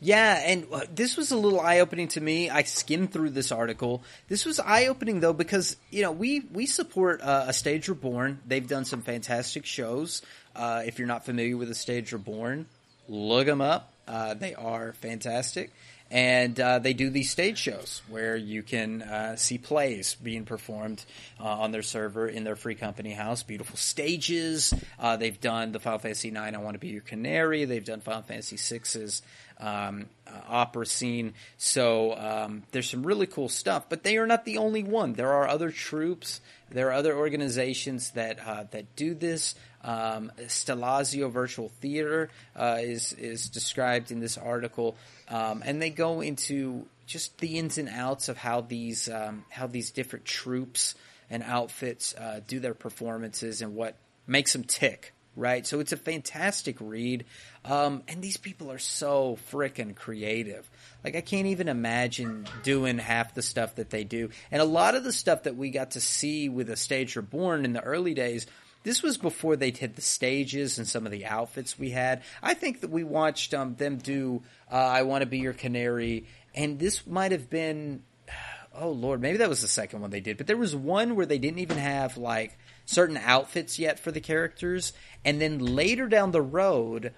Yeah, 0.00 0.40
and 0.44 0.66
uh, 0.72 0.82
this 0.94 1.16
was 1.16 1.30
a 1.30 1.36
little 1.36 1.60
eye 1.60 1.80
opening 1.80 2.08
to 2.08 2.20
me. 2.20 2.50
I 2.50 2.62
skimmed 2.62 3.12
through 3.12 3.30
this 3.30 3.52
article. 3.52 4.02
This 4.28 4.44
was 4.44 4.58
eye 4.60 4.86
opening 4.86 5.20
though 5.20 5.32
because 5.32 5.76
you 5.90 6.02
know 6.02 6.12
we 6.12 6.40
we 6.40 6.66
support 6.66 7.20
uh, 7.20 7.46
a 7.48 7.52
Stage 7.52 7.88
Reborn. 7.88 8.40
They've 8.46 8.66
done 8.66 8.84
some 8.84 9.02
fantastic 9.02 9.66
shows. 9.66 10.22
Uh, 10.54 10.82
if 10.86 10.98
you're 10.98 11.08
not 11.08 11.24
familiar 11.24 11.56
with 11.56 11.70
a 11.70 11.74
Stage 11.74 12.12
Reborn, 12.12 12.66
look 13.08 13.46
them 13.46 13.60
up. 13.60 13.92
Uh, 14.08 14.34
they 14.34 14.54
are 14.54 14.92
fantastic 14.94 15.70
and 16.10 16.58
uh, 16.58 16.80
they 16.80 16.92
do 16.92 17.08
these 17.08 17.30
stage 17.30 17.58
shows 17.58 18.02
where 18.08 18.36
you 18.36 18.62
can 18.62 19.02
uh, 19.02 19.36
see 19.36 19.58
plays 19.58 20.16
being 20.16 20.44
performed 20.44 21.04
uh, 21.38 21.44
on 21.44 21.70
their 21.70 21.82
server 21.82 22.26
in 22.26 22.42
their 22.42 22.56
free 22.56 22.74
company 22.74 23.12
house. 23.12 23.44
Beautiful 23.44 23.76
stages. 23.76 24.74
Uh, 24.98 25.16
they've 25.16 25.40
done 25.40 25.70
the 25.70 25.78
Final 25.78 26.00
Fantasy 26.00 26.32
Nine. 26.32 26.56
I 26.56 26.58
want 26.58 26.74
to 26.74 26.80
be 26.80 26.88
your 26.88 27.02
canary. 27.02 27.64
They've 27.64 27.84
done 27.84 28.00
Final 28.00 28.22
Fantasy 28.22 28.56
Six's 28.56 29.22
um, 29.60 30.06
uh, 30.26 30.32
opera 30.48 30.86
scene. 30.86 31.34
So 31.58 32.16
um, 32.16 32.64
there's 32.72 32.90
some 32.90 33.04
really 33.04 33.26
cool 33.26 33.48
stuff. 33.48 33.88
But 33.88 34.02
they 34.02 34.16
are 34.18 34.26
not 34.26 34.44
the 34.44 34.58
only 34.58 34.82
one. 34.82 35.12
There 35.12 35.32
are 35.32 35.46
other 35.46 35.70
troupes. 35.70 36.40
There 36.70 36.88
are 36.88 36.92
other 36.92 37.16
organizations 37.16 38.10
that 38.12 38.38
uh, 38.44 38.64
that 38.72 38.96
do 38.96 39.14
this. 39.14 39.54
Um, 39.82 40.30
Stellazio 40.42 41.30
Virtual 41.30 41.70
Theater 41.80 42.28
is 42.58 43.12
is 43.14 43.48
described 43.48 44.10
in 44.10 44.20
this 44.20 44.36
article 44.36 44.96
um, 45.28 45.62
and 45.64 45.80
they 45.80 45.90
go 45.90 46.20
into 46.20 46.86
just 47.06 47.38
the 47.38 47.58
ins 47.58 47.78
and 47.78 47.88
outs 47.88 48.28
of 48.28 48.36
how 48.36 48.60
these 48.60 49.08
um, 49.08 49.44
how 49.48 49.66
these 49.66 49.90
different 49.90 50.24
troupes 50.24 50.94
and 51.30 51.42
outfits 51.42 52.14
uh, 52.14 52.40
do 52.46 52.60
their 52.60 52.74
performances 52.74 53.62
and 53.62 53.74
what 53.74 53.96
makes 54.26 54.52
them 54.52 54.64
tick 54.64 55.14
right? 55.36 55.66
So 55.66 55.80
it's 55.80 55.92
a 55.92 55.96
fantastic 55.96 56.76
read. 56.80 57.24
Um, 57.64 58.02
and 58.08 58.22
these 58.22 58.36
people 58.36 58.70
are 58.72 58.78
so 58.78 59.38
freaking 59.50 59.94
creative. 59.94 60.68
Like 61.04 61.16
I 61.16 61.20
can't 61.20 61.46
even 61.46 61.68
imagine 61.68 62.46
doing 62.62 62.98
half 62.98 63.34
the 63.34 63.42
stuff 63.42 63.76
that 63.76 63.90
they 63.90 64.04
do. 64.04 64.30
And 64.50 64.60
a 64.60 64.66
lot 64.66 64.94
of 64.94 65.04
the 65.04 65.12
stuff 65.12 65.44
that 65.44 65.56
we 65.56 65.70
got 65.70 65.92
to 65.92 66.00
see 66.00 66.48
with 66.48 66.68
A 66.68 66.76
Stage 66.76 67.16
Reborn 67.16 67.64
in 67.64 67.72
the 67.72 67.82
early 67.82 68.14
days, 68.14 68.46
this 68.82 69.02
was 69.02 69.18
before 69.18 69.56
they 69.56 69.70
did 69.70 69.96
the 69.96 70.02
stages 70.02 70.78
and 70.78 70.86
some 70.86 71.04
of 71.04 71.12
the 71.12 71.26
outfits 71.26 71.78
we 71.78 71.90
had. 71.90 72.22
I 72.42 72.54
think 72.54 72.80
that 72.80 72.90
we 72.90 73.04
watched 73.04 73.52
um, 73.52 73.74
them 73.74 73.96
do 73.96 74.42
uh, 74.70 74.76
"I 74.76 75.02
Want 75.02 75.22
to 75.22 75.26
Be 75.26 75.38
Your 75.38 75.52
Canary," 75.52 76.26
and 76.54 76.78
this 76.78 77.06
might 77.06 77.32
have 77.32 77.50
been, 77.50 78.02
oh 78.74 78.90
lord, 78.90 79.20
maybe 79.20 79.38
that 79.38 79.48
was 79.48 79.62
the 79.62 79.68
second 79.68 80.00
one 80.00 80.10
they 80.10 80.20
did. 80.20 80.36
But 80.36 80.46
there 80.46 80.56
was 80.56 80.74
one 80.74 81.16
where 81.16 81.26
they 81.26 81.38
didn't 81.38 81.60
even 81.60 81.78
have 81.78 82.16
like 82.16 82.58
certain 82.86 83.18
outfits 83.18 83.78
yet 83.78 83.98
for 83.98 84.10
the 84.10 84.20
characters, 84.20 84.92
and 85.24 85.40
then 85.40 85.58
later 85.58 86.08
down 86.08 86.30
the 86.30 86.42
road, 86.42 87.12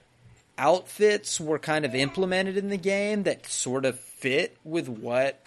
outfits 0.59 1.41
were 1.41 1.59
kind 1.59 1.85
of 1.85 1.95
implemented 1.95 2.57
in 2.57 2.69
the 2.69 2.77
game 2.77 3.23
that 3.23 3.47
sort 3.47 3.85
of 3.85 3.99
fit 3.99 4.57
with 4.65 4.89
what 4.89 5.45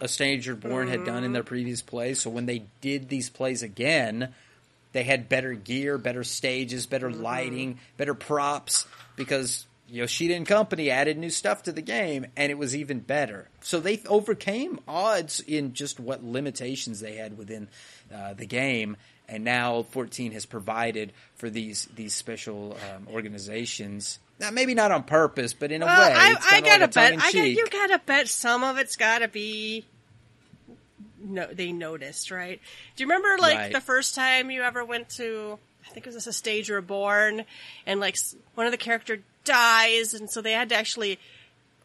a 0.00 0.08
Stage 0.08 0.46
Reborn 0.48 0.88
had 0.88 1.04
done 1.04 1.24
in 1.24 1.32
their 1.32 1.42
previous 1.42 1.80
plays. 1.80 2.20
So 2.20 2.28
when 2.30 2.46
they 2.46 2.64
did 2.80 3.08
these 3.08 3.30
plays 3.30 3.62
again, 3.62 4.34
they 4.96 5.04
had 5.04 5.28
better 5.28 5.52
gear, 5.54 5.98
better 5.98 6.24
stages, 6.24 6.86
better 6.86 7.10
lighting, 7.10 7.78
better 7.96 8.14
props 8.14 8.86
because 9.16 9.66
Yoshida 9.88 10.34
and 10.34 10.46
company 10.46 10.90
added 10.90 11.16
new 11.18 11.30
stuff 11.30 11.64
to 11.64 11.72
the 11.72 11.82
game 11.82 12.26
and 12.36 12.50
it 12.50 12.58
was 12.58 12.74
even 12.74 13.00
better. 13.00 13.48
So 13.60 13.78
they 13.78 14.02
overcame 14.08 14.80
odds 14.88 15.40
in 15.40 15.74
just 15.74 16.00
what 16.00 16.24
limitations 16.24 17.00
they 17.00 17.16
had 17.16 17.38
within 17.38 17.68
uh, 18.12 18.34
the 18.34 18.46
game. 18.46 18.96
And 19.28 19.44
now 19.44 19.82
14 19.82 20.32
has 20.32 20.46
provided 20.46 21.12
for 21.34 21.50
these 21.50 21.88
these 21.94 22.14
special 22.14 22.76
um, 22.94 23.08
organizations. 23.12 24.20
Now, 24.38 24.50
maybe 24.50 24.74
not 24.74 24.92
on 24.92 25.02
purpose, 25.02 25.52
but 25.52 25.72
in 25.72 25.82
a 25.82 25.86
Well, 25.86 26.10
way, 26.10 26.14
I, 26.16 26.36
I 26.50 26.60
gotta 26.60 26.88
bet. 26.88 27.14
I 27.14 27.32
got, 27.32 27.34
you 27.34 27.66
gotta 27.68 28.00
bet 28.06 28.28
some 28.28 28.62
of 28.62 28.78
it's 28.78 28.94
gotta 28.96 29.26
be. 29.28 29.84
No, 31.28 31.46
they 31.52 31.72
noticed, 31.72 32.30
right? 32.30 32.60
Do 32.94 33.02
you 33.02 33.08
remember 33.08 33.36
like 33.42 33.56
Right. 33.58 33.72
the 33.72 33.80
first 33.80 34.14
time 34.14 34.50
you 34.50 34.62
ever 34.62 34.84
went 34.84 35.08
to? 35.16 35.58
I 35.84 35.88
think 35.90 36.06
it 36.06 36.14
was 36.14 36.26
a 36.26 36.32
stage 36.32 36.68
reborn, 36.70 37.44
and 37.86 38.00
like 38.00 38.16
one 38.54 38.66
of 38.66 38.72
the 38.72 38.78
character 38.78 39.20
dies, 39.44 40.14
and 40.14 40.30
so 40.30 40.40
they 40.40 40.52
had 40.52 40.68
to 40.70 40.74
actually 40.76 41.18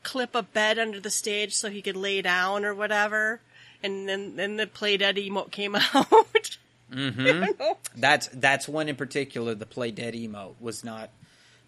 clip 0.04 0.34
a 0.36 0.42
bed 0.44 0.80
under 0.80 1.00
the 1.00 1.12
stage 1.12 1.54
so 1.54 1.70
he 1.70 1.82
could 1.82 1.96
lay 1.96 2.22
down 2.22 2.66
or 2.66 2.74
whatever. 2.74 3.39
And 3.84 4.08
then 4.10 4.36
then 4.36 4.58
the 4.58 4.68
play 4.68 4.98
dead 4.98 5.16
emote 5.18 5.52
came 5.52 5.76
out. 5.94 6.58
Mm-hmm. 6.92 7.72
That's 7.96 8.28
that's 8.34 8.68
one 8.68 8.89
in 8.89 8.96
particular. 8.96 9.56
The 9.56 9.66
play 9.66 9.92
dead 9.92 10.14
emote 10.14 10.56
was 10.60 10.84
not 10.84 11.10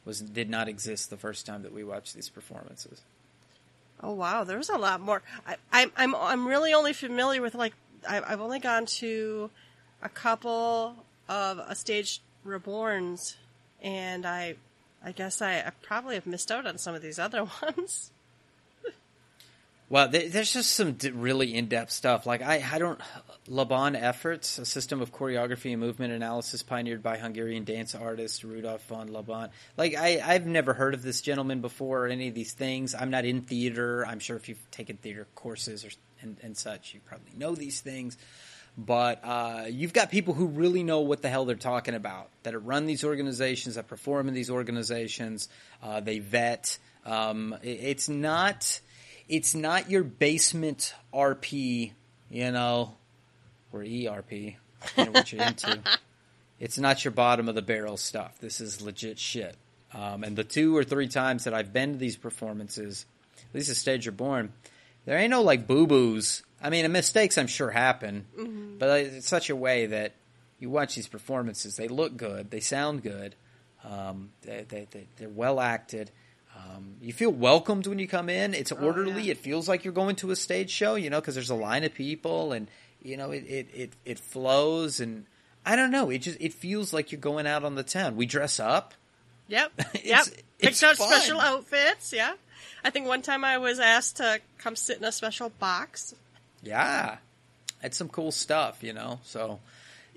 was 0.06 0.20
did 0.22 0.50
not 0.50 0.68
exist 0.68 1.10
the 1.10 1.18
first 1.18 1.46
time 1.46 1.64
that 1.64 1.74
we 1.74 1.84
watched 1.84 2.14
these 2.14 2.30
performances. 2.30 3.02
Oh 4.04 4.12
wow, 4.12 4.44
there's 4.44 4.70
a 4.70 4.78
lot 4.78 5.00
more. 5.00 5.22
I, 5.48 5.56
I'm 5.72 5.92
I'm 5.96 6.14
I'm 6.14 6.46
really 6.46 6.74
only 6.74 6.92
familiar 6.92 7.42
with 7.42 7.56
like 7.56 7.74
I, 8.08 8.22
I've 8.22 8.42
only 8.42 8.60
gone 8.60 8.86
to 8.86 9.50
a 10.02 10.10
couple 10.10 10.96
of 11.30 11.60
a 11.60 11.74
stage 11.74 12.22
reborns, 12.46 13.36
and 13.82 14.26
I 14.26 14.56
I 15.04 15.14
guess 15.14 15.42
I, 15.42 15.60
I 15.60 15.72
probably 15.82 16.16
have 16.16 16.28
missed 16.28 16.52
out 16.52 16.68
on 16.68 16.78
some 16.78 16.94
of 16.94 17.02
these 17.02 17.18
other 17.18 17.46
ones. 17.62 18.12
Well, 19.90 20.10
there's 20.10 20.52
just 20.52 20.72
some 20.72 20.98
really 21.14 21.54
in 21.56 21.68
depth 21.68 21.92
stuff. 21.92 22.26
Like 22.26 22.42
I 22.42 22.62
I 22.74 22.80
don't 22.80 23.00
Laban 23.48 23.96
efforts, 23.96 24.58
a 24.58 24.66
system 24.66 25.02
of 25.02 25.12
choreography 25.12 25.72
and 25.72 25.80
movement 25.82 26.14
analysis 26.14 26.64
pioneered 26.64 27.04
by 27.04 27.18
Hungarian 27.18 27.66
dance 27.66 27.94
artist 27.94 28.44
Rudolf 28.44 28.86
von 28.88 29.08
Laban. 29.12 29.50
Like 29.76 29.96
I 29.96 30.22
I've 30.24 30.46
never 30.46 30.74
heard 30.74 30.94
of 30.94 31.02
this 31.02 31.20
gentleman 31.22 31.60
before 31.62 32.06
or 32.06 32.08
any 32.08 32.30
of 32.30 32.36
these 32.36 32.54
things. 32.54 32.96
I'm 32.96 33.10
not 33.10 33.26
in 33.26 33.42
theater. 33.42 34.06
I'm 34.08 34.20
sure 34.20 34.38
if 34.38 34.48
you've 34.48 34.72
taken 34.72 34.96
theater 34.98 35.28
courses 35.36 35.84
or 35.84 35.90
and, 36.22 36.38
and 36.42 36.56
such, 36.58 36.94
you 36.94 37.02
probably 37.06 37.34
know 37.36 37.54
these 37.54 37.82
things. 37.82 38.18
but 38.78 39.20
uh, 39.26 39.66
you've 39.70 39.92
got 39.94 40.10
people 40.10 40.34
who 40.34 40.48
really 40.48 40.82
know 40.84 41.02
what 41.02 41.22
the 41.22 41.30
hell 41.30 41.44
they're 41.46 41.56
talking 41.58 41.96
about 41.96 42.30
that 42.44 42.58
run 42.58 42.86
these 42.86 43.04
organizations 43.04 43.76
that 43.76 43.88
perform 43.90 44.30
in 44.30 44.34
these 44.34 44.50
organizations 44.50 45.50
uh, 45.84 46.00
they 46.00 46.20
vet 46.20 46.78
um, 47.06 47.54
it- 47.62 47.80
it's 47.82 48.08
not 48.10 48.80
it's 49.28 49.54
not 49.54 49.90
your 49.92 50.04
basement 50.04 50.96
rp 51.14 51.92
you 52.32 52.52
know 52.52 52.96
or 53.74 53.84
erp 53.84 54.32
what 54.96 55.32
you're 55.32 55.44
into 55.44 55.80
it's 56.60 56.78
not 56.78 57.04
your 57.04 57.12
bottom 57.12 57.50
of 57.50 57.56
the 57.56 57.62
barrel 57.62 57.98
stuff 57.98 58.38
this 58.40 58.62
is 58.62 58.82
legit 58.82 59.20
shit 59.20 59.56
um, 59.94 60.24
and 60.24 60.36
the 60.36 60.44
two 60.44 60.76
or 60.76 60.84
three 60.84 61.08
times 61.08 61.44
that 61.44 61.54
i've 61.54 61.74
been 61.74 61.94
to 61.94 61.98
these 61.98 62.18
performances 62.18 63.06
at 63.38 63.56
least 63.56 63.70
a 63.70 63.76
Stage 63.76 64.06
Reborn 64.06 64.52
there 65.06 65.18
ain't 65.18 65.32
no 65.32 65.42
like 65.42 65.68
boo 65.68 65.88
boos. 65.88 66.44
I 66.62 66.70
mean, 66.70 66.90
mistakes 66.92 67.38
I'm 67.38 67.48
sure 67.48 67.70
happen, 67.70 68.26
but 68.80 69.02
it's 69.02 69.28
such 69.28 69.50
a 69.50 69.56
way 69.56 69.88
that 69.88 70.14
you 70.60 70.70
watch 70.70 70.96
these 70.96 71.08
performances. 71.08 71.76
They 71.76 71.90
look 71.90 72.16
good. 72.16 72.50
They 72.52 72.62
sound 72.62 73.04
good. 73.04 73.36
Um, 73.84 74.30
they, 74.44 74.66
they, 74.68 74.88
they, 74.90 75.08
they're 75.18 75.28
well 75.28 75.60
acted. 75.60 76.10
Um, 76.56 76.96
you 77.02 77.12
feel 77.12 77.32
welcomed 77.32 77.86
when 77.86 78.00
you 78.00 78.08
come 78.08 78.30
in. 78.30 78.54
It's 78.54 78.72
orderly. 78.72 79.24
yeah. 79.24 79.32
It 79.32 79.40
feels 79.40 79.68
like 79.68 79.84
you're 79.84 79.94
going 79.94 80.16
to 80.18 80.32
a 80.32 80.38
stage 80.38 80.70
show, 80.70 80.96
you 80.96 81.10
know, 81.10 81.20
because 81.20 81.36
there's 81.36 81.50
a 81.50 81.56
line 81.56 81.84
of 81.84 81.94
people 81.94 82.54
and 82.54 82.70
you 83.04 83.18
know 83.18 83.32
it, 83.32 83.44
it, 83.48 83.68
it, 83.74 83.90
it 84.06 84.20
flows 84.20 85.00
and 85.00 85.26
I 85.66 85.76
don't 85.76 85.92
know. 85.92 86.10
It 86.10 86.20
just 86.20 86.40
it 86.42 86.54
feels 86.54 86.94
like 86.94 87.12
you're 87.12 87.22
going 87.22 87.48
out 87.48 87.64
on 87.64 87.76
the 87.76 87.84
town. 87.84 88.16
We 88.16 88.26
dress 88.26 88.60
up. 88.60 88.94
Yep. 89.48 89.72
Yep. 89.78 90.04
It's- 90.04 90.30
Picked 90.60 90.72
it's 90.76 90.84
out 90.84 90.96
fun. 90.96 91.10
special 91.10 91.42
outfits. 91.42 92.14
Yeah. 92.14 92.34
I 92.86 92.90
think 92.90 93.08
one 93.08 93.22
time 93.22 93.44
I 93.44 93.58
was 93.58 93.80
asked 93.80 94.18
to 94.18 94.40
come 94.58 94.76
sit 94.78 94.98
in 94.98 95.04
a 95.04 95.12
special 95.12 95.50
box. 95.60 96.16
Yeah, 96.62 97.18
it's 97.82 97.98
some 97.98 98.08
cool 98.10 98.32
stuff, 98.32 98.82
you 98.84 98.94
know. 98.94 99.20
So 99.24 99.60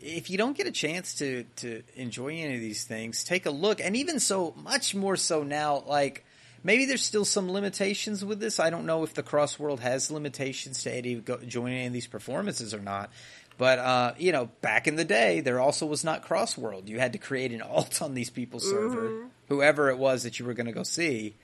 if 0.00 0.30
you 0.30 0.38
don't 0.38 0.56
get 0.56 0.66
a 0.66 0.72
chance 0.72 1.14
to 1.16 1.44
to 1.56 1.82
enjoy 1.96 2.28
any 2.28 2.54
of 2.54 2.60
these 2.60 2.84
things, 2.84 3.24
take 3.24 3.46
a 3.46 3.50
look. 3.50 3.80
And 3.80 3.96
even 3.96 4.20
so, 4.20 4.54
much 4.62 4.94
more 4.94 5.16
so 5.16 5.42
now, 5.42 5.82
like 5.88 6.24
maybe 6.66 6.84
there's 6.84 7.04
still 7.04 7.24
some 7.24 7.50
limitations 7.50 8.24
with 8.24 8.40
this. 8.40 8.58
I 8.58 8.70
don't 8.70 8.84
know 8.84 9.04
if 9.04 9.14
the 9.14 9.22
Cross 9.22 9.58
World 9.58 9.80
has 9.80 10.10
limitations 10.10 10.82
to 10.82 10.92
any 10.92 11.14
go, 11.14 11.38
joining 11.38 11.78
any 11.78 11.86
of 11.86 11.92
these 11.92 12.08
performances 12.08 12.74
or 12.74 12.80
not. 12.80 13.10
But 13.56 13.78
uh, 13.78 14.14
you 14.18 14.32
know, 14.32 14.50
back 14.60 14.86
in 14.86 14.96
the 14.96 15.04
day, 15.04 15.40
there 15.40 15.60
also 15.60 15.86
was 15.86 16.04
not 16.04 16.22
Cross 16.22 16.58
World. 16.58 16.88
You 16.88 16.98
had 16.98 17.12
to 17.12 17.18
create 17.18 17.52
an 17.52 17.62
alt 17.62 18.02
on 18.02 18.12
these 18.12 18.28
people's 18.28 18.68
server, 18.68 19.28
whoever 19.48 19.88
it 19.88 19.96
was 19.96 20.24
that 20.24 20.38
you 20.38 20.44
were 20.44 20.54
going 20.54 20.66
to 20.66 20.72
go 20.72 20.82
see. 20.82 21.36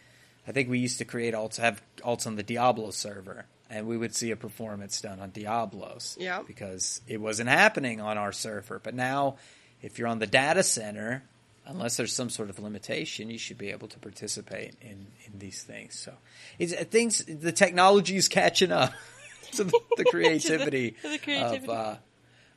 I 0.47 0.51
think 0.51 0.69
we 0.69 0.81
used 0.81 0.99
to 0.99 1.05
create 1.05 1.35
alts, 1.35 1.57
have 1.59 1.81
alts 2.01 2.27
on 2.27 2.35
the 2.35 2.43
Diablo 2.43 2.91
server, 2.91 3.47
and 3.71 3.87
we 3.87 3.97
would 3.97 4.15
see 4.15 4.33
a 4.33 4.37
performance 4.37 5.01
done 5.01 5.21
on 5.21 5.31
Diablos. 5.31 6.17
Yeah. 6.19 6.43
Because 6.45 7.01
it 7.07 7.21
wasn't 7.21 7.49
happening 7.49 8.01
on 8.01 8.19
our 8.19 8.33
server. 8.33 8.81
But 8.81 8.95
now, 8.95 9.37
if 9.81 9.99
you're 9.99 10.09
on 10.09 10.19
the 10.19 10.27
data 10.27 10.65
center, 10.65 11.23
unless 11.67 11.97
there's 11.97 12.13
some 12.13 12.31
sort 12.31 12.51
of 12.51 12.59
limitation, 12.59 13.31
you 13.31 13.39
should 13.39 13.59
be 13.59 13.71
able 13.71 13.89
to 13.89 13.99
participate 13.99 14.75
in, 14.81 15.07
in 15.27 15.39
these 15.39 15.63
things. 15.63 15.99
So, 15.99 16.13
it's 16.59 16.73
uh, 16.73 16.85
things. 16.85 17.25
The 17.25 17.53
technology 17.53 18.17
is 18.17 18.29
catching 18.29 18.73
up 18.73 18.93
to 19.53 19.65
the, 19.65 19.81
the 19.97 20.05
creativity, 20.05 20.93
to 21.03 21.09
the 21.09 21.19
creativity. 21.19 21.65
of 21.65 21.71
uh, 21.71 21.97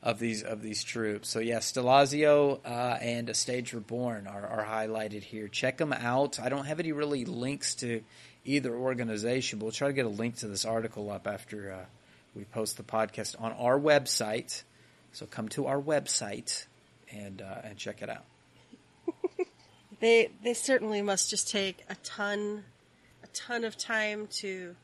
of 0.06 0.20
these 0.20 0.44
of 0.44 0.62
these 0.62 0.84
troupes. 0.84 1.30
So 1.30 1.40
yeah, 1.40 1.58
Stelazio 1.58 2.60
uh, 2.64 2.98
and 3.02 3.30
A 3.30 3.34
Stage 3.34 3.74
Reborn 3.74 4.28
are, 4.28 4.46
are 4.46 4.66
highlighted 4.66 5.24
here. 5.24 5.48
Check 5.48 5.78
them 5.78 5.92
out. 5.92 6.40
I 6.40 6.50
don't 6.50 6.66
have 6.66 6.80
any 6.80 6.92
really 6.92 7.26
links 7.26 7.76
to 7.76 8.04
either 8.46 8.74
organization, 8.76 9.58
but 9.58 9.66
we'll 9.66 9.72
try 9.72 9.88
to 9.88 9.94
get 9.94 10.06
a 10.06 10.10
link 10.10 10.38
to 10.38 10.48
this 10.48 10.64
article 10.64 11.10
up 11.10 11.28
after 11.28 11.72
uh, 11.72 11.86
we 12.36 12.44
post 12.46 12.78
the 12.78 12.84
podcast 12.84 13.42
on 13.42 13.52
our 13.54 13.80
website. 13.80 14.64
So 15.12 15.26
come 15.26 15.50
to 15.50 15.66
our 15.66 15.82
website 15.82 16.66
and 17.12 17.42
uh, 17.42 17.62
and 17.64 17.78
check 17.78 18.04
it 18.04 18.10
out. 18.10 18.26
They 20.06 20.30
they 20.44 20.54
certainly 20.54 21.02
must 21.02 21.32
just 21.32 21.50
take 21.50 21.84
a 21.90 21.96
ton 21.96 22.66
a 23.24 23.28
ton 23.34 23.64
of 23.64 23.76
time 23.76 24.28
to 24.34 24.76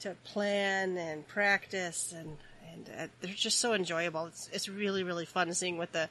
to 0.00 0.16
plan 0.24 0.96
and 0.96 1.28
practice 1.28 2.14
and 2.16 2.38
and 2.72 2.90
uh, 2.98 3.06
they're 3.20 3.34
just 3.34 3.60
so 3.60 3.74
enjoyable. 3.74 4.24
It's 4.24 4.48
it's 4.50 4.66
really 4.66 5.02
really 5.02 5.26
fun 5.26 5.52
seeing 5.52 5.76
what 5.76 5.92
the 5.92 6.08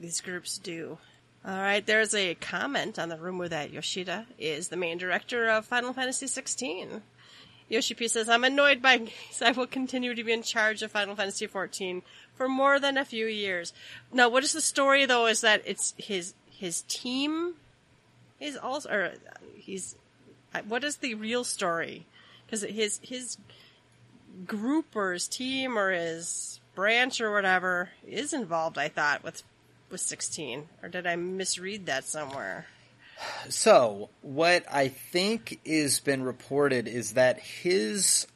these 0.00 0.22
groups 0.22 0.56
do. 0.56 0.96
All 1.44 1.58
right, 1.58 1.84
there's 1.84 2.14
a 2.14 2.34
comment 2.36 2.98
on 2.98 3.10
the 3.10 3.18
rumor 3.18 3.48
that 3.48 3.70
Yoshida 3.70 4.28
is 4.38 4.68
the 4.68 4.78
main 4.78 4.96
director 4.96 5.50
of 5.50 5.66
Final 5.66 5.92
Fantasy 5.92 6.26
16. 6.26 7.02
Yoshi 7.68 7.92
P 7.92 8.08
says, 8.08 8.30
I'm 8.30 8.44
annoyed 8.44 8.80
by. 8.80 9.08
I 9.42 9.52
will 9.52 9.66
continue 9.66 10.14
to 10.14 10.24
be 10.24 10.32
in 10.32 10.42
charge 10.42 10.82
of 10.82 10.90
Final 10.90 11.16
Fantasy 11.16 11.46
14 11.46 12.00
for 12.32 12.48
more 12.48 12.80
than 12.80 12.96
a 12.96 13.04
few 13.04 13.26
years. 13.26 13.74
Now, 14.10 14.30
what 14.30 14.42
is 14.42 14.54
the 14.54 14.62
story 14.62 15.04
though 15.04 15.26
is 15.26 15.42
that 15.42 15.60
it's 15.66 15.92
his, 15.98 16.32
his 16.50 16.80
team 16.88 17.56
is 18.44 18.56
also, 18.56 18.90
or 18.90 19.12
he's, 19.56 19.96
what 20.68 20.84
is 20.84 20.96
the 20.96 21.14
real 21.14 21.44
story? 21.44 22.06
Cause 22.50 22.62
his, 22.62 23.00
his 23.02 23.38
group 24.46 24.94
or 24.94 25.12
his 25.12 25.28
team 25.28 25.78
or 25.78 25.90
his 25.90 26.60
branch 26.74 27.20
or 27.20 27.32
whatever 27.32 27.90
is 28.06 28.32
involved, 28.32 28.78
I 28.78 28.88
thought, 28.88 29.24
with 29.24 29.42
with 29.94 30.00
16, 30.00 30.68
or 30.82 30.88
did 30.88 31.06
I 31.06 31.14
misread 31.14 31.86
that 31.86 32.04
somewhere? 32.04 32.66
So, 33.48 34.10
what 34.22 34.64
I 34.68 34.88
think 34.88 35.60
is 35.64 36.00
been 36.00 36.24
reported 36.24 36.88
is 36.88 37.12
that 37.12 37.38
his 37.38 38.26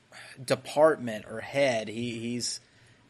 department 0.42 1.24
or 1.28 1.40
head, 1.40 1.88
he, 1.88 2.18
he's, 2.20 2.60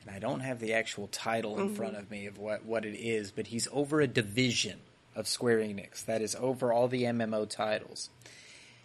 and 0.01 0.16
I 0.16 0.18
don't 0.18 0.40
have 0.40 0.61
the 0.61 0.72
actual 0.72 1.09
title 1.09 1.59
in 1.59 1.66
mm-hmm. 1.66 1.74
front 1.74 1.96
of 1.96 2.11
me 2.11 2.24
of 2.24 2.38
what, 2.38 2.64
what 2.64 2.86
it 2.86 2.96
is, 2.96 3.30
but 3.32 3.49
he's 3.49 3.68
over 3.70 4.01
a 4.01 4.07
division 4.07 4.80
of 5.18 5.28
Square 5.28 5.58
Enix 5.58 6.04
that 6.06 6.22
is 6.22 6.34
over 6.36 6.72
all 6.72 6.88
the 6.88 7.02
MMO 7.02 7.48
titles. 7.48 8.08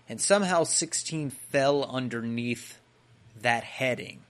And 0.09 0.19
somehow 0.19 0.63
16 0.63 1.29
fell 1.29 1.85
underneath 1.85 2.79
that 3.41 3.63
heading. 3.63 4.21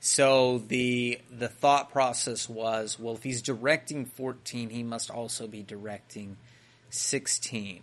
So 0.00 0.58
the 0.58 1.20
the 1.30 1.48
thought 1.48 1.90
process 1.90 2.48
was, 2.48 2.98
well, 2.98 3.14
if 3.14 3.24
he's 3.24 3.42
directing 3.42 4.06
14, 4.06 4.70
he 4.70 4.82
must 4.82 5.10
also 5.10 5.46
be 5.46 5.62
directing 5.62 6.36
16 6.90 7.82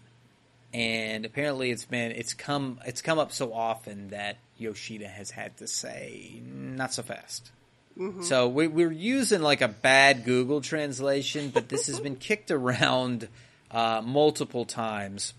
and 0.76 1.26
apparently 1.26 1.71
it's 1.71 1.86
been 1.86 2.11
it's 2.11 2.34
come 2.34 2.82
it's 2.86 3.01
come 3.01 3.17
up 3.17 3.32
so 3.32 3.53
often 3.53 4.09
that 4.09 4.38
Yoshida 4.57 5.07
has 5.07 5.32
had 5.32 5.55
to 5.57 5.67
say 5.67 6.41
not 6.45 6.93
so 6.93 7.01
fast. 7.01 7.49
Mm-hmm. 7.97 8.23
So 8.23 8.49
we, 8.49 8.67
we're 8.67 8.91
using 8.91 9.41
like 9.41 9.61
a 9.61 9.69
bad 9.69 10.26
Google 10.26 10.59
translation, 10.59 11.49
but 11.49 11.69
this 11.69 11.88
has 11.88 12.01
been 12.01 12.17
kicked 12.17 12.51
around 12.51 13.30
uh, 13.76 14.01
multiple 14.01 14.63
times, 14.63 15.34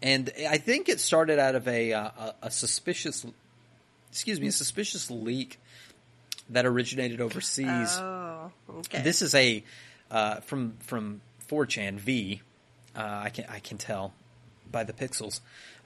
and 0.00 0.30
I 0.48 0.58
think 0.58 0.88
it 0.88 1.00
started 1.00 1.40
out 1.40 1.56
of 1.56 1.66
a 1.66 1.92
uh, 1.92 2.02
a, 2.02 2.34
a 2.44 2.50
suspicious, 2.50 3.26
excuse 4.10 4.40
me, 4.40 4.46
a 4.46 4.52
suspicious 4.52 5.10
leak 5.10 5.58
that 6.50 6.66
originated 6.66 7.20
overseas. 7.20 7.98
Oh, 7.98 8.52
okay. 8.78 9.02
This 9.02 9.22
is 9.22 9.34
a 9.34 9.64
uh, 10.08 10.36
from 10.36 10.74
from 10.80 11.20
4chan 11.48 11.96
V. 11.96 12.40
Uh, 12.94 13.22
I 13.24 13.30
can 13.30 13.46
I 13.48 13.58
can 13.58 13.76
tell 13.76 14.12
by 14.70 14.84
the 14.84 14.92
pixels. 14.92 15.40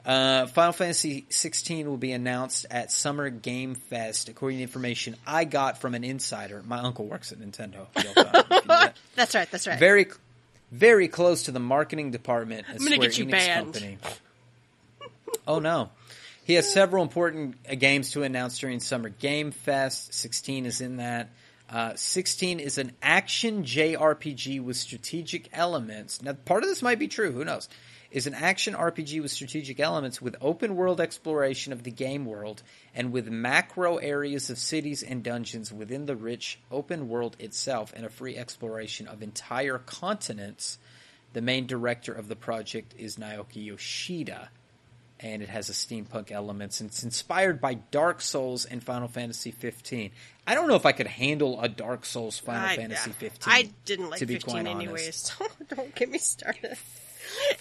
Uh, 0.04 0.46
Final 0.48 0.72
Fantasy 0.72 1.24
16 1.30 1.88
will 1.88 1.96
be 1.96 2.12
announced 2.12 2.66
at 2.70 2.92
Summer 2.92 3.30
Game 3.30 3.74
Fest, 3.74 4.28
according 4.28 4.58
to 4.58 4.62
information 4.62 5.16
I 5.26 5.44
got 5.44 5.80
from 5.80 5.94
an 5.94 6.04
insider. 6.04 6.62
My 6.62 6.80
uncle 6.80 7.06
works 7.06 7.32
at 7.32 7.38
Nintendo. 7.38 7.86
that's 9.14 9.34
right. 9.34 9.50
That's 9.50 9.66
right. 9.66 9.78
very, 9.78 10.08
very 10.74 11.08
close 11.08 11.44
to 11.44 11.52
the 11.52 11.60
marketing 11.60 12.10
department. 12.10 12.66
At 12.68 12.76
I'm 12.76 12.80
Square 12.80 13.10
Enix 13.10 13.30
banned. 13.30 13.74
Company. 13.74 13.98
Oh 15.46 15.60
no. 15.60 15.90
He 16.44 16.54
has 16.54 16.70
several 16.70 17.02
important 17.02 17.56
uh, 17.70 17.74
games 17.74 18.10
to 18.12 18.22
announce 18.22 18.58
during 18.58 18.80
Summer 18.80 19.08
Game 19.08 19.50
Fest. 19.50 20.12
16 20.12 20.66
is 20.66 20.80
in 20.80 20.98
that. 20.98 21.30
Uh, 21.70 21.94
16 21.94 22.60
is 22.60 22.76
an 22.76 22.92
action 23.02 23.64
JRPG 23.64 24.62
with 24.62 24.76
strategic 24.76 25.48
elements. 25.52 26.20
Now, 26.20 26.34
part 26.34 26.62
of 26.62 26.68
this 26.68 26.82
might 26.82 26.98
be 26.98 27.08
true. 27.08 27.32
Who 27.32 27.44
knows? 27.44 27.68
Is 28.14 28.28
an 28.28 28.34
action 28.34 28.74
RPG 28.74 29.20
with 29.22 29.32
strategic 29.32 29.80
elements 29.80 30.22
with 30.22 30.36
open 30.40 30.76
world 30.76 31.00
exploration 31.00 31.72
of 31.72 31.82
the 31.82 31.90
game 31.90 32.26
world 32.26 32.62
and 32.94 33.10
with 33.10 33.26
macro 33.28 33.96
areas 33.96 34.50
of 34.50 34.58
cities 34.58 35.02
and 35.02 35.24
dungeons 35.24 35.72
within 35.72 36.06
the 36.06 36.14
rich 36.14 36.60
open 36.70 37.08
world 37.08 37.34
itself 37.40 37.92
and 37.92 38.06
a 38.06 38.08
free 38.08 38.36
exploration 38.36 39.08
of 39.08 39.20
entire 39.20 39.78
continents. 39.78 40.78
The 41.32 41.42
main 41.42 41.66
director 41.66 42.12
of 42.12 42.28
the 42.28 42.36
project 42.36 42.94
is 42.96 43.16
Naoki 43.16 43.64
Yoshida 43.64 44.48
and 45.18 45.42
it 45.42 45.48
has 45.48 45.68
a 45.68 45.72
steampunk 45.72 46.30
elements 46.30 46.80
and 46.80 46.90
it's 46.90 47.02
inspired 47.02 47.60
by 47.60 47.74
Dark 47.74 48.20
Souls 48.20 48.64
and 48.64 48.80
Final 48.80 49.08
Fantasy 49.08 49.50
15. 49.50 50.12
I 50.46 50.54
don't 50.54 50.68
know 50.68 50.76
if 50.76 50.86
I 50.86 50.92
could 50.92 51.08
handle 51.08 51.60
a 51.60 51.68
Dark 51.68 52.04
Souls 52.04 52.38
Final 52.38 52.64
I, 52.64 52.76
Fantasy 52.76 53.10
15. 53.10 53.52
I 53.52 53.70
didn't 53.84 54.10
like 54.10 54.20
to 54.20 54.26
be 54.26 54.34
15 54.34 54.52
quite 54.52 54.66
anyways. 54.68 55.16
So 55.16 55.46
don't 55.74 55.92
get 55.96 56.08
me 56.08 56.18
started. 56.18 56.76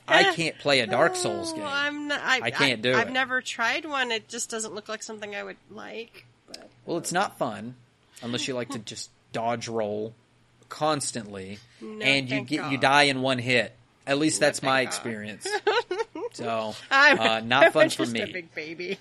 I 0.07 0.33
can't 0.35 0.57
play 0.59 0.81
a 0.81 0.87
Dark 0.87 1.15
Souls 1.15 1.51
Oh, 1.53 1.55
game. 1.55 1.65
I'm 1.65 2.07
not, 2.07 2.19
I, 2.21 2.39
I 2.43 2.51
can't 2.51 2.81
do 2.81 2.91
it. 2.91 2.95
I've 2.95 3.11
never 3.11 3.41
tried 3.41 3.85
one. 3.85 4.11
It 4.11 4.27
just 4.27 4.49
doesn't 4.49 4.73
look 4.73 4.89
like 4.89 5.01
something 5.03 5.35
I 5.35 5.43
would 5.43 5.57
like. 5.71 6.25
But 6.47 6.69
Well, 6.85 6.97
it's 6.97 7.13
not 7.13 7.37
fun 7.37 7.75
unless 8.21 8.47
you 8.47 8.53
like 8.53 8.69
to 8.69 8.79
just 8.79 9.09
dodge 9.31 9.67
roll 9.67 10.13
constantly 10.69 11.59
No, 11.81 12.03
and 12.05 12.29
you 12.29 12.41
get 12.41 12.71
you 12.71 12.77
die 12.77 13.03
in 13.03 13.21
one 13.21 13.37
hit. 13.39 13.75
At 14.05 14.17
least 14.17 14.41
No, 14.41 14.47
that's 14.47 14.61
my 14.63 14.83
God. 14.83 14.87
experience. 14.87 15.47
So, 16.33 16.73
I'm, 16.89 17.19
uh, 17.19 17.39
not 17.41 17.65
I'm 17.65 17.71
fun 17.71 17.89
for 17.91 18.07
me. 18.07 18.25
big 18.25 18.55
baby. 18.55 18.97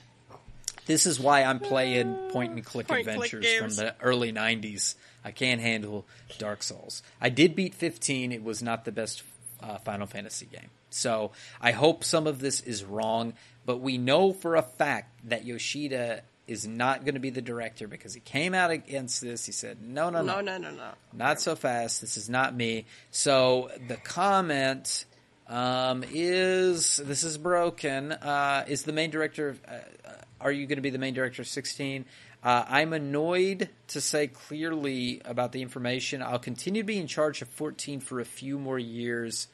This 0.85 1.07
is 1.07 1.18
why 1.18 1.45
I'm 1.45 1.61
playing 1.61 2.14
point 2.31 2.53
and 2.53 2.62
click 2.62 2.89
Point 2.89 3.09
and 3.09 3.16
click 3.16 3.33
adventures 3.33 3.55
from 3.79 3.87
the 3.87 3.95
early 4.03 4.35
90s. 4.35 4.97
I 5.25 5.31
can't 5.31 5.59
handle 5.61 6.05
Dark 6.37 6.62
Souls. 6.62 7.03
I 7.23 7.31
did 7.31 7.57
beat 7.57 7.75
15. 7.75 8.33
It 8.33 8.45
was 8.45 8.62
not 8.62 8.85
the 8.85 8.93
best 8.93 9.23
uh, 9.63 9.79
Final 9.79 10.07
Fantasy 10.07 10.47
game. 10.47 10.71
So 10.91 11.33
I 11.61 11.73
hope 11.73 12.05
some 12.05 12.27
of 12.27 12.39
this 12.41 12.61
is 12.61 12.85
wrong, 12.85 13.35
but 13.65 13.81
we 13.81 13.99
know 13.99 14.33
for 14.33 14.57
a 14.57 14.63
fact 14.63 15.21
that 15.29 15.45
Yoshida 15.45 16.23
is 16.47 16.67
not 16.67 17.05
going 17.05 17.15
to 17.15 17.21
be 17.21 17.31
the 17.31 17.41
director 17.41 17.87
because 17.87 18.13
he 18.15 18.21
came 18.21 18.53
out 18.53 18.71
against 18.71 19.21
this. 19.21 19.47
He 19.47 19.53
said, 19.53 19.81
no, 19.81 20.11
no, 20.11 20.23
no, 20.23 20.41
No, 20.41 20.59
no, 20.59 20.71
no, 20.71 20.77
no. 20.77 20.91
not 21.13 21.41
so 21.41 21.55
fast. 21.55 22.01
This 22.01 22.17
is 22.17 22.29
not 22.29 22.55
me. 22.55 22.87
So 23.11 23.71
the 23.89 23.97
comment 23.97 25.05
um, 25.47 26.05
is 26.11 26.97
this 26.97 27.23
is 27.23 27.39
broken. 27.39 28.13
Uh, 28.13 28.65
is 28.67 28.83
the 28.83 28.93
main 28.93 29.11
director? 29.11 29.51
Of, 29.51 29.61
uh, 29.67 29.73
uh, 29.73 30.13
are 30.41 30.53
you 30.53 30.67
going 30.67 30.77
to 30.77 30.83
be 30.83 30.91
the 30.91 30.99
main 30.99 31.15
director 31.15 31.43
of 31.43 31.49
sixteen? 31.49 32.07
Uh, 32.43 32.64
I'm 32.68 32.93
annoyed 32.93 33.68
to 33.88 34.01
say 34.01 34.26
clearly 34.26 35.22
about 35.24 35.53
the 35.53 35.62
information. 35.62 36.22
I'll 36.22 36.38
continue 36.40 36.82
to 36.82 36.86
be 36.86 36.99
in 36.99 37.07
charge 37.07 37.40
of 37.43 37.49
14 37.49 38.01
for 38.01 38.20
a 38.20 38.24
few 38.24 38.59
more 38.59 38.78
years. 38.78 39.49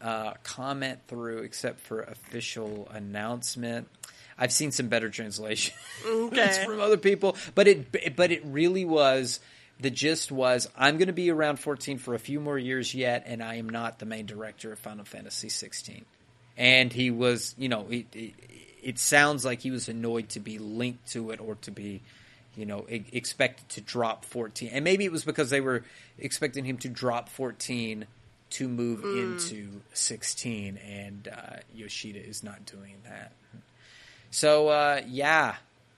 Uh, 0.00 0.32
comment 0.44 0.98
through, 1.08 1.40
except 1.40 1.80
for 1.80 2.00
official 2.00 2.88
announcement. 2.90 3.86
I've 4.38 4.50
seen 4.52 4.72
some 4.72 4.88
better 4.88 5.10
translation 5.10 5.74
Okay. 6.06 6.62
from 6.64 6.80
other 6.80 6.96
people, 6.96 7.36
but 7.54 7.68
it 7.68 8.16
but 8.16 8.32
it 8.32 8.42
really 8.46 8.86
was 8.86 9.40
the 9.78 9.90
gist 9.90 10.32
was 10.32 10.66
I'm 10.74 10.96
going 10.96 11.08
to 11.08 11.12
be 11.12 11.30
around 11.30 11.58
14 11.58 11.98
for 11.98 12.14
a 12.14 12.18
few 12.18 12.40
more 12.40 12.56
years 12.58 12.94
yet, 12.94 13.24
and 13.26 13.42
I 13.42 13.56
am 13.56 13.68
not 13.68 13.98
the 13.98 14.06
main 14.06 14.24
director 14.24 14.72
of 14.72 14.78
Final 14.78 15.04
Fantasy 15.04 15.50
16. 15.50 16.06
And 16.56 16.90
he 16.92 17.10
was, 17.10 17.54
you 17.58 17.68
know, 17.68 17.86
it, 17.90 18.06
it, 18.14 18.32
it 18.82 18.98
sounds 18.98 19.44
like 19.44 19.60
he 19.60 19.70
was 19.70 19.90
annoyed 19.90 20.30
to 20.30 20.40
be 20.40 20.58
linked 20.58 21.10
to 21.12 21.30
it 21.30 21.40
or 21.40 21.56
to 21.56 21.70
be, 21.70 22.00
you 22.56 22.66
know, 22.66 22.86
expected 22.88 23.68
to 23.70 23.80
drop 23.80 24.24
14. 24.24 24.70
And 24.72 24.84
maybe 24.84 25.04
it 25.04 25.12
was 25.12 25.24
because 25.24 25.50
they 25.50 25.60
were 25.60 25.84
expecting 26.18 26.64
him 26.64 26.78
to 26.78 26.88
drop 26.88 27.28
14 27.28 28.06
to 28.50 28.68
move 28.68 29.04
into 29.04 29.80
16, 29.92 30.76
and 30.78 31.28
uh, 31.28 31.56
Yoshida 31.72 32.18
is 32.26 32.42
not 32.42 32.66
doing 32.66 32.96
that. 33.04 33.32
So 34.32 34.68
uh, 34.68 35.02
yeah, 35.08 35.54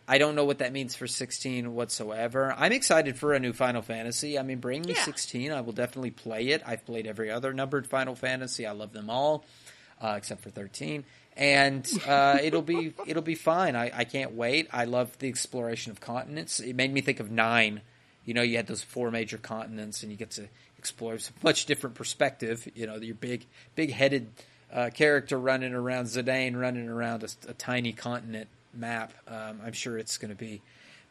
I 0.07 0.19
don't 0.19 0.35
know 0.35 0.45
what 0.45 0.59
that 0.59 0.73
means 0.73 0.95
for 0.95 1.07
16 1.07 1.75
whatsoever. 1.75 2.55
I'm 2.57 2.73
excited 2.73 3.17
for 3.17 3.33
a 3.33 3.41
new 3.41 3.53
Final 3.55 3.81
Fantasy. 3.83 4.39
I 4.39 4.43
mean, 4.43 4.59
bring 4.59 4.83
me 4.83 4.93
Yeah. 4.95 5.05
16. 5.05 5.51
I 5.53 5.61
will 5.63 5.73
definitely 5.73 6.11
play 6.11 6.49
it. 6.49 6.63
I've 6.67 6.85
played 6.85 7.07
every 7.07 7.31
other 7.31 7.55
numbered 7.55 7.87
Final 7.87 8.15
Fantasy. 8.15 8.67
I 8.67 8.73
love 8.73 8.93
them 8.93 9.09
all, 9.09 9.45
uh, 10.03 10.15
except 10.19 10.43
for 10.43 10.51
13. 10.51 11.05
And 11.37 11.89
uh, 12.07 12.39
it'll 12.43 12.63
be 12.63 12.93
it'll 13.07 13.23
be 13.23 13.35
fine. 13.35 13.75
I, 13.75 13.91
I 13.95 14.05
can't 14.05 14.33
wait. 14.35 14.69
I 14.73 14.85
love 14.85 15.19
the 15.19 15.29
exploration 15.29 15.91
of 15.91 16.01
continents. 16.01 16.61
It 16.61 16.77
made 16.77 16.93
me 16.93 17.01
think 17.01 17.21
of 17.21 17.31
nine. 17.31 17.81
You 18.25 18.35
know, 18.35 18.43
you 18.43 18.57
had 18.57 18.67
those 18.67 18.83
four 18.83 19.11
major 19.11 19.39
continents, 19.39 20.03
and 20.03 20.13
you 20.13 20.19
get 20.19 20.31
to 20.33 20.49
explore 20.79 21.15
a 21.15 21.19
much 21.43 21.67
different 21.67 21.97
perspective. 21.97 22.69
You 22.75 22.87
know, 22.87 22.97
your 22.97 23.15
big 23.15 23.47
big 23.75 23.93
headed 23.93 24.29
uh, 24.73 24.91
character 24.93 25.39
running 25.39 25.73
around 25.73 26.05
Zidane, 26.05 26.59
running 26.59 26.89
around 26.89 27.25
a, 27.25 27.51
a 27.51 27.55
tiny 27.55 27.93
continent 27.93 28.49
map. 28.75 29.15
Um, 29.27 29.61
I'm 29.65 29.73
sure 29.73 29.97
it's 29.97 30.19
going 30.19 30.31
to 30.31 30.37
be 30.37 30.61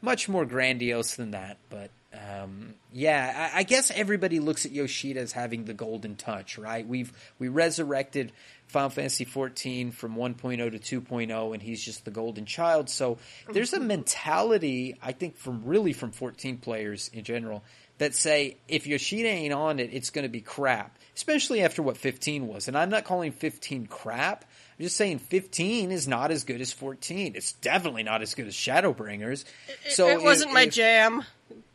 much 0.02 0.30
more 0.30 0.46
grandiose 0.46 1.16
than 1.16 1.32
that. 1.32 1.58
But 1.70 1.90
um, 2.14 2.74
yeah, 2.92 3.52
I, 3.54 3.60
I 3.60 3.64
guess 3.64 3.90
everybody 3.92 4.40
looks 4.40 4.66
at 4.66 4.72
Yoshida 4.72 5.22
as 5.22 5.32
having 5.32 5.66
the 5.66 5.74
golden 5.74 6.16
touch, 6.16 6.58
right? 6.58 6.86
We've 6.86 7.12
we 7.40 7.48
resurrected 7.48 8.34
Final 8.68 8.90
Fantasy 8.90 9.24
14 9.26 9.92
from 9.92 10.16
1.0 10.16 10.82
to 10.84 11.02
2.0, 11.02 11.54
and 11.54 11.62
he's 11.62 11.82
just 11.84 12.04
the 12.04 12.12
golden 12.12 12.46
child. 12.46 12.90
So 12.90 13.18
there's 13.52 13.74
a 13.74 13.80
mentality, 13.80 14.98
I 15.02 15.14
think, 15.14 15.38
from 15.38 15.64
really 15.66 15.94
from 15.94 16.12
14 16.12 16.58
players 16.58 17.10
in 17.14 17.24
general 17.24 17.64
that 17.98 18.16
say 18.16 18.58
if 18.68 18.88
Yoshida 18.88 19.30
ain't 19.30 19.54
on 19.54 19.80
it, 19.80 19.92
it's 19.94 20.10
going 20.10 20.24
to 20.24 20.30
be 20.30 20.42
crap. 20.42 20.98
Especially 21.16 21.62
after 21.62 21.84
what 21.84 21.98
15 21.98 22.48
was, 22.48 22.68
and 22.68 22.78
I'm 22.78 22.90
not 22.90 23.04
calling 23.04 23.32
15 23.32 23.88
crap. 23.88 24.44
I'm 24.80 24.84
just 24.84 24.96
saying 24.98 25.20
15 25.20 25.92
is 25.92 26.08
not 26.08 26.32
as 26.32 26.46
good 26.46 26.62
as 26.62 26.74
14. 26.74 27.34
It's 27.36 27.52
definitely 27.54 28.04
not 28.04 28.22
as 28.22 28.34
good 28.34 28.48
as 28.48 28.56
Shadowbringers. 28.56 29.44
It, 29.86 29.92
so 29.92 30.08
it 30.08 30.22
wasn't 30.22 30.50
if- 30.50 30.54
my 30.56 30.66
jam. 30.66 31.24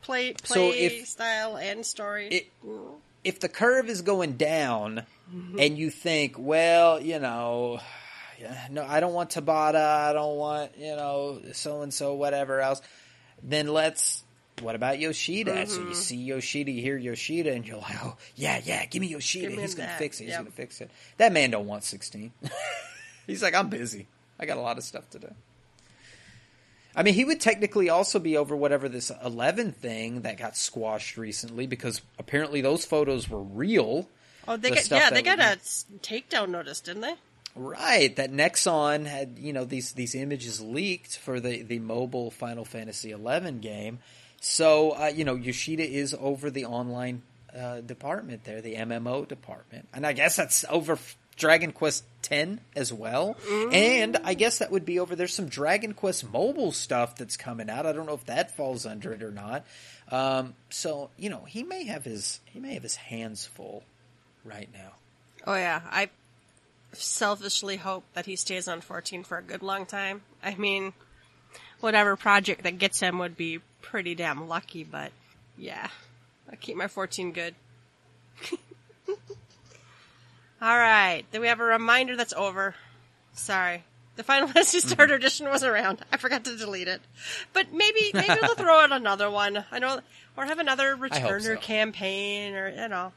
Play, 0.06 0.34
So 0.44 0.70
if- 0.72 1.08
style 1.08 1.56
and 1.56 1.84
story. 1.84 2.28
It- 2.28 2.52
if 3.24 3.40
the 3.40 3.48
curve 3.48 3.88
is 3.88 4.02
going 4.02 4.36
down 4.36 5.04
and 5.58 5.76
you 5.76 5.90
think, 5.90 6.36
well, 6.38 7.00
you 7.00 7.18
know, 7.18 7.80
yeah, 8.40 8.68
no, 8.70 8.84
I 8.84 9.00
don't 9.00 9.14
want 9.14 9.30
Tabata, 9.30 9.74
I 10.08 10.12
don't 10.12 10.36
want, 10.36 10.78
you 10.78 10.94
know, 10.94 11.40
so 11.52 11.82
and 11.82 11.92
so, 11.92 12.14
whatever 12.14 12.60
else, 12.60 12.80
then 13.42 13.66
let's 13.66 14.22
what 14.60 14.74
about 14.76 14.98
Yoshida? 15.00 15.52
Mm-hmm. 15.52 15.70
So 15.70 15.88
you 15.88 15.94
see 15.94 16.16
Yoshida, 16.16 16.70
you 16.70 16.80
hear 16.80 16.96
Yoshida, 16.96 17.52
and 17.52 17.66
you're 17.66 17.78
like, 17.78 17.96
oh 18.04 18.16
yeah, 18.36 18.60
yeah, 18.64 18.86
give 18.86 19.00
me 19.00 19.08
Yoshida. 19.08 19.48
Give 19.48 19.58
He's 19.60 19.74
gonna 19.74 19.88
that. 19.88 19.98
fix 19.98 20.20
it. 20.20 20.24
He's 20.24 20.30
yep. 20.30 20.40
gonna 20.42 20.50
fix 20.52 20.80
it. 20.80 20.90
That 21.18 21.32
man 21.32 21.50
don't 21.50 21.66
want 21.66 21.82
16. 21.82 22.32
He's 23.26 23.42
like, 23.42 23.54
I'm 23.54 23.68
busy. 23.68 24.06
I 24.38 24.46
got 24.46 24.56
a 24.56 24.60
lot 24.60 24.78
of 24.78 24.84
stuff 24.84 25.10
to 25.10 25.18
do. 25.18 25.34
I 26.96 27.02
mean, 27.02 27.12
he 27.12 27.26
would 27.26 27.42
technically 27.42 27.90
also 27.90 28.18
be 28.18 28.38
over 28.38 28.56
whatever 28.56 28.88
this 28.88 29.12
11 29.22 29.72
thing 29.72 30.22
that 30.22 30.38
got 30.38 30.56
squashed 30.56 31.18
recently 31.18 31.66
because 31.66 32.00
apparently 32.18 32.62
those 32.62 32.86
photos 32.86 33.28
were 33.28 33.42
real. 33.42 34.08
Oh, 34.48 34.56
they 34.56 34.70
the 34.70 34.76
got 34.76 34.90
yeah, 34.90 35.10
they 35.10 35.22
got 35.22 35.38
a 35.38 35.58
takedown 36.00 36.48
notice, 36.48 36.80
didn't 36.80 37.02
they? 37.02 37.14
Right, 37.54 38.14
that 38.16 38.32
Nexon 38.32 39.06
had 39.06 39.38
you 39.38 39.52
know 39.52 39.64
these 39.64 39.92
these 39.92 40.14
images 40.14 40.60
leaked 40.60 41.16
for 41.16 41.40
the 41.40 41.62
the 41.62 41.78
mobile 41.78 42.30
Final 42.30 42.64
Fantasy 42.64 43.12
XI 43.12 43.52
game. 43.60 43.98
So 44.40 44.90
uh, 44.92 45.06
you 45.06 45.24
know 45.24 45.34
Yoshida 45.34 45.82
is 45.82 46.14
over 46.18 46.50
the 46.50 46.66
online 46.66 47.22
uh, 47.56 47.80
department 47.80 48.44
there, 48.44 48.60
the 48.60 48.74
MMO 48.74 49.26
department, 49.26 49.88
and 49.92 50.06
I 50.06 50.12
guess 50.12 50.36
that's 50.36 50.64
over 50.68 50.98
Dragon 51.36 51.72
Quest 51.72 52.04
X 52.30 52.60
as 52.74 52.92
well. 52.92 53.36
Mm. 53.46 53.74
And 53.74 54.16
I 54.24 54.34
guess 54.34 54.58
that 54.58 54.70
would 54.70 54.84
be 54.84 54.98
over. 54.98 55.14
There's 55.14 55.34
some 55.34 55.48
Dragon 55.48 55.94
Quest 55.94 56.30
mobile 56.30 56.72
stuff 56.72 57.16
that's 57.16 57.36
coming 57.36 57.70
out. 57.70 57.86
I 57.86 57.92
don't 57.92 58.06
know 58.06 58.14
if 58.14 58.26
that 58.26 58.56
falls 58.56 58.86
under 58.86 59.12
it 59.12 59.22
or 59.22 59.30
not. 59.30 59.64
Um, 60.10 60.54
so 60.70 61.10
you 61.16 61.30
know, 61.30 61.44
he 61.44 61.62
may 61.62 61.84
have 61.84 62.04
his 62.04 62.40
he 62.46 62.58
may 62.60 62.74
have 62.74 62.82
his 62.82 62.96
hands 62.96 63.46
full 63.46 63.84
right 64.44 64.68
now. 64.72 64.92
Oh 65.46 65.54
yeah, 65.54 65.82
I 65.90 66.10
selfishly 66.92 67.76
hope 67.76 68.04
that 68.14 68.26
he 68.26 68.36
stays 68.36 68.68
on 68.68 68.80
14 68.80 69.24
for 69.24 69.38
a 69.38 69.42
good 69.42 69.62
long 69.62 69.86
time. 69.86 70.22
I 70.42 70.54
mean, 70.54 70.92
whatever 71.80 72.16
project 72.16 72.62
that 72.62 72.78
gets 72.78 73.00
him 73.00 73.18
would 73.18 73.36
be 73.36 73.60
pretty 73.82 74.14
damn 74.14 74.48
lucky, 74.48 74.84
but 74.84 75.12
yeah, 75.56 75.88
I 76.50 76.56
keep 76.56 76.76
my 76.76 76.88
14 76.88 77.32
good. 77.32 77.54
All 80.60 80.76
right. 80.76 81.24
Then 81.30 81.40
we 81.40 81.48
have 81.48 81.60
a 81.60 81.64
reminder 81.64 82.16
that's 82.16 82.32
over. 82.32 82.74
Sorry. 83.34 83.84
The 84.16 84.22
Final 84.22 84.48
Fantasy 84.52 84.78
mm-hmm. 84.78 84.88
Starter 84.88 85.14
Edition 85.14 85.48
was 85.48 85.62
around. 85.62 86.00
I 86.12 86.16
forgot 86.16 86.44
to 86.44 86.56
delete 86.56 86.88
it. 86.88 87.02
But 87.52 87.72
maybe 87.72 88.10
maybe 88.14 88.34
they'll 88.40 88.54
throw 88.56 88.80
out 88.80 88.92
another 88.92 89.30
one. 89.30 89.64
I 89.70 89.78
know 89.78 90.00
or 90.36 90.44
have 90.44 90.58
another 90.58 90.96
returner 90.96 91.54
so. 91.54 91.56
campaign 91.56 92.54
or 92.54 92.68
you 92.68 92.88
know. 92.88 93.12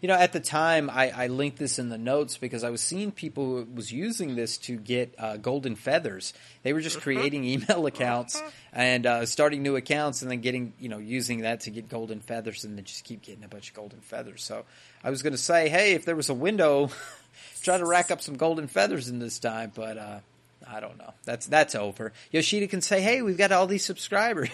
You 0.00 0.08
know, 0.08 0.14
at 0.14 0.32
the 0.32 0.40
time, 0.40 0.90
I, 0.90 1.10
I, 1.10 1.26
linked 1.28 1.58
this 1.58 1.78
in 1.78 1.88
the 1.88 1.98
notes 1.98 2.36
because 2.36 2.64
I 2.64 2.70
was 2.70 2.80
seeing 2.80 3.12
people 3.12 3.44
who 3.44 3.66
was 3.74 3.92
using 3.92 4.36
this 4.36 4.58
to 4.58 4.76
get 4.76 5.14
uh, 5.18 5.36
golden 5.36 5.76
feathers. 5.76 6.32
They 6.62 6.72
were 6.72 6.80
just 6.80 6.96
mm-hmm. 6.96 7.02
creating 7.02 7.44
email 7.44 7.86
accounts 7.86 8.42
and 8.72 9.06
uh, 9.06 9.26
starting 9.26 9.62
new 9.62 9.76
accounts, 9.76 10.22
and 10.22 10.30
then 10.30 10.40
getting 10.40 10.74
you 10.78 10.88
know 10.88 10.98
using 10.98 11.40
that 11.42 11.60
to 11.60 11.70
get 11.70 11.88
golden 11.88 12.20
feathers, 12.20 12.64
and 12.64 12.76
then 12.76 12.84
just 12.84 13.04
keep 13.04 13.22
getting 13.22 13.44
a 13.44 13.48
bunch 13.48 13.70
of 13.70 13.74
golden 13.74 14.00
feathers. 14.00 14.42
So 14.42 14.64
I 15.02 15.10
was 15.10 15.22
going 15.22 15.32
to 15.32 15.38
say, 15.38 15.68
hey, 15.68 15.92
if 15.92 16.04
there 16.04 16.16
was 16.16 16.28
a 16.28 16.34
window, 16.34 16.90
try 17.62 17.78
to 17.78 17.86
rack 17.86 18.10
up 18.10 18.20
some 18.20 18.36
golden 18.36 18.68
feathers 18.68 19.08
in 19.08 19.18
this 19.18 19.38
time, 19.38 19.72
but 19.74 19.98
uh, 19.98 20.20
I 20.66 20.80
don't 20.80 20.98
know. 20.98 21.12
That's 21.24 21.46
that's 21.46 21.74
over. 21.74 22.12
Yoshida 22.30 22.66
can 22.68 22.80
say, 22.80 23.00
hey, 23.00 23.22
we've 23.22 23.38
got 23.38 23.52
all 23.52 23.66
these 23.66 23.84
subscribers, 23.84 24.50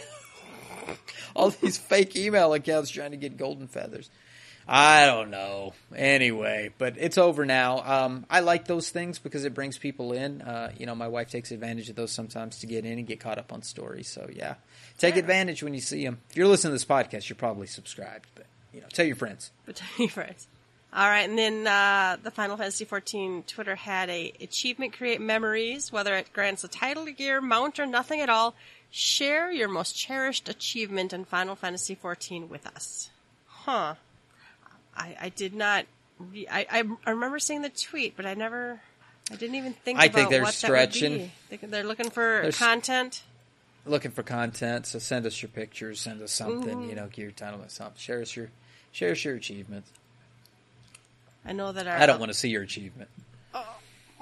all 1.36 1.50
these 1.50 1.78
fake 1.78 2.16
email 2.16 2.52
accounts 2.52 2.90
trying 2.90 3.12
to 3.12 3.16
get 3.16 3.36
golden 3.36 3.68
feathers. 3.68 4.10
I 4.72 5.04
don't 5.06 5.30
know. 5.30 5.72
Anyway, 5.96 6.70
but 6.78 6.94
it's 6.96 7.18
over 7.18 7.44
now. 7.44 7.82
Um, 7.84 8.24
I 8.30 8.38
like 8.38 8.68
those 8.68 8.88
things 8.88 9.18
because 9.18 9.44
it 9.44 9.52
brings 9.52 9.76
people 9.78 10.12
in. 10.12 10.42
Uh, 10.42 10.70
you 10.78 10.86
know, 10.86 10.94
my 10.94 11.08
wife 11.08 11.28
takes 11.28 11.50
advantage 11.50 11.90
of 11.90 11.96
those 11.96 12.12
sometimes 12.12 12.60
to 12.60 12.66
get 12.66 12.84
in 12.84 12.96
and 12.96 13.04
get 13.04 13.18
caught 13.18 13.36
up 13.36 13.52
on 13.52 13.62
stories. 13.62 14.08
So 14.08 14.30
yeah, 14.32 14.54
take 14.96 15.16
yeah. 15.16 15.22
advantage 15.22 15.64
when 15.64 15.74
you 15.74 15.80
see 15.80 16.04
them. 16.04 16.20
If 16.30 16.36
you're 16.36 16.46
listening 16.46 16.70
to 16.70 16.74
this 16.74 16.84
podcast, 16.84 17.28
you're 17.28 17.34
probably 17.34 17.66
subscribed, 17.66 18.28
but 18.36 18.46
you 18.72 18.80
know, 18.80 18.86
tell 18.92 19.04
your 19.04 19.16
friends. 19.16 19.50
But 19.66 19.74
tell 19.74 19.88
your 19.98 20.08
friends. 20.08 20.46
All 20.92 21.08
right, 21.08 21.28
and 21.28 21.36
then 21.36 21.66
uh, 21.66 22.18
the 22.22 22.30
Final 22.30 22.56
Fantasy 22.56 22.84
XIV 22.84 23.46
Twitter 23.46 23.74
had 23.74 24.08
a 24.08 24.32
achievement 24.40 24.92
create 24.92 25.20
memories, 25.20 25.90
whether 25.90 26.14
it 26.14 26.32
grants 26.32 26.62
a 26.62 26.68
title, 26.68 27.06
gear, 27.06 27.40
mount, 27.40 27.80
or 27.80 27.86
nothing 27.86 28.20
at 28.20 28.28
all. 28.28 28.54
Share 28.92 29.50
your 29.50 29.68
most 29.68 29.96
cherished 29.96 30.48
achievement 30.48 31.12
in 31.12 31.24
Final 31.24 31.56
Fantasy 31.56 31.96
XIV 31.96 32.48
with 32.48 32.68
us. 32.68 33.10
Huh. 33.46 33.94
I, 35.00 35.16
I 35.20 35.28
did 35.30 35.54
not. 35.54 35.86
Re- 36.18 36.48
I, 36.50 36.66
I, 36.70 36.84
I 37.06 37.10
remember 37.10 37.38
seeing 37.38 37.62
the 37.62 37.70
tweet, 37.70 38.16
but 38.16 38.26
I 38.26 38.34
never. 38.34 38.80
I 39.30 39.36
didn't 39.36 39.56
even 39.56 39.72
think. 39.72 39.98
I 39.98 40.06
about 40.06 40.14
think 40.14 40.30
they're 40.30 40.42
what 40.42 40.54
stretching. 40.54 41.30
Be. 41.50 41.56
They're 41.56 41.84
looking 41.84 42.10
for 42.10 42.40
they're 42.42 42.52
content 42.52 43.22
looking 43.86 44.10
for 44.10 44.22
content, 44.22 44.86
so 44.86 44.98
send 44.98 45.26
us 45.26 45.40
your 45.42 45.48
pictures, 45.48 46.00
send 46.00 46.22
us 46.22 46.32
something, 46.32 46.88
you 46.88 46.94
know, 46.94 47.08
gear 47.08 47.30
title 47.30 47.60
or 47.60 47.68
something. 47.68 47.98
Share 47.98 48.20
us 48.20 48.34
your 48.36 48.50
share 48.92 49.12
us 49.12 49.24
your 49.24 49.36
achievements. 49.36 49.90
I 51.44 51.52
know 51.52 51.72
that 51.72 51.86
our, 51.86 51.96
I 51.96 52.06
don't 52.06 52.20
want 52.20 52.30
to 52.30 52.38
see 52.38 52.50
your 52.50 52.62
achievement. 52.62 53.08
Uh, 53.54 53.64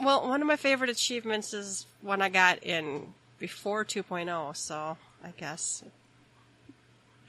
well, 0.00 0.28
one 0.28 0.40
of 0.40 0.46
my 0.46 0.56
favorite 0.56 0.90
achievements 0.90 1.52
is 1.52 1.86
one 2.00 2.22
I 2.22 2.28
got 2.28 2.62
in 2.62 3.14
before 3.38 3.84
2.0, 3.84 4.56
so 4.56 4.96
I 5.24 5.30
guess 5.36 5.82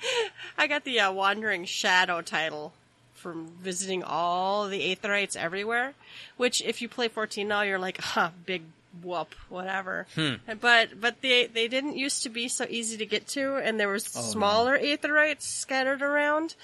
I 0.58 0.68
got 0.68 0.84
the 0.84 1.00
uh, 1.00 1.12
Wandering 1.12 1.66
Shadow 1.66 2.22
title 2.22 2.74
from 3.20 3.47
visiting 3.61 4.03
all 4.03 4.67
the 4.67 4.95
Aetherytes 4.95 5.36
everywhere. 5.36 5.93
Which, 6.38 6.61
if 6.61 6.82
you 6.82 6.89
play 6.89 7.07
14 7.07 7.47
now, 7.47 7.61
you're 7.61 7.80
like, 7.80 7.99
huh, 7.99 8.32
big 8.45 8.63
whoop, 9.03 9.36
whatever. 9.49 10.07
Hmm. 10.15 10.36
But 10.59 10.99
but 10.99 11.22
they 11.22 11.47
they 11.47 11.67
didn't 11.67 11.97
used 11.97 12.24
to 12.24 12.30
be 12.30 12.47
so 12.47 12.65
easy 12.70 12.97
to 12.97 13.05
get 13.05 13.28
to, 13.30 13.57
and 13.57 13.80
there 13.80 13.89
was 13.89 14.15
oh, 14.15 14.22
smaller 14.22 14.78
no. 14.78 14.84
aetherytes 14.84 15.43
scattered 15.43 16.01
around 16.01 16.55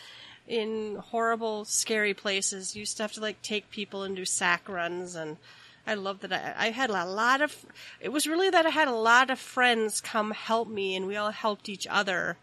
in 0.47 0.97
horrible, 0.97 1.65
scary 1.65 2.13
places. 2.13 2.75
You 2.75 2.81
used 2.81 2.97
to 2.97 3.03
have 3.03 3.13
to 3.13 3.21
like 3.21 3.41
take 3.41 3.69
people 3.69 4.03
and 4.03 4.15
do 4.15 4.25
sack 4.25 4.67
runs, 4.67 5.15
and 5.15 5.37
I 5.85 5.95
love 5.95 6.21
that 6.21 6.33
I, 6.33 6.67
I 6.67 6.69
had 6.71 6.89
a 6.89 7.05
lot 7.05 7.41
of. 7.41 7.65
It 7.99 8.09
was 8.09 8.27
really 8.27 8.49
that 8.49 8.65
I 8.65 8.69
had 8.69 8.87
a 8.87 8.95
lot 8.95 9.29
of 9.29 9.39
friends 9.39 10.01
come 10.01 10.31
help 10.31 10.67
me, 10.67 10.95
and 10.95 11.07
we 11.07 11.15
all 11.15 11.31
helped 11.31 11.69
each 11.69 11.87
other 11.87 12.37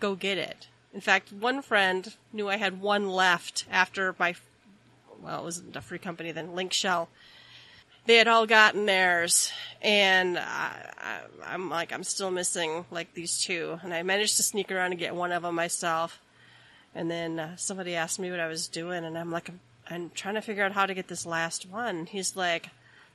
go 0.00 0.14
get 0.14 0.38
it. 0.38 0.68
In 0.94 1.00
fact, 1.00 1.32
one 1.32 1.60
friend 1.60 2.14
knew 2.32 2.48
I 2.48 2.56
had 2.56 2.80
one 2.80 3.08
left 3.08 3.66
after 3.70 4.14
my. 4.18 4.34
Well, 5.20 5.40
it 5.40 5.44
wasn't 5.44 5.76
a 5.76 5.80
free 5.80 5.98
company 5.98 6.32
then. 6.32 6.54
Link 6.54 6.72
Shell 6.72 7.08
they 8.06 8.16
had 8.16 8.28
all 8.28 8.46
gotten 8.46 8.86
theirs, 8.86 9.50
and 9.80 10.38
I, 10.38 11.20
am 11.46 11.70
like, 11.70 11.92
I'm 11.92 12.04
still 12.04 12.30
missing 12.30 12.84
like 12.90 13.14
these 13.14 13.42
two, 13.42 13.78
and 13.82 13.94
I 13.94 14.02
managed 14.02 14.36
to 14.36 14.42
sneak 14.42 14.70
around 14.70 14.92
and 14.92 14.98
get 14.98 15.14
one 15.14 15.32
of 15.32 15.42
them 15.42 15.54
myself. 15.54 16.20
And 16.94 17.10
then 17.10 17.40
uh, 17.40 17.56
somebody 17.56 17.96
asked 17.96 18.18
me 18.18 18.30
what 18.30 18.40
I 18.40 18.46
was 18.46 18.68
doing, 18.68 19.04
and 19.04 19.16
I'm 19.16 19.32
like, 19.32 19.48
I'm, 19.48 19.60
I'm 19.88 20.10
trying 20.14 20.34
to 20.34 20.42
figure 20.42 20.64
out 20.64 20.72
how 20.72 20.86
to 20.86 20.94
get 20.94 21.08
this 21.08 21.24
last 21.24 21.68
one. 21.68 22.06
He's 22.06 22.36
like, 22.36 22.68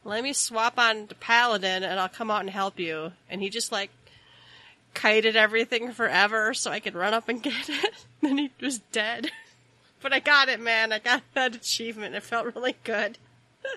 let 0.03 0.23
me 0.23 0.34
swap 0.34 0.80
on 0.80 1.07
to 1.07 1.15
Paladin, 1.15 1.84
and 1.84 1.99
I'll 1.99 2.09
come 2.09 2.32
out 2.32 2.41
and 2.41 2.49
help 2.49 2.80
you. 2.80 3.11
And 3.30 3.41
he 3.41 3.49
just 3.49 3.71
like 3.71 3.91
kited 4.93 5.35
everything 5.35 5.91
forever 5.91 6.53
so 6.53 6.71
I 6.71 6.79
could 6.79 6.95
run 6.95 7.13
up 7.13 7.29
and 7.29 7.41
get 7.41 7.69
it. 7.69 8.05
then 8.21 8.37
he 8.37 8.51
was 8.61 8.79
dead. 8.91 9.31
but 10.01 10.13
I 10.13 10.19
got 10.19 10.49
it, 10.49 10.59
man. 10.59 10.91
I 10.91 10.99
got 10.99 11.23
that 11.33 11.55
achievement. 11.55 12.15
It 12.15 12.23
felt 12.23 12.53
really 12.55 12.75
good. 12.83 13.17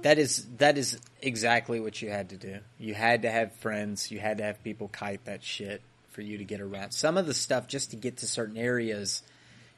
That 0.00 0.18
is 0.18 0.46
that 0.56 0.78
is 0.78 0.98
exactly 1.20 1.80
what 1.80 2.00
you 2.00 2.08
had 2.08 2.30
to 2.30 2.36
do. 2.38 2.60
You 2.78 2.94
had 2.94 3.20
to 3.22 3.30
have 3.30 3.52
friends. 3.56 4.10
You 4.10 4.18
had 4.18 4.38
to 4.38 4.44
have 4.44 4.64
people 4.64 4.88
kite 4.88 5.22
that 5.26 5.44
shit 5.44 5.82
for 6.12 6.22
you 6.22 6.38
to 6.38 6.44
get 6.44 6.62
around. 6.62 6.92
Some 6.92 7.18
of 7.18 7.26
the 7.26 7.34
stuff 7.34 7.66
just 7.68 7.90
to 7.90 7.96
get 7.96 8.16
to 8.18 8.26
certain 8.26 8.56
areas, 8.56 9.22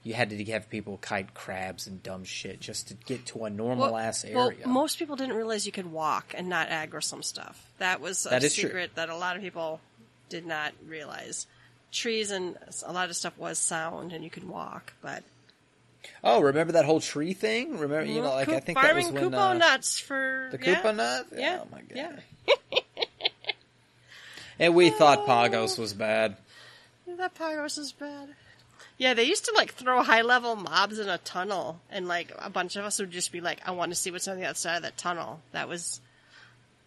you 0.03 0.15
had 0.15 0.31
to 0.31 0.45
have 0.47 0.69
people 0.69 0.99
kite 0.99 1.35
crabs 1.35 1.87
and 1.87 2.03
dumb 2.03 2.25
shit 2.25 2.61
just 2.61 2.89
to 2.89 2.95
get 2.95 3.27
to 3.27 3.45
a 3.45 3.51
normal 3.51 3.93
well, 3.93 3.97
ass 3.97 4.25
area. 4.25 4.37
Well, 4.37 4.53
most 4.67 4.99
people 4.99 5.17
didn't 5.17 5.37
realize 5.37 5.65
you 5.65 5.73
could 5.73 5.91
walk 5.91 6.35
and 6.37 6.49
not 6.49 6.69
aggro 6.69 7.03
some 7.03 7.23
stuff. 7.23 7.71
That 7.79 8.01
was 8.01 8.27
a 8.27 8.31
that 8.31 8.43
secret 8.51 8.73
true. 8.73 8.93
that 8.97 9.09
a 9.09 9.17
lot 9.17 9.37
of 9.37 9.43
people 9.43 9.81
did 10.29 10.47
not 10.47 10.73
realize. 10.87 11.47
Trees 11.93 12.31
and 12.31 12.57
a 12.85 12.93
lot 12.93 13.11
of 13.11 13.17
stuff 13.17 13.37
was 13.39 13.59
sound 13.59 14.13
and 14.13 14.25
you 14.25 14.31
could 14.31 14.49
walk, 14.49 14.95
but 15.03 15.23
Oh, 16.25 16.41
remember 16.41 16.73
that 16.73 16.85
whole 16.85 17.01
tree 17.01 17.33
thing? 17.33 17.79
Remember, 17.79 18.05
you 18.05 18.23
know, 18.23 18.31
like 18.31 18.49
I 18.49 18.61
think 18.61 18.81
that 18.81 18.95
was 18.95 19.07
when 19.07 19.31
Kupo 19.31 19.39
uh, 19.39 19.53
nuts 19.55 20.01
for 20.01 20.49
the 20.51 20.59
Kupo 20.59 20.85
yeah. 20.85 20.93
nut. 20.93 21.27
Yeah. 21.37 21.61
Oh 21.63 21.69
my 21.71 21.81
god. 21.81 22.23
Yeah. 22.49 22.79
and 24.59 24.75
we 24.75 24.91
thought 24.91 25.27
Pagos 25.27 25.79
was 25.79 25.93
bad. 25.93 26.37
That 27.07 27.35
Pagos 27.35 27.79
is 27.79 27.93
bad. 27.93 28.31
Yeah, 29.03 29.15
they 29.15 29.25
used 29.25 29.47
to 29.47 29.53
like 29.57 29.75
throw 29.75 30.01
high 30.05 30.23
level 30.23 30.55
mobs 30.55 31.01
in 31.01 31.09
a 31.09 31.19
tunnel, 31.19 31.81
and 31.91 32.07
like 32.07 32.31
a 32.39 32.49
bunch 32.49 32.77
of 32.77 32.85
us 32.85 33.01
would 33.01 33.11
just 33.11 33.33
be 33.33 33.41
like, 33.41 33.59
"I 33.67 33.73
want 33.73 33.91
to 33.91 33.97
see 33.97 34.13
what's 34.13 34.29
on 34.29 34.37
the 34.37 34.45
other 34.45 34.55
side 34.55 34.77
of 34.77 34.83
that 34.83 34.97
tunnel." 34.97 35.41
That 35.51 35.69
was 35.69 36.01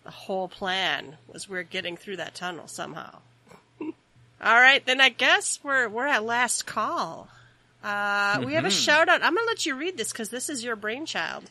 the 0.06 0.12
whole 0.12 0.48
plan. 0.48 1.18
Was 1.28 1.50
we're 1.50 1.64
getting 1.64 1.98
through 1.98 2.16
that 2.16 2.34
tunnel 2.34 2.70
somehow. 2.70 3.18
All 3.82 3.92
right, 4.42 4.86
then 4.86 5.02
I 5.02 5.10
guess 5.10 5.60
we're 5.62 5.90
we're 5.90 6.08
at 6.08 6.24
last 6.24 6.66
call. 6.66 7.28
Uh, 7.84 8.42
we 8.46 8.54
have 8.54 8.64
a 8.64 8.70
mm-hmm. 8.70 8.78
shout 8.78 9.10
out. 9.10 9.22
I'm 9.22 9.36
going 9.36 9.46
to 9.46 9.52
let 9.52 9.66
you 9.66 9.76
read 9.76 9.98
this 9.98 10.14
because 10.14 10.30
this 10.30 10.50
is 10.50 10.64
your 10.64 10.78
brainchild. 10.78 11.44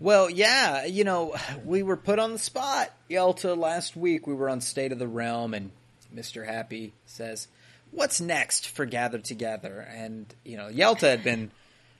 Well, 0.00 0.30
yeah, 0.30 0.86
you 0.86 1.04
know, 1.04 1.36
we 1.66 1.82
were 1.82 1.98
put 1.98 2.18
on 2.18 2.32
the 2.32 2.38
spot, 2.38 2.90
Yelta, 3.10 3.54
last 3.54 3.94
week. 3.94 4.26
We 4.26 4.32
were 4.32 4.48
on 4.48 4.62
State 4.62 4.90
of 4.90 4.98
the 4.98 5.06
Realm, 5.06 5.52
and 5.52 5.70
Mr. 6.16 6.46
Happy 6.46 6.94
says, 7.04 7.46
"What's 7.90 8.20
next 8.20 8.68
for 8.68 8.86
Gather 8.86 9.18
Together?" 9.18 9.86
And 9.90 10.32
you 10.44 10.56
know, 10.56 10.68
Yelta 10.68 11.08
had 11.08 11.24
been 11.24 11.50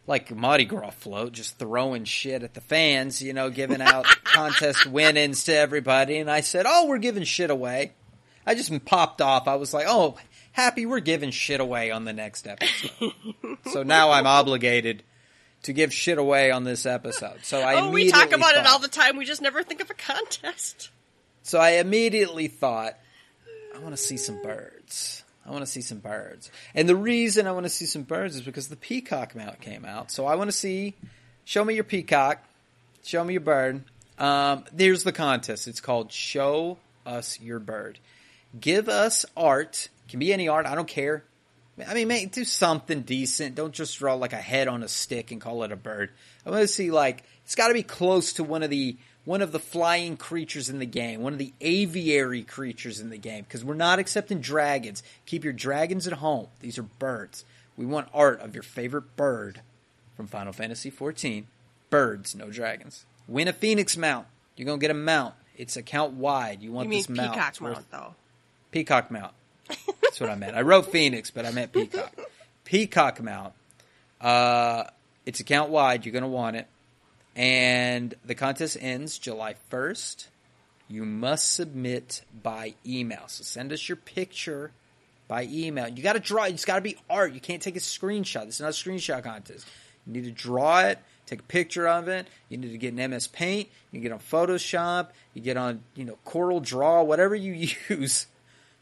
like 0.07 0.34
Mardi 0.34 0.64
Gras 0.64 0.91
float, 0.91 1.32
just 1.32 1.59
throwing 1.59 2.05
shit 2.05 2.43
at 2.43 2.55
the 2.55 2.61
fans, 2.61 3.20
you 3.20 3.34
know, 3.34 3.51
giving 3.51 3.82
out 3.82 4.05
contest 4.24 4.86
winnings 4.86 5.45
to 5.45 5.57
everybody. 5.57 6.18
And 6.18 6.30
I 6.30 6.41
said, 6.41 6.66
"Oh, 6.66 6.86
we're 6.86 6.99
giving 6.99 7.24
shit 7.24 7.51
away." 7.51 7.93
I 8.47 8.55
just 8.55 8.84
popped 8.86 9.20
off. 9.20 9.47
I 9.47 9.57
was 9.57 9.74
like, 9.74 9.86
"Oh, 9.89 10.16
happy, 10.53 10.86
we're 10.86 11.01
giving 11.01 11.30
shit 11.30 11.61
away 11.61 11.91
on 11.91 12.05
the 12.05 12.14
next 12.14 12.47
episode." 12.47 13.12
so 13.72 13.82
now 13.82 14.11
I'm 14.11 14.26
obligated 14.26 15.03
to 15.64 15.72
give 15.72 15.93
shit 15.93 16.18
away 16.18 16.51
on 16.51 16.64
this 16.64 16.86
episode. 16.86 17.41
So 17.43 17.61
I 17.61 17.80
oh, 17.80 17.91
we 17.91 18.11
talk 18.11 18.32
about 18.32 18.55
thought, 18.55 18.57
it 18.57 18.66
all 18.66 18.78
the 18.78 18.89
time. 18.89 19.16
We 19.16 19.24
just 19.24 19.43
never 19.43 19.62
think 19.62 19.80
of 19.80 19.91
a 19.91 19.95
contest. 19.95 20.91
So 21.43 21.59
I 21.59 21.72
immediately 21.72 22.49
thought, 22.49 22.99
I 23.74 23.78
want 23.78 23.97
to 23.97 24.03
see 24.03 24.16
some 24.16 24.41
birds. 24.43 25.24
I 25.49 25.51
want 25.51 25.64
to 25.64 25.70
see 25.70 25.80
some 25.80 25.99
birds. 25.99 26.51
And 26.74 26.86
the 26.86 26.94
reason 26.94 27.46
I 27.46 27.53
want 27.53 27.64
to 27.64 27.70
see 27.70 27.86
some 27.86 28.03
birds 28.03 28.36
is 28.36 28.42
because 28.42 28.68
the 28.68 28.76
peacock 28.76 29.34
mount 29.34 29.62
came 29.62 29.86
out. 29.86 30.11
So 30.11 30.26
I 30.26 30.34
want 30.34 30.49
to 30.49 30.57
see, 30.57 30.94
show 31.44 31.64
me 31.64 31.74
your 31.74 31.84
peacock, 31.84 32.44
show 33.03 33.24
me 33.24 33.32
your 33.32 33.40
bird. 33.40 33.82
Um, 34.18 34.64
there's 34.74 35.05
the 35.05 35.12
contest. 35.12 35.66
It's 35.66 35.80
called 35.80 36.12
Show 36.12 36.76
Us 37.07 37.40
Your 37.40 37.61
Bird. 37.61 37.99
Give 38.61 38.90
us 38.90 39.24
art. 39.36 39.88
Can 40.11 40.18
be 40.18 40.34
any 40.34 40.49
art. 40.49 40.66
I 40.66 40.74
don't 40.74 40.88
care. 40.88 41.24
I 41.86 41.94
mean, 41.94 42.09
make, 42.09 42.32
do 42.32 42.44
something 42.44 43.03
decent. 43.03 43.55
Don't 43.55 43.72
just 43.72 43.99
draw 43.99 44.14
like 44.14 44.34
a 44.34 44.36
head 44.36 44.68
on 44.68 44.82
a 44.82 44.88
stick 44.88 45.30
and 45.30 45.40
call 45.40 45.62
it 45.62 45.72
a 45.72 45.76
bird. 45.76 46.11
I 46.44 46.51
want 46.51 46.62
to 46.62 46.68
see 46.68 46.90
like 46.90 47.22
it's 47.44 47.55
got 47.55 47.68
to 47.68 47.74
be 47.74 47.82
close 47.82 48.34
to 48.34 48.44
one 48.44 48.62
of 48.62 48.68
the 48.68 48.99
one 49.28 49.42
of 49.42 49.52
the 49.52 49.58
flying 49.58 50.16
creatures 50.16 50.70
in 50.70 50.78
the 50.78 50.86
game, 50.86 51.20
one 51.20 51.34
of 51.34 51.38
the 51.38 51.52
aviary 51.60 52.42
creatures 52.42 52.98
in 52.98 53.10
the 53.10 53.18
game, 53.18 53.44
because 53.44 53.62
we're 53.62 53.74
not 53.74 53.98
accepting 53.98 54.40
dragons. 54.40 55.02
Keep 55.26 55.44
your 55.44 55.52
dragons 55.52 56.06
at 56.06 56.14
home. 56.14 56.46
These 56.60 56.78
are 56.78 56.82
birds. 56.82 57.44
We 57.76 57.84
want 57.84 58.08
art 58.14 58.40
of 58.40 58.54
your 58.54 58.62
favorite 58.62 59.16
bird 59.16 59.60
from 60.16 60.28
Final 60.28 60.54
Fantasy 60.54 60.90
XIV. 60.90 61.44
Birds, 61.90 62.34
no 62.34 62.48
dragons. 62.50 63.04
Win 63.26 63.48
a 63.48 63.52
phoenix 63.52 63.98
mount. 63.98 64.26
You're 64.56 64.64
gonna 64.64 64.78
get 64.78 64.90
a 64.90 64.94
mount. 64.94 65.34
It's 65.58 65.76
account 65.76 66.14
wide. 66.14 66.62
You 66.62 66.72
want 66.72 66.86
you 66.86 66.88
mean 66.88 67.00
this 67.00 67.10
mount. 67.10 67.34
Peacock 67.34 67.60
mount, 67.60 67.90
though. 67.90 68.14
Peacock 68.70 69.10
mount. 69.10 69.34
That's 69.68 70.20
what 70.20 70.30
I 70.30 70.36
meant. 70.36 70.56
I 70.56 70.62
wrote 70.62 70.90
Phoenix, 70.90 71.30
but 71.30 71.44
I 71.44 71.50
meant 71.50 71.74
Peacock. 71.74 72.14
Peacock 72.64 73.22
mount. 73.22 73.52
Uh, 74.22 74.84
it's 75.26 75.40
account 75.40 75.68
wide. 75.68 76.06
You're 76.06 76.14
gonna 76.14 76.28
want 76.28 76.56
it 76.56 76.66
and 77.39 78.16
the 78.26 78.34
contest 78.34 78.76
ends 78.80 79.16
July 79.16 79.55
1st. 79.70 80.26
You 80.89 81.05
must 81.05 81.53
submit 81.53 82.22
by 82.43 82.74
email. 82.84 83.22
So 83.28 83.45
send 83.45 83.72
us 83.72 83.89
your 83.89 83.97
picture 83.97 84.72
by 85.28 85.45
email. 85.45 85.86
You 85.86 86.03
got 86.03 86.14
to 86.14 86.20
draw 86.20 86.45
it. 86.45 86.55
It's 86.55 86.64
got 86.64 86.76
to 86.76 86.80
be 86.80 86.97
art. 87.09 87.32
You 87.32 87.41
can't 87.41 87.62
take 87.62 87.76
a 87.76 87.80
screenshot. 87.80 88.47
This 88.47 88.57
is 88.57 88.61
not 88.61 88.70
a 88.70 88.72
screenshot 88.72 89.22
contest. 89.22 89.68
You 90.05 90.14
need 90.14 90.24
to 90.24 90.32
draw 90.32 90.80
it, 90.80 90.99
take 91.26 91.41
a 91.41 91.45
picture 91.45 91.86
of 91.86 92.09
it. 92.09 92.26
You 92.49 92.57
need 92.57 92.72
to 92.72 92.78
get 92.78 92.93
an 92.95 93.11
MS 93.11 93.28
Paint. 93.28 93.68
You 93.93 94.01
get 94.01 94.11
on 94.11 94.18
Photoshop. 94.18 95.11
You 95.34 95.43
get 95.43 95.57
on, 95.57 95.82
you 95.95 96.07
know, 96.07 96.18
Corel 96.26 96.61
Draw, 96.61 97.05
whatever 97.05 97.36
you 97.36 97.53
use. 97.89 98.26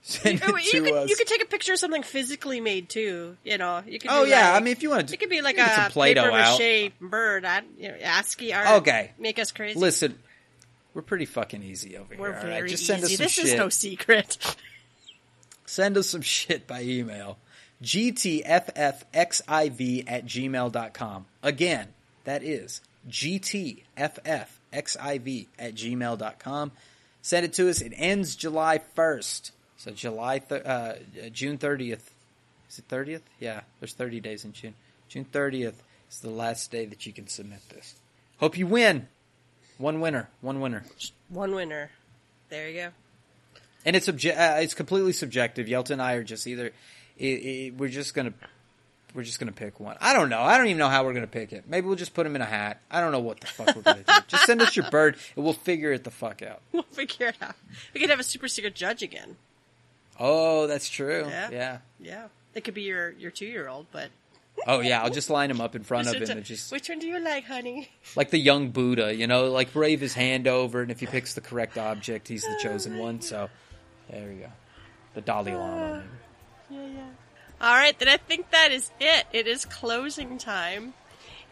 Send 0.08 0.40
you, 0.40 0.56
it 0.56 0.64
you 0.66 0.70
to 0.70 0.80
could, 0.82 0.92
us. 0.94 1.10
You 1.10 1.16
could 1.16 1.26
take 1.26 1.42
a 1.42 1.46
picture 1.46 1.72
of 1.72 1.80
something 1.80 2.04
physically 2.04 2.60
made 2.60 2.88
too. 2.88 3.36
You 3.42 3.58
know, 3.58 3.82
you 3.84 3.98
could. 3.98 4.08
oh 4.12 4.22
yeah, 4.22 4.52
like- 4.52 4.62
I 4.62 4.64
mean, 4.64 4.70
if 4.70 4.84
you 4.84 4.90
want 4.90 5.08
to, 5.08 5.14
it 5.14 5.16
could 5.18 5.28
be 5.30 5.40
like 5.40 5.58
a 5.58 5.90
paper 5.92 6.30
mache 6.30 6.92
bird. 7.00 7.44
I, 7.44 7.62
you 7.76 7.88
know, 7.88 7.96
ASCII 8.00 8.54
art. 8.54 8.68
Okay. 8.82 9.10
make 9.18 9.40
us 9.40 9.50
crazy. 9.50 9.76
Listen, 9.76 10.16
we're 10.94 11.02
pretty 11.02 11.24
fucking 11.26 11.60
easy 11.60 11.96
over 11.96 12.14
here. 12.14 12.22
We're 12.22 12.28
here. 12.28 12.36
all 12.36 12.42
very 12.42 12.60
right? 12.62 12.70
Just 12.70 12.86
send 12.86 13.02
us 13.02 13.10
easy. 13.10 13.16
some 13.16 13.24
This 13.24 13.32
shit. 13.32 13.44
is 13.46 13.54
no 13.54 13.68
secret. 13.68 14.56
send 15.66 15.96
us 15.96 16.08
some 16.08 16.22
shit 16.22 16.68
by 16.68 16.82
email. 16.82 17.38
GTFFXIV 17.82 18.84
at 20.06 20.24
gmail.com. 20.24 21.26
Again, 21.42 21.88
that 22.24 22.44
is 22.44 22.80
GTFFXIV 23.10 23.86
at 25.58 25.74
gmail.com. 25.74 26.72
Send 27.22 27.44
it 27.44 27.52
to 27.54 27.68
us. 27.68 27.80
It 27.80 27.92
ends 27.96 28.36
July 28.36 28.78
1st. 28.96 29.50
So 29.78 29.90
July, 29.92 30.38
th- 30.38 30.64
uh, 30.64 30.94
June 31.32 31.58
30th. 31.58 32.00
Is 32.68 32.78
it 32.78 32.88
30th? 32.88 33.20
Yeah, 33.40 33.60
there's 33.80 33.92
30 33.92 34.20
days 34.20 34.44
in 34.44 34.52
June. 34.52 34.74
June 35.08 35.24
30th 35.30 35.74
is 36.10 36.20
the 36.20 36.30
last 36.30 36.70
day 36.70 36.86
that 36.86 37.06
you 37.06 37.12
can 37.12 37.28
submit 37.28 37.60
this. 37.68 37.94
Hope 38.38 38.56
you 38.58 38.66
win. 38.66 39.06
One 39.78 40.00
winner. 40.00 40.28
One 40.40 40.60
winner. 40.60 40.84
One 41.28 41.54
winner. 41.54 41.90
There 42.48 42.68
you 42.68 42.80
go. 42.80 42.88
and 43.84 43.94
it's 43.96 44.08
obje- 44.08 44.36
uh, 44.36 44.60
it's 44.60 44.74
completely 44.74 45.12
subjective. 45.12 45.66
Yelton 45.68 45.92
and 45.92 46.02
I 46.02 46.14
are 46.14 46.24
just 46.24 46.46
either 46.46 46.72
it, 47.18 47.24
it, 47.26 47.74
we're 47.76 47.88
just 47.88 48.14
gonna 48.14 48.32
we're 49.14 49.22
just 49.22 49.38
gonna 49.38 49.52
pick 49.52 49.78
one. 49.80 49.96
I 50.00 50.12
don't 50.12 50.28
know. 50.28 50.40
I 50.42 50.56
don't 50.58 50.66
even 50.66 50.78
know 50.78 50.88
how 50.88 51.04
we're 51.04 51.14
gonna 51.14 51.26
pick 51.26 51.52
it. 51.52 51.64
Maybe 51.68 51.86
we'll 51.86 51.96
just 51.96 52.14
put 52.14 52.26
him 52.26 52.34
in 52.36 52.42
a 52.42 52.46
hat. 52.46 52.80
I 52.90 53.00
don't 53.00 53.12
know 53.12 53.20
what 53.20 53.40
the 53.40 53.46
fuck 53.46 53.74
we're 53.76 53.82
gonna 53.82 54.02
do. 54.02 54.12
Just 54.28 54.44
send 54.46 54.60
us 54.62 54.74
your 54.76 54.88
bird, 54.90 55.16
and 55.36 55.44
we'll 55.44 55.54
figure 55.54 55.92
it 55.92 56.04
the 56.04 56.10
fuck 56.10 56.42
out. 56.42 56.60
We'll 56.72 56.82
figure 56.84 57.28
it 57.28 57.36
out. 57.42 57.54
We 57.94 58.00
could 58.00 58.10
have 58.10 58.20
a 58.20 58.24
super 58.24 58.48
secret 58.48 58.74
judge 58.74 59.02
again. 59.02 59.36
Oh, 60.18 60.66
that's 60.66 60.88
true. 60.88 61.26
Yeah. 61.28 61.50
Yeah. 61.50 61.78
Yeah, 62.00 62.28
it 62.54 62.64
could 62.64 62.74
be 62.74 62.82
your 62.82 63.10
your 63.12 63.30
two 63.30 63.46
year 63.46 63.68
old, 63.68 63.86
but 63.92 64.10
Oh 64.66 64.80
yeah. 64.80 65.02
I'll 65.02 65.10
just 65.10 65.30
line 65.30 65.50
him 65.50 65.60
up 65.60 65.74
in 65.74 65.82
front 65.82 66.08
of 66.08 66.14
him 66.14 66.38
and 66.38 66.44
just 66.44 66.72
which 66.72 66.88
one 66.88 66.98
do 66.98 67.06
you 67.06 67.18
like, 67.18 67.44
honey? 67.44 67.88
like 68.16 68.30
the 68.30 68.38
young 68.38 68.70
Buddha, 68.70 69.14
you 69.14 69.26
know, 69.26 69.50
like 69.50 69.74
wave 69.74 70.00
his 70.00 70.14
hand 70.14 70.46
over, 70.46 70.82
and 70.82 70.90
if 70.90 71.00
he 71.00 71.06
picks 71.06 71.34
the 71.34 71.40
correct 71.40 71.78
object, 71.78 72.28
he's 72.28 72.42
the 72.42 72.58
chosen 72.62 72.98
ah, 72.98 73.02
one. 73.02 73.20
So 73.20 73.48
there 74.10 74.28
we 74.28 74.36
go. 74.36 74.52
The 75.14 75.20
Dalai 75.20 75.54
Lama. 75.54 76.02
Ah, 76.04 76.66
maybe. 76.70 76.82
Yeah, 76.82 76.98
yeah. 76.98 77.08
All 77.58 77.74
right, 77.74 77.98
then 77.98 78.08
I 78.08 78.18
think 78.18 78.50
that 78.50 78.70
is 78.70 78.90
it. 79.00 79.26
It 79.32 79.46
is 79.46 79.64
closing 79.64 80.36
time. 80.36 80.92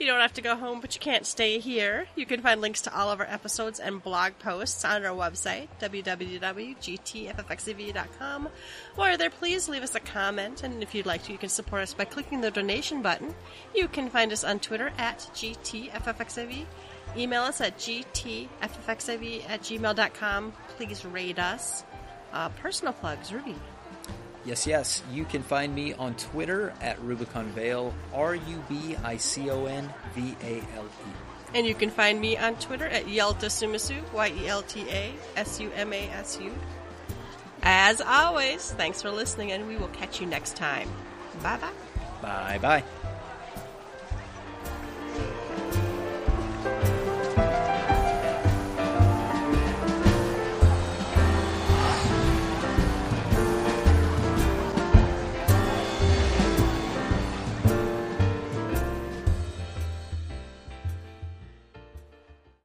You 0.00 0.06
don't 0.06 0.20
have 0.20 0.32
to 0.34 0.42
go 0.42 0.56
home, 0.56 0.80
but 0.80 0.92
you 0.94 1.00
can't 1.00 1.24
stay 1.24 1.60
here. 1.60 2.06
You 2.16 2.26
can 2.26 2.42
find 2.42 2.60
links 2.60 2.80
to 2.82 2.94
all 2.94 3.10
of 3.10 3.20
our 3.20 3.26
episodes 3.26 3.78
and 3.78 4.02
blog 4.02 4.32
posts 4.40 4.84
on 4.84 5.04
our 5.04 5.16
website, 5.16 5.68
www.gtffxiv.com. 5.80 8.48
While 8.96 9.16
there, 9.16 9.30
please 9.30 9.68
leave 9.68 9.84
us 9.84 9.94
a 9.94 10.00
comment, 10.00 10.64
and 10.64 10.82
if 10.82 10.96
you'd 10.96 11.06
like 11.06 11.22
to, 11.24 11.32
you 11.32 11.38
can 11.38 11.48
support 11.48 11.82
us 11.82 11.94
by 11.94 12.06
clicking 12.06 12.40
the 12.40 12.50
donation 12.50 13.02
button. 13.02 13.36
You 13.74 13.86
can 13.86 14.10
find 14.10 14.32
us 14.32 14.42
on 14.42 14.58
Twitter 14.58 14.92
at 14.98 15.20
GTFFXIV. 15.34 16.66
Email 17.16 17.42
us 17.42 17.60
at 17.60 17.78
gtffxiv 17.78 19.48
at 19.48 19.60
gmail.com. 19.60 20.52
Please 20.76 21.04
rate 21.04 21.38
us. 21.38 21.84
Uh, 22.32 22.48
personal 22.48 22.92
plugs, 22.92 23.32
Ruby. 23.32 23.54
Yes, 24.44 24.66
yes, 24.66 25.02
you 25.10 25.24
can 25.24 25.42
find 25.42 25.74
me 25.74 25.94
on 25.94 26.14
Twitter 26.16 26.74
at 26.82 27.00
Rubicon 27.00 27.46
Vale, 27.52 27.94
R 28.12 28.34
U 28.34 28.64
B 28.68 28.94
I 29.02 29.16
C 29.16 29.50
O 29.50 29.64
N 29.64 29.88
V 30.14 30.36
A 30.42 30.62
L 30.76 30.84
E. 30.84 31.10
And 31.54 31.66
you 31.66 31.74
can 31.74 31.88
find 31.88 32.20
me 32.20 32.36
on 32.36 32.56
Twitter 32.56 32.86
at 32.86 33.06
Yelta 33.06 33.46
Sumasu, 33.46 34.02
Y 34.12 34.32
E 34.42 34.48
L 34.48 34.62
T 34.62 34.84
A 34.90 35.12
S 35.36 35.60
U 35.60 35.70
M 35.74 35.92
A 35.92 36.08
S 36.10 36.38
U. 36.42 36.52
As 37.62 38.02
always, 38.02 38.72
thanks 38.72 39.00
for 39.00 39.10
listening, 39.10 39.52
and 39.52 39.66
we 39.66 39.76
will 39.76 39.88
catch 39.88 40.20
you 40.20 40.26
next 40.26 40.56
time. 40.56 40.90
Bye 41.42 41.56
bye. 41.56 41.70
Bye 42.20 42.58
bye. 42.58 42.84